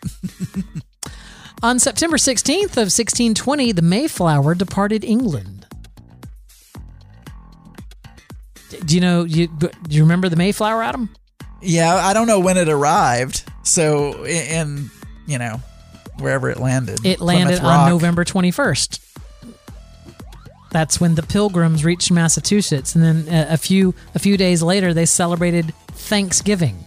[1.62, 5.55] On September 16th of 1620, the Mayflower departed England.
[8.86, 9.24] Do you know?
[9.24, 11.10] You, do you remember the Mayflower, Adam?
[11.60, 13.42] Yeah, I don't know when it arrived.
[13.64, 14.90] So in,
[15.26, 15.60] you know
[16.18, 19.00] wherever it landed, It landed on November 21st.
[20.70, 24.92] That's when the Pilgrims reached Massachusetts, and then a, a few a few days later,
[24.94, 26.84] they celebrated Thanksgiving.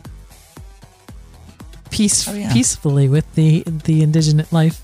[1.89, 2.53] Peace, Oh, yeah.
[2.53, 4.81] peacefully with the the indigenous life.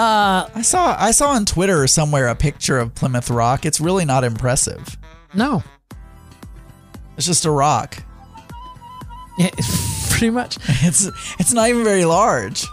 [0.00, 3.66] Uh, I saw I saw on Twitter somewhere a picture of Plymouth Rock.
[3.66, 4.96] It's really not impressive.
[5.34, 5.62] no,
[7.18, 8.02] It's just a rock.
[9.36, 9.50] Yeah,
[10.08, 10.56] pretty much.
[10.82, 11.06] It's
[11.38, 12.64] it's not even very large.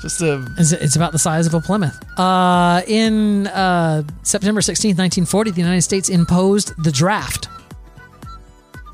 [0.00, 2.02] Just a It's, it's about the size of a Plymouth.
[2.18, 7.50] Uh, in uh, September 16th, 1940, the United States imposed the draft.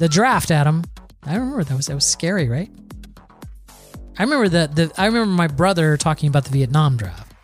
[0.01, 0.83] The draft, Adam.
[1.23, 2.69] I remember that was that was scary, right?
[4.19, 7.36] I remember the, the I remember my brother talking about the Vietnam draft.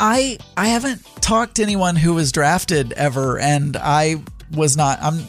[0.00, 4.22] I I haven't talked to anyone who was drafted ever, and I
[4.52, 4.98] was not.
[5.02, 5.20] I'm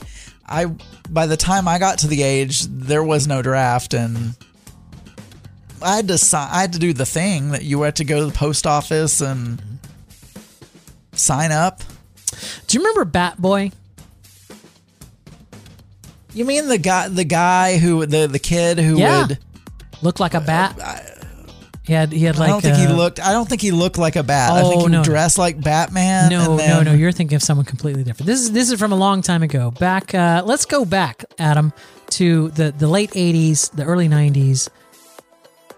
[0.47, 0.65] I
[1.09, 4.35] by the time I got to the age, there was no draft, and
[5.81, 6.49] I had to sign.
[6.51, 9.21] I had to do the thing that you had to go to the post office
[9.21, 9.61] and
[11.13, 11.81] sign up.
[12.67, 13.71] Do you remember Bat Boy?
[16.33, 19.27] You mean the guy, the guy who the the kid who Yeah.
[19.27, 19.39] would?
[20.01, 20.77] look like a bat.
[20.81, 20.97] Uh,
[21.89, 23.19] He had he had like I don't think he looked.
[23.19, 24.51] I don't think he looked like a bat.
[24.51, 25.03] I think Oh, he no.
[25.03, 26.29] dressed like Batman.
[26.29, 26.93] No, and no, then- no.
[26.93, 28.27] You're thinking of someone completely different.
[28.27, 29.71] This is this is from a long time ago.
[29.71, 31.73] Back, uh, let's go back, Adam,
[32.11, 34.69] to the the late '80s, the early '90s.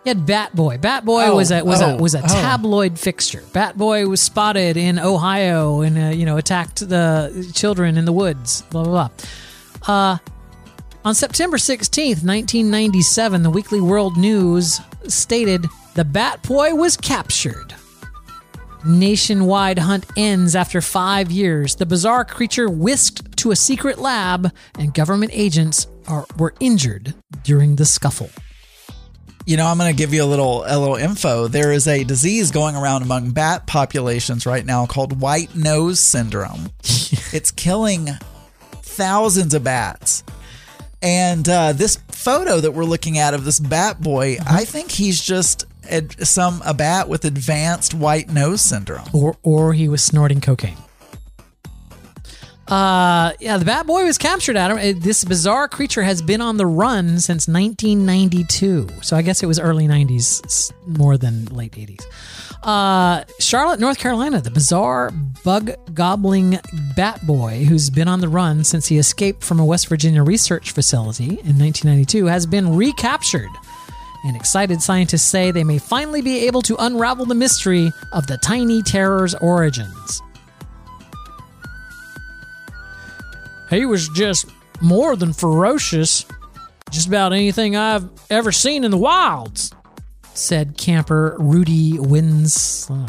[0.04, 0.80] You had Bat Boy.
[0.80, 2.28] Bat Boy Oh, was a was a oh, was a oh.
[2.28, 3.44] tabloid fixture.
[3.54, 8.12] Bat Boy was spotted in Ohio and uh, you know attacked the children in the
[8.12, 8.64] woods.
[8.64, 9.10] Blah blah
[9.82, 9.96] blah.
[9.96, 10.18] Uh,
[11.06, 17.74] on September 16th, 1997, the Weekly World News stated the Bat Boy was captured.
[18.86, 21.76] Nationwide hunt ends after five years.
[21.76, 27.14] The bizarre creature whisked to a secret lab, and government agents are, were injured
[27.44, 28.30] during the scuffle.
[29.46, 31.48] You know, I'm going to give you a little a little info.
[31.48, 36.72] There is a disease going around among bat populations right now called white nose syndrome.
[36.84, 38.10] it's killing
[38.82, 40.24] thousands of bats.
[41.02, 45.22] And uh, this photo that we're looking at of this bat boy, I think he's
[45.22, 49.08] just ad- some a bat with advanced white nose syndrome.
[49.14, 50.78] Or, or he was snorting cocaine.
[52.72, 54.78] Uh, yeah, the Bat Boy was captured, Adam.
[54.78, 58.88] Uh, This bizarre creature has been on the run since 1992.
[59.02, 62.06] So I guess it was early 90s more than late 80s.
[62.64, 65.12] Uh, Charlotte, North Carolina, the bizarre
[65.44, 66.60] bug gobbling
[66.96, 70.72] Bat Boy, who's been on the run since he escaped from a West Virginia research
[70.72, 73.50] facility in 1992, has been recaptured.
[74.24, 78.38] And excited scientists say they may finally be able to unravel the mystery of the
[78.38, 80.22] tiny terror's origins.
[83.72, 84.46] He was just
[84.82, 86.26] more than ferocious.
[86.92, 89.72] Just about anything I've ever seen in the wilds,
[90.34, 92.88] said camper Rudy Wins.
[92.92, 93.08] uh,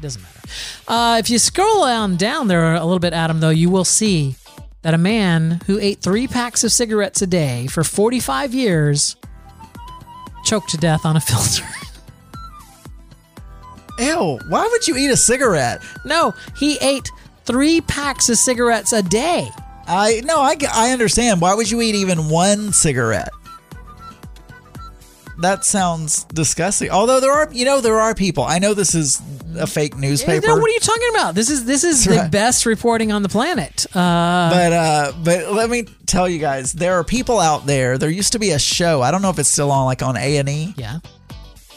[0.00, 0.40] Doesn't matter.
[0.88, 4.36] Uh, if you scroll on down there a little bit, Adam, though, you will see
[4.80, 9.16] that a man who ate three packs of cigarettes a day for 45 years
[10.44, 11.64] choked to death on a filter.
[13.98, 15.82] Ew, why would you eat a cigarette?
[16.06, 17.10] No, he ate
[17.44, 19.48] three packs of cigarettes a day
[19.86, 21.40] I no, I, I understand.
[21.40, 23.30] Why would you eat even one cigarette?
[25.40, 26.90] That sounds disgusting.
[26.90, 28.44] Although there are, you know, there are people.
[28.44, 29.20] I know this is
[29.58, 30.46] a fake newspaper.
[30.46, 31.34] No, what are you talking about?
[31.34, 32.30] This is this is That's the right.
[32.30, 33.86] best reporting on the planet.
[33.94, 37.98] Uh, but uh, but let me tell you guys, there are people out there.
[37.98, 39.02] There used to be a show.
[39.02, 40.74] I don't know if it's still on, like on A and E.
[40.76, 40.98] Yeah.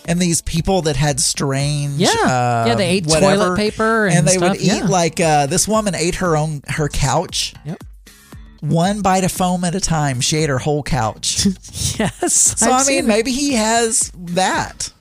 [0.07, 2.10] And these people that had strange, Yeah.
[2.10, 4.86] uh, Yeah, they ate whatever, toilet paper and they would eat yeah.
[4.88, 7.53] like uh, this woman ate her own her couch.
[7.65, 7.84] Yep.
[8.61, 10.22] One bite of foam at a time.
[10.22, 11.45] She ate her whole couch.
[11.99, 12.34] yes.
[12.60, 14.91] So I've I mean, maybe he has that,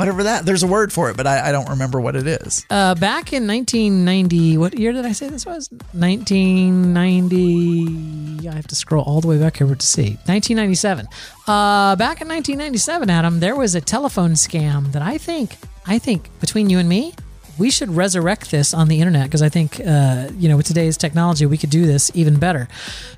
[0.00, 0.46] whatever that.
[0.46, 2.64] There's a word for it, but I, I don't remember what it is.
[2.70, 5.68] Uh, back in 1990, what year did I say this was?
[5.92, 8.48] 1990.
[8.48, 10.16] I have to scroll all the way back over to see.
[10.24, 11.06] 1997.
[11.46, 16.30] Uh, back in 1997, Adam, there was a telephone scam that I think, I think
[16.40, 17.12] between you and me,
[17.58, 20.96] we should resurrect this on the internet because I think, uh, you know, with today's
[20.96, 22.68] technology, we could do this even better.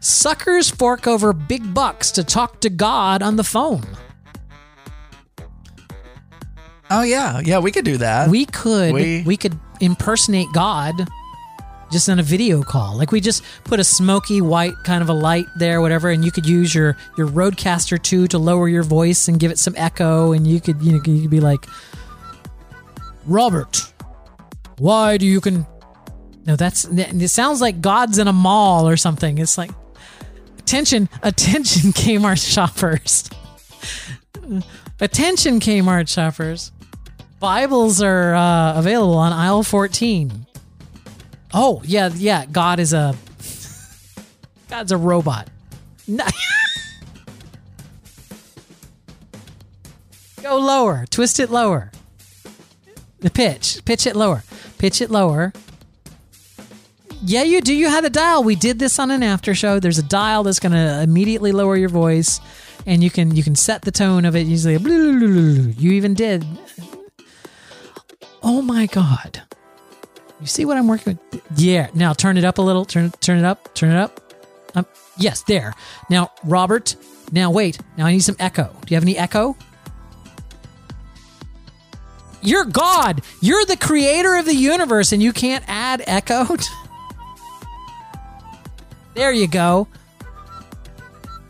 [0.01, 3.87] Suckers fork over big bucks to talk to God on the phone.
[6.95, 8.29] Oh yeah, yeah, we could do that.
[8.29, 11.09] We could We- we, could impersonate God
[11.91, 12.97] just in a video call.
[12.97, 16.31] Like we just put a smoky white kind of a light there, whatever, and you
[16.31, 20.33] could use your your RodeCaster 2 to lower your voice and give it some echo,
[20.33, 21.65] and you could you know you could be like,
[23.27, 23.93] Robert,
[24.79, 25.67] why do you can?
[26.45, 27.29] No, that's it.
[27.29, 29.39] Sounds like God's in a mall or something.
[29.39, 29.71] It's like
[30.59, 33.31] attention, attention, Kmart shoppers.
[35.01, 36.71] Attention, Kmart shoppers.
[37.43, 40.47] Bibles are uh, available on aisle 14.
[41.53, 42.47] Oh, yeah, yeah.
[42.47, 43.17] God is a
[44.71, 45.49] God's a robot.
[50.41, 51.05] Go lower.
[51.11, 51.91] Twist it lower.
[53.19, 53.85] The pitch.
[53.85, 54.45] Pitch it lower.
[54.79, 55.53] Pitch it lower.
[57.25, 57.75] Yeah, you do.
[57.75, 58.45] You have a dial.
[58.45, 59.81] We did this on an after show.
[59.81, 62.41] There's a dial that's going to immediately lower your voice,
[62.87, 64.47] and you can you can set the tone of it.
[64.47, 66.47] Usually, you even did.
[68.43, 69.43] Oh my god!
[70.41, 71.43] You see what I'm working with?
[71.57, 71.89] Yeah.
[71.95, 72.85] Now turn it up a little.
[72.85, 73.73] Turn turn it up.
[73.75, 74.21] Turn it up.
[74.75, 74.87] Um,
[75.17, 75.75] yes, there.
[76.11, 76.97] Now, Robert.
[77.31, 77.79] Now wait.
[77.97, 78.65] Now I need some echo.
[78.65, 79.57] Do you have any echo?
[82.43, 83.23] You're God.
[83.41, 86.57] You're the creator of the universe, and you can't add echo.
[89.15, 89.87] there you go.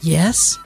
[0.02, 0.59] Yes.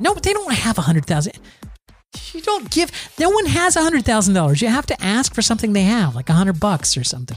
[0.00, 1.38] No, they don't have a hundred thousand.
[2.32, 2.90] You don't give.
[3.18, 4.62] No one has a hundred thousand dollars.
[4.62, 7.36] You have to ask for something they have, like a hundred bucks or something.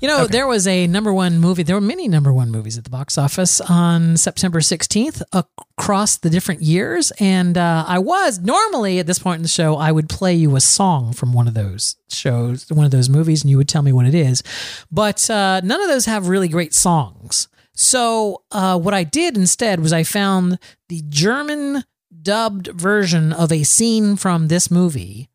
[0.00, 1.64] You know, there was a number one movie.
[1.64, 6.30] There were many number one movies at the box office on September 16th across the
[6.30, 7.10] different years.
[7.18, 10.54] And uh, I was normally at this point in the show, I would play you
[10.54, 13.82] a song from one of those shows, one of those movies, and you would tell
[13.82, 14.44] me what it is.
[14.88, 17.48] But uh, none of those have really great songs.
[17.72, 21.82] So uh, what I did instead was I found the German
[22.22, 25.28] dubbed version of a scene from this movie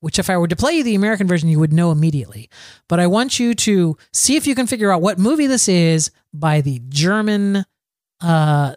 [0.00, 2.48] which if I were to play you the American version, you would know immediately.
[2.88, 6.10] But I want you to see if you can figure out what movie this is
[6.32, 7.64] by the German
[8.20, 8.74] uh,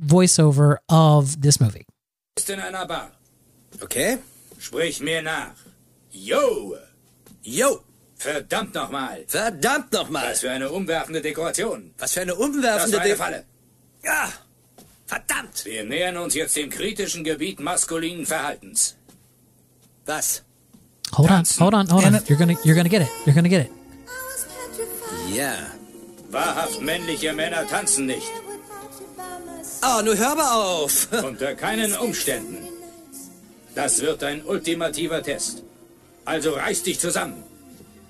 [0.00, 1.86] voiceover of this movie.
[2.36, 3.12] Ist in einer Bar.
[3.82, 4.18] Okay.
[4.58, 5.54] Sprich mir nach.
[6.10, 6.76] Yo!
[7.42, 7.82] Yo!
[8.16, 9.24] Verdammt nochmal!
[9.26, 10.30] Verdammt nochmal!
[10.30, 11.92] Was für eine umwerfende Dekoration!
[11.98, 13.16] Was für eine umwerfende Dekoration!
[13.16, 13.44] Falle!
[14.04, 14.32] Ja!
[15.06, 15.64] Verdammt!
[15.64, 18.96] Wir nähern uns jetzt dem kritischen Gebiet maskulinen Verhaltens.
[20.06, 20.42] Was?
[21.14, 22.12] Hold on, hold on, hold on.
[22.26, 23.08] You're gonna you're gonna get it.
[23.26, 23.70] You're gonna get it.
[25.34, 25.54] Ja.
[26.30, 28.32] Wahrhaft männliche Männer tanzen nicht.
[29.82, 31.08] Oh, nun hör mal auf.
[31.24, 32.56] Unter keinen Umständen.
[33.74, 35.62] Das wird ein ultimativer Test.
[36.24, 37.42] Also reiß dich zusammen.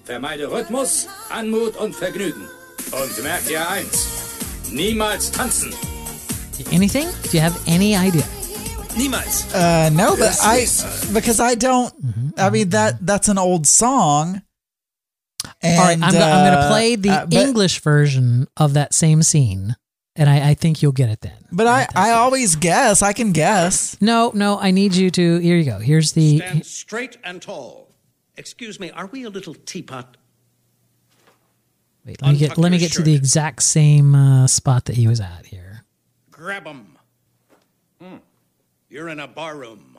[0.05, 2.49] Vermeide Rhythmus, Anmut und Vergnügen.
[2.91, 4.07] Und merk dir eins.
[4.71, 5.73] Niemals tanzen.
[6.71, 7.09] Anything?
[7.25, 8.25] Do you have any idea?
[8.95, 9.55] Niemals.
[9.55, 11.13] Uh, no, but Yes, I yes.
[11.13, 11.93] because I don't.
[12.37, 14.43] I mean that that's an old song.
[15.61, 18.47] And, All right, I'm, go- I'm going to uh, play the uh, but- English version
[18.57, 19.75] of that same scene,
[20.15, 21.37] and I, I think you'll get it then.
[21.51, 23.03] But I, I always guess.
[23.03, 23.97] I can guess.
[24.01, 25.39] No, no, I need you to.
[25.39, 25.79] Here you go.
[25.79, 26.39] Here's the.
[26.39, 27.89] Stand straight and tall.
[28.37, 30.17] Excuse me, are we a little teapot?
[32.05, 34.97] Wait, let me get let me your get to the exact same uh, spot that
[34.97, 35.85] he was at here.
[36.31, 36.92] Grab 'em.
[38.93, 39.97] You're in a bar room.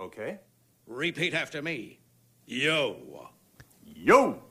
[0.00, 0.40] Okay.
[0.88, 2.00] Repeat after me.
[2.44, 3.30] Yo.
[3.84, 4.42] Yo.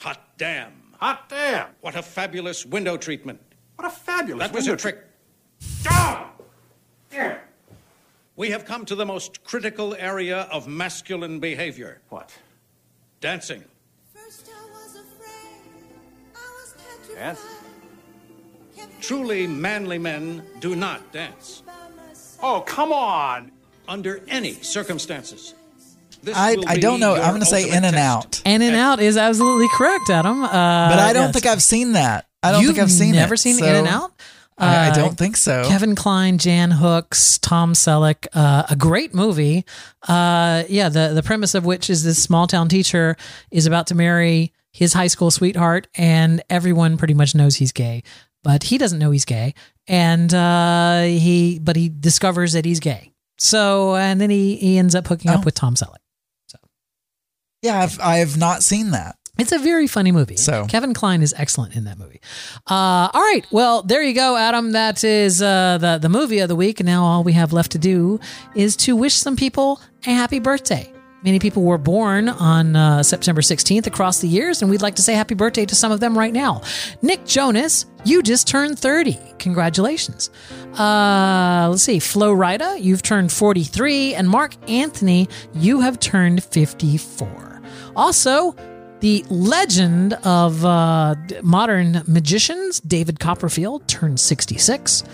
[0.00, 0.72] Hot damn.
[0.98, 1.68] Hot damn.
[1.80, 3.40] What a fabulous window treatment.
[3.76, 4.98] What a fabulous That was a trick.
[7.12, 7.40] Here.
[8.34, 12.00] We have come to the most critical area of masculine behavior.
[12.08, 12.36] What?
[13.20, 13.62] Dancing.
[17.14, 17.46] Dance?
[19.00, 21.62] Truly manly men do not dance.
[22.42, 23.52] Oh, come on.
[23.88, 25.54] Under any circumstances.
[26.22, 27.14] This I, I don't know.
[27.14, 27.96] I'm going to say In and.
[27.96, 28.42] Out.
[28.44, 30.44] In and Out is absolutely correct, Adam.
[30.44, 31.32] Uh, But I don't yes.
[31.32, 32.26] think I've seen that.
[32.42, 33.38] I don't You've think I've seen never it.
[33.38, 34.12] seen so In and Out.
[34.58, 35.64] I, I Uh, don't think so.
[35.66, 39.64] Kevin Kline, Jan Hooks, Tom Selleck, uh, a great movie.
[40.06, 43.16] Uh, yeah, the the premise of which is this small town teacher
[43.50, 48.02] is about to marry his high school sweetheart, and everyone pretty much knows he's gay,
[48.42, 49.54] but he doesn't know he's gay,
[49.86, 53.12] and uh, he but he discovers that he's gay.
[53.38, 55.34] So and then he he ends up hooking Oh.
[55.34, 55.96] up with Tom Selleck.
[56.46, 56.58] So
[57.62, 59.16] yeah, I've I've not seen that.
[59.38, 60.36] It's a very funny movie.
[60.36, 62.20] So- Kevin Kline is excellent in that movie.
[62.68, 64.72] Uh, all right, well there you go, Adam.
[64.72, 66.80] That is uh, the the movie of the week.
[66.80, 68.20] And now all we have left to do
[68.54, 70.92] is to wish some people a happy birthday.
[71.22, 75.02] Many people were born on uh, September 16th across the years, and we'd like to
[75.02, 76.62] say happy birthday to some of them right now.
[77.02, 79.18] Nick Jonas, you just turned 30.
[79.38, 80.30] Congratulations.
[80.78, 81.98] Uh, let's see.
[81.98, 84.14] Flo Rida, you've turned 43.
[84.14, 87.60] And Marc Anthony, you have turned 54.
[87.96, 88.56] Also,
[89.00, 95.04] the legend of uh, modern magicians, David Copperfield, turned 66.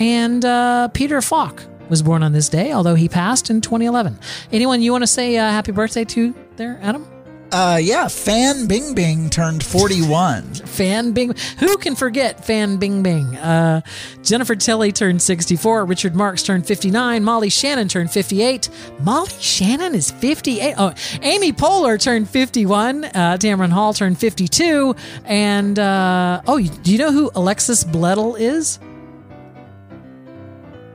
[0.00, 1.62] And uh, Peter Falk
[1.92, 4.18] was born on this day, although he passed in 2011.
[4.50, 7.06] Anyone you want to say uh, happy birthday to there, Adam?
[7.52, 10.54] Uh, yeah, Fan Bing Bing turned 41.
[10.54, 11.34] Fan Bing.
[11.58, 13.36] Who can forget Fan Bing Bing?
[13.36, 13.82] Uh,
[14.22, 15.84] Jennifer Tilly turned 64.
[15.84, 17.22] Richard Marx turned 59.
[17.22, 18.70] Molly Shannon turned 58.
[19.00, 20.74] Molly Shannon is 58.
[20.78, 23.04] Oh, Amy Poehler turned 51.
[23.04, 24.96] Uh, Tamron Hall turned 52.
[25.26, 28.78] And, uh, oh, do you know who Alexis Bledel is?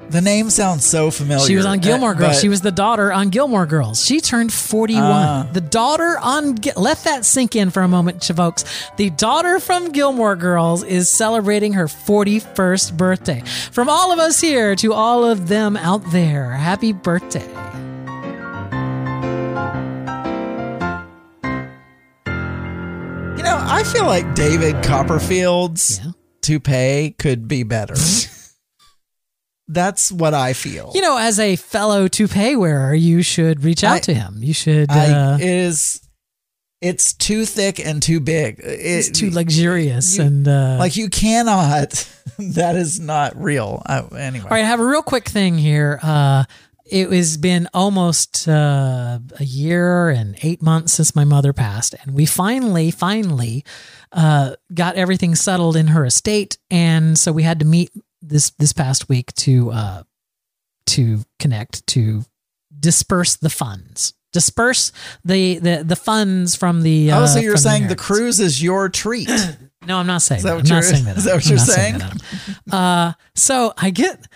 [0.09, 1.45] The name sounds so familiar.
[1.45, 2.35] She was on Gilmore uh, Girls.
[2.35, 4.03] but- She was the daughter on Gilmore Girls.
[4.05, 5.03] She turned 41.
[5.03, 5.49] Ah.
[5.51, 8.63] the daughter on let that sink in for a moment, folks.
[8.95, 13.41] The daughter from Gilmore Girls is celebrating her 41st birthday.
[13.71, 17.45] From all of us here to all of them out there, happy birthday.
[22.25, 25.99] You know, I feel like David Copperfield's
[26.41, 27.93] toupee could be better.
[29.67, 30.91] That's what I feel.
[30.95, 34.37] You know, as a fellow toupee wearer, you should reach out I- to him.
[34.39, 34.89] You should.
[34.91, 36.01] I, Uh, it is.
[36.79, 38.61] It's too thick and too big.
[38.63, 42.07] it's too luxurious you- and uh, like you cannot.
[42.39, 43.81] that is not real.
[43.85, 44.43] I, anyway.
[44.45, 45.99] All right, I have a real quick thing here.
[46.03, 46.43] Uh,
[46.89, 52.13] it has been almost uh, a year and eight months since my mother passed, and
[52.13, 53.65] we finally, finally
[54.13, 57.89] uh, got everything settled in her estate, and so we had to meet
[58.21, 60.03] this this past week to uh,
[60.87, 62.23] to connect to
[62.79, 64.91] disperse the funds, disperse
[65.23, 67.11] the the the funds from the.
[67.11, 69.29] oh, uh, so you're from the saying the cruise is your treat?
[69.85, 70.55] No, I'm not saying Is that that.
[70.57, 71.15] what you're- saying that.
[71.17, 72.01] is that what I'm you're not saying?
[72.71, 74.27] uh, so I get,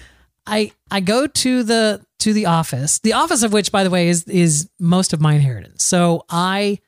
[0.46, 4.08] I I go to the to the office, the office of which, by the way,
[4.08, 5.84] is is most of my inheritance.
[5.84, 6.80] So I,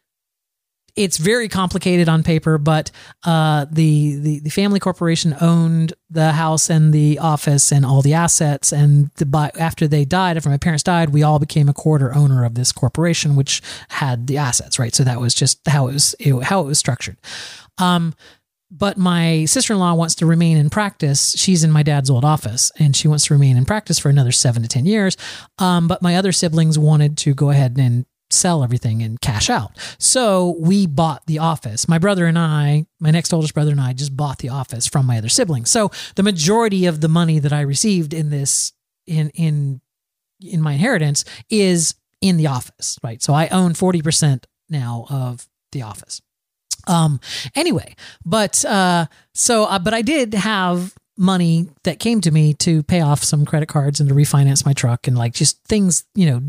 [0.95, 2.91] it's very complicated on paper, but
[3.23, 8.13] uh, the the the family corporation owned the house and the office and all the
[8.13, 12.13] assets, and the, after they died, after my parents died, we all became a quarter
[12.13, 14.93] owner of this corporation, which had the assets, right?
[14.93, 17.17] So that was just how it was it, how it was structured.
[17.79, 18.13] Um,
[18.75, 22.95] but my sister-in-law wants to remain in practice she's in my dad's old office and
[22.95, 25.15] she wants to remain in practice for another seven to ten years
[25.59, 29.71] um, but my other siblings wanted to go ahead and sell everything and cash out.
[29.97, 31.87] So we bought the office.
[31.87, 35.05] My brother and i my next oldest brother and i just bought the office from
[35.05, 35.69] my other siblings.
[35.69, 38.73] So the majority of the money that i received in this
[39.07, 39.81] in in
[40.39, 43.21] in my inheritance is in the office right?
[43.21, 46.21] So i own 40% now of the office.
[46.87, 47.19] Um
[47.55, 47.95] anyway
[48.25, 53.01] but uh so uh, but i did have money that came to me to pay
[53.01, 56.41] off some credit cards and to refinance my truck and like just things you know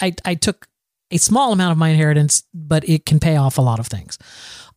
[0.00, 0.68] i i took
[1.10, 4.18] a small amount of my inheritance but it can pay off a lot of things.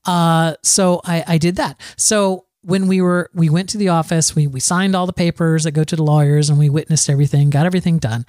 [0.05, 1.80] Uh so i i did that.
[1.97, 5.65] So when we were we went to the office we we signed all the papers
[5.65, 8.26] that go to the lawyers and we witnessed everything got everything done.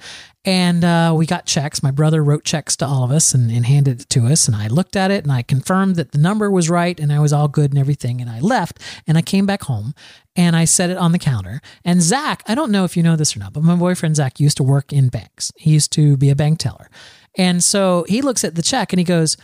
[0.47, 1.81] And uh, we got checks.
[1.81, 4.47] My brother wrote checks to all of us and, and handed it to us.
[4.47, 7.19] And i looked at it and i confirmed that the number was right and i
[7.19, 8.19] was all good and everything.
[8.21, 9.93] And i left and i came back home
[10.35, 11.61] and i set it on the counter.
[11.85, 14.39] And zach i don't know if you know this or not but my boyfriend zach
[14.39, 15.51] used to work in banks.
[15.55, 16.89] He used to be a bank teller
[17.37, 19.35] and so he looks at the check and he goes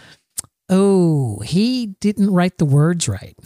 [0.70, 3.36] oh he didn't write the words right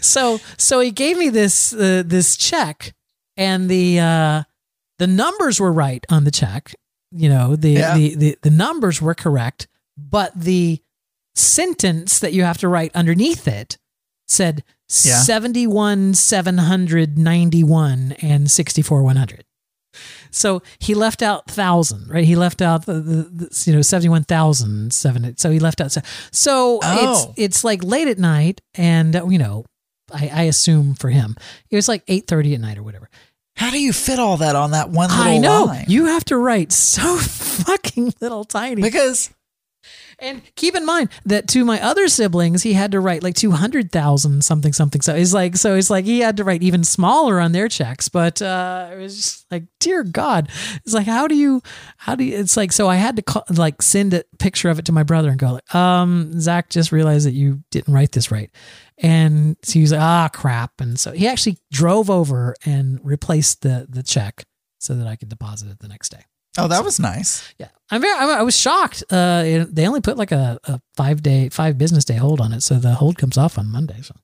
[0.00, 2.94] so so he gave me this uh, this check
[3.36, 4.42] and the uh
[4.98, 6.74] the numbers were right on the check
[7.12, 7.96] you know the, Yeah.
[7.96, 10.82] the the the numbers were correct but the
[11.34, 13.78] sentence that you have to write underneath it
[14.26, 14.64] said
[15.04, 15.20] Yeah.
[15.22, 19.44] 71 791 and 64 100
[20.32, 22.24] so he left out thousand, right?
[22.24, 25.36] He left out the, the, the you know seventy one thousand seven.
[25.36, 25.92] So he left out.
[26.32, 27.24] So Oh.
[27.26, 29.64] it's it's like late at night, and you know,
[30.12, 31.36] I, I assume for him
[31.70, 33.08] it was like eight thirty at night or whatever.
[33.56, 35.84] How do you fit all that on that one little I know line?
[35.86, 39.28] you have to write so fucking little tiny because
[40.22, 44.44] and keep in mind that to my other siblings, he had to write like 200,000
[44.44, 45.02] something, something.
[45.02, 48.08] So he's like, so he's like, he had to write even smaller on their checks.
[48.08, 50.48] But uh, it was just like, dear God.
[50.84, 51.60] It's like, how do you,
[51.96, 54.78] how do you, it's like, so I had to call, like send a picture of
[54.78, 58.12] it to my brother and go, like, um, Zach just realized that you didn't write
[58.12, 58.50] this right.
[58.98, 60.80] And so he was like, ah, crap.
[60.80, 64.44] And so he actually drove over and replaced the, the check
[64.78, 66.24] so that I could deposit it the next day.
[66.58, 67.42] Oh, that was nice.
[67.58, 68.12] Yeah, I'm very.
[68.18, 69.02] I I was shocked.
[69.10, 72.52] Uh, it- they only put like a, a five day, five business day hold on
[72.52, 74.00] it, so the hold comes off on Monday.
[74.02, 74.14] So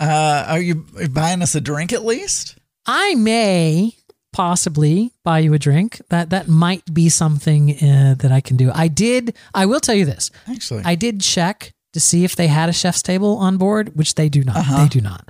[0.00, 2.56] Uh, are you buying us a drink at least?
[2.86, 3.94] I may
[4.32, 6.00] possibly buy you a drink.
[6.08, 8.70] That that might be something uh, that I can do.
[8.74, 9.34] I did.
[9.54, 10.30] I will tell you this.
[10.48, 14.14] Actually, I did check to see if they had a chef's table on board, which
[14.14, 14.56] they do not.
[14.56, 14.82] Uh-huh.
[14.82, 15.28] They do not.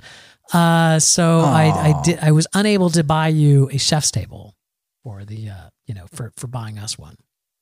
[0.53, 2.19] Uh, so I, I did.
[2.21, 4.55] I was unable to buy you a chef's table
[5.03, 7.15] for the uh, you know for for buying us one.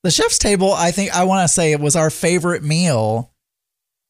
[0.04, 3.32] The chef's table, I think I want to say it was our favorite meal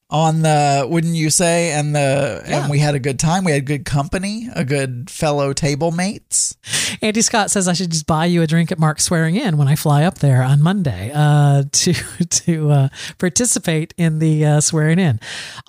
[0.10, 2.62] on the wouldn't you say and the Yeah.
[2.64, 3.46] and we had a good time.
[3.46, 6.58] We had good company, a good fellow table mates.
[7.02, 9.70] Andy Scott says I should just buy you a drink at Mark's swearing in when
[9.70, 12.88] I fly up there on Monday uh, to to uh,
[13.20, 15.20] participate in the uh, swearing in.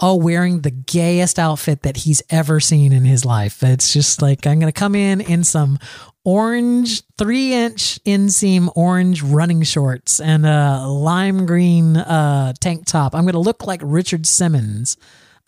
[0.00, 3.62] Oh, wearing the gayest outfit that he's ever seen in his life.
[3.62, 5.78] It's just like I'm going to come in in some
[6.24, 13.14] orange three inch inseam orange running shorts and a lime green uh, tank top.
[13.14, 14.96] I'm to look like Richard Simmons.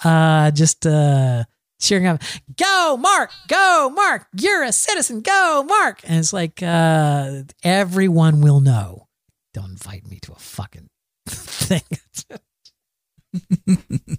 [0.03, 1.45] Uh, just uh,
[1.81, 2.21] cheering up,
[2.57, 6.01] go Mark, go Mark, you're a citizen, go Mark.
[6.05, 9.07] And it's like uh, everyone will know.
[9.53, 10.89] Don't invite me to a fucking
[11.29, 11.83] thing.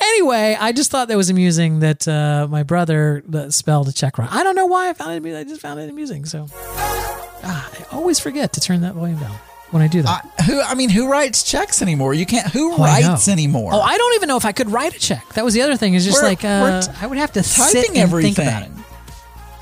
[0.02, 4.30] anyway, I just thought that was amusing that uh, my brother spelled a check wrong.
[4.32, 5.18] I don't know why I found it.
[5.18, 5.40] amusing.
[5.40, 6.26] I just found it amusing.
[6.26, 9.36] So ah, I always forget to turn that volume down
[9.72, 10.26] when I do that.
[10.46, 12.14] Who I mean, who writes checks anymore?
[12.14, 12.48] You can't.
[12.52, 13.72] Who Oh, writes anymore?
[13.74, 15.28] Oh, I don't even know if I could write a check.
[15.34, 15.94] That was the other thing.
[15.94, 18.34] Is just We're- like uh, t- I would have to typing everything.
[18.34, 18.72] think about it.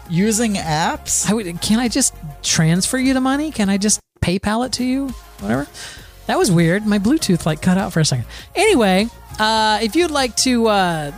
[0.09, 1.29] Using apps.
[1.29, 1.61] I would.
[1.61, 3.51] Can I just transfer you the money?
[3.51, 5.09] Can I just PayPal it to you?
[5.41, 5.67] Whatever.
[6.27, 6.85] That was weird.
[6.85, 8.25] My Bluetooth like cut out for a second.
[8.55, 9.09] Anyway,
[9.39, 11.11] uh, if you'd like to, uh,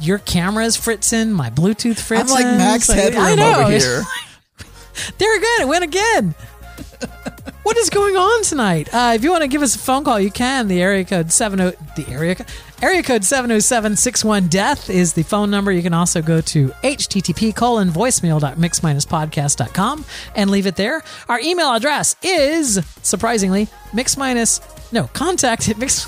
[0.00, 2.36] your camera's fritzing, my Bluetooth fritzing.
[2.36, 3.60] I'm like Max I Headroom know.
[3.62, 4.02] over here.
[5.18, 6.34] There again, it went again.
[7.62, 8.88] what is going on tonight?
[8.92, 10.68] Uh, if you want to give us a phone call, you can.
[10.68, 12.36] The area code 70 the area
[12.82, 15.72] area code 70761 death is the phone number.
[15.72, 20.04] You can also go to http colon voicemail.mix-podcast.com
[20.34, 21.02] and leave it there.
[21.28, 24.60] Our email address is surprisingly mix minus
[24.92, 26.04] no contact at mix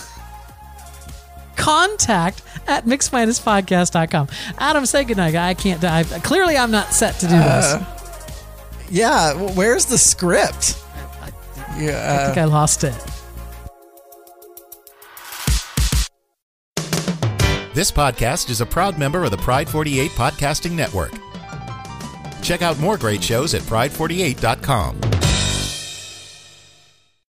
[1.59, 4.29] contact at mix-podcast.com.
[4.59, 5.35] Adam, say goodnight.
[5.35, 5.85] I can't.
[5.85, 7.75] I, clearly, I'm not set to do this.
[7.75, 7.85] Uh,
[8.91, 10.83] yeah, where's the script?
[11.21, 11.31] I
[11.79, 12.95] Yeah, think I lost it.
[17.75, 21.13] This podcast is a proud member of the Pride 48 Podcasting Network.
[22.43, 25.18] Check out more great shows at pride48.com.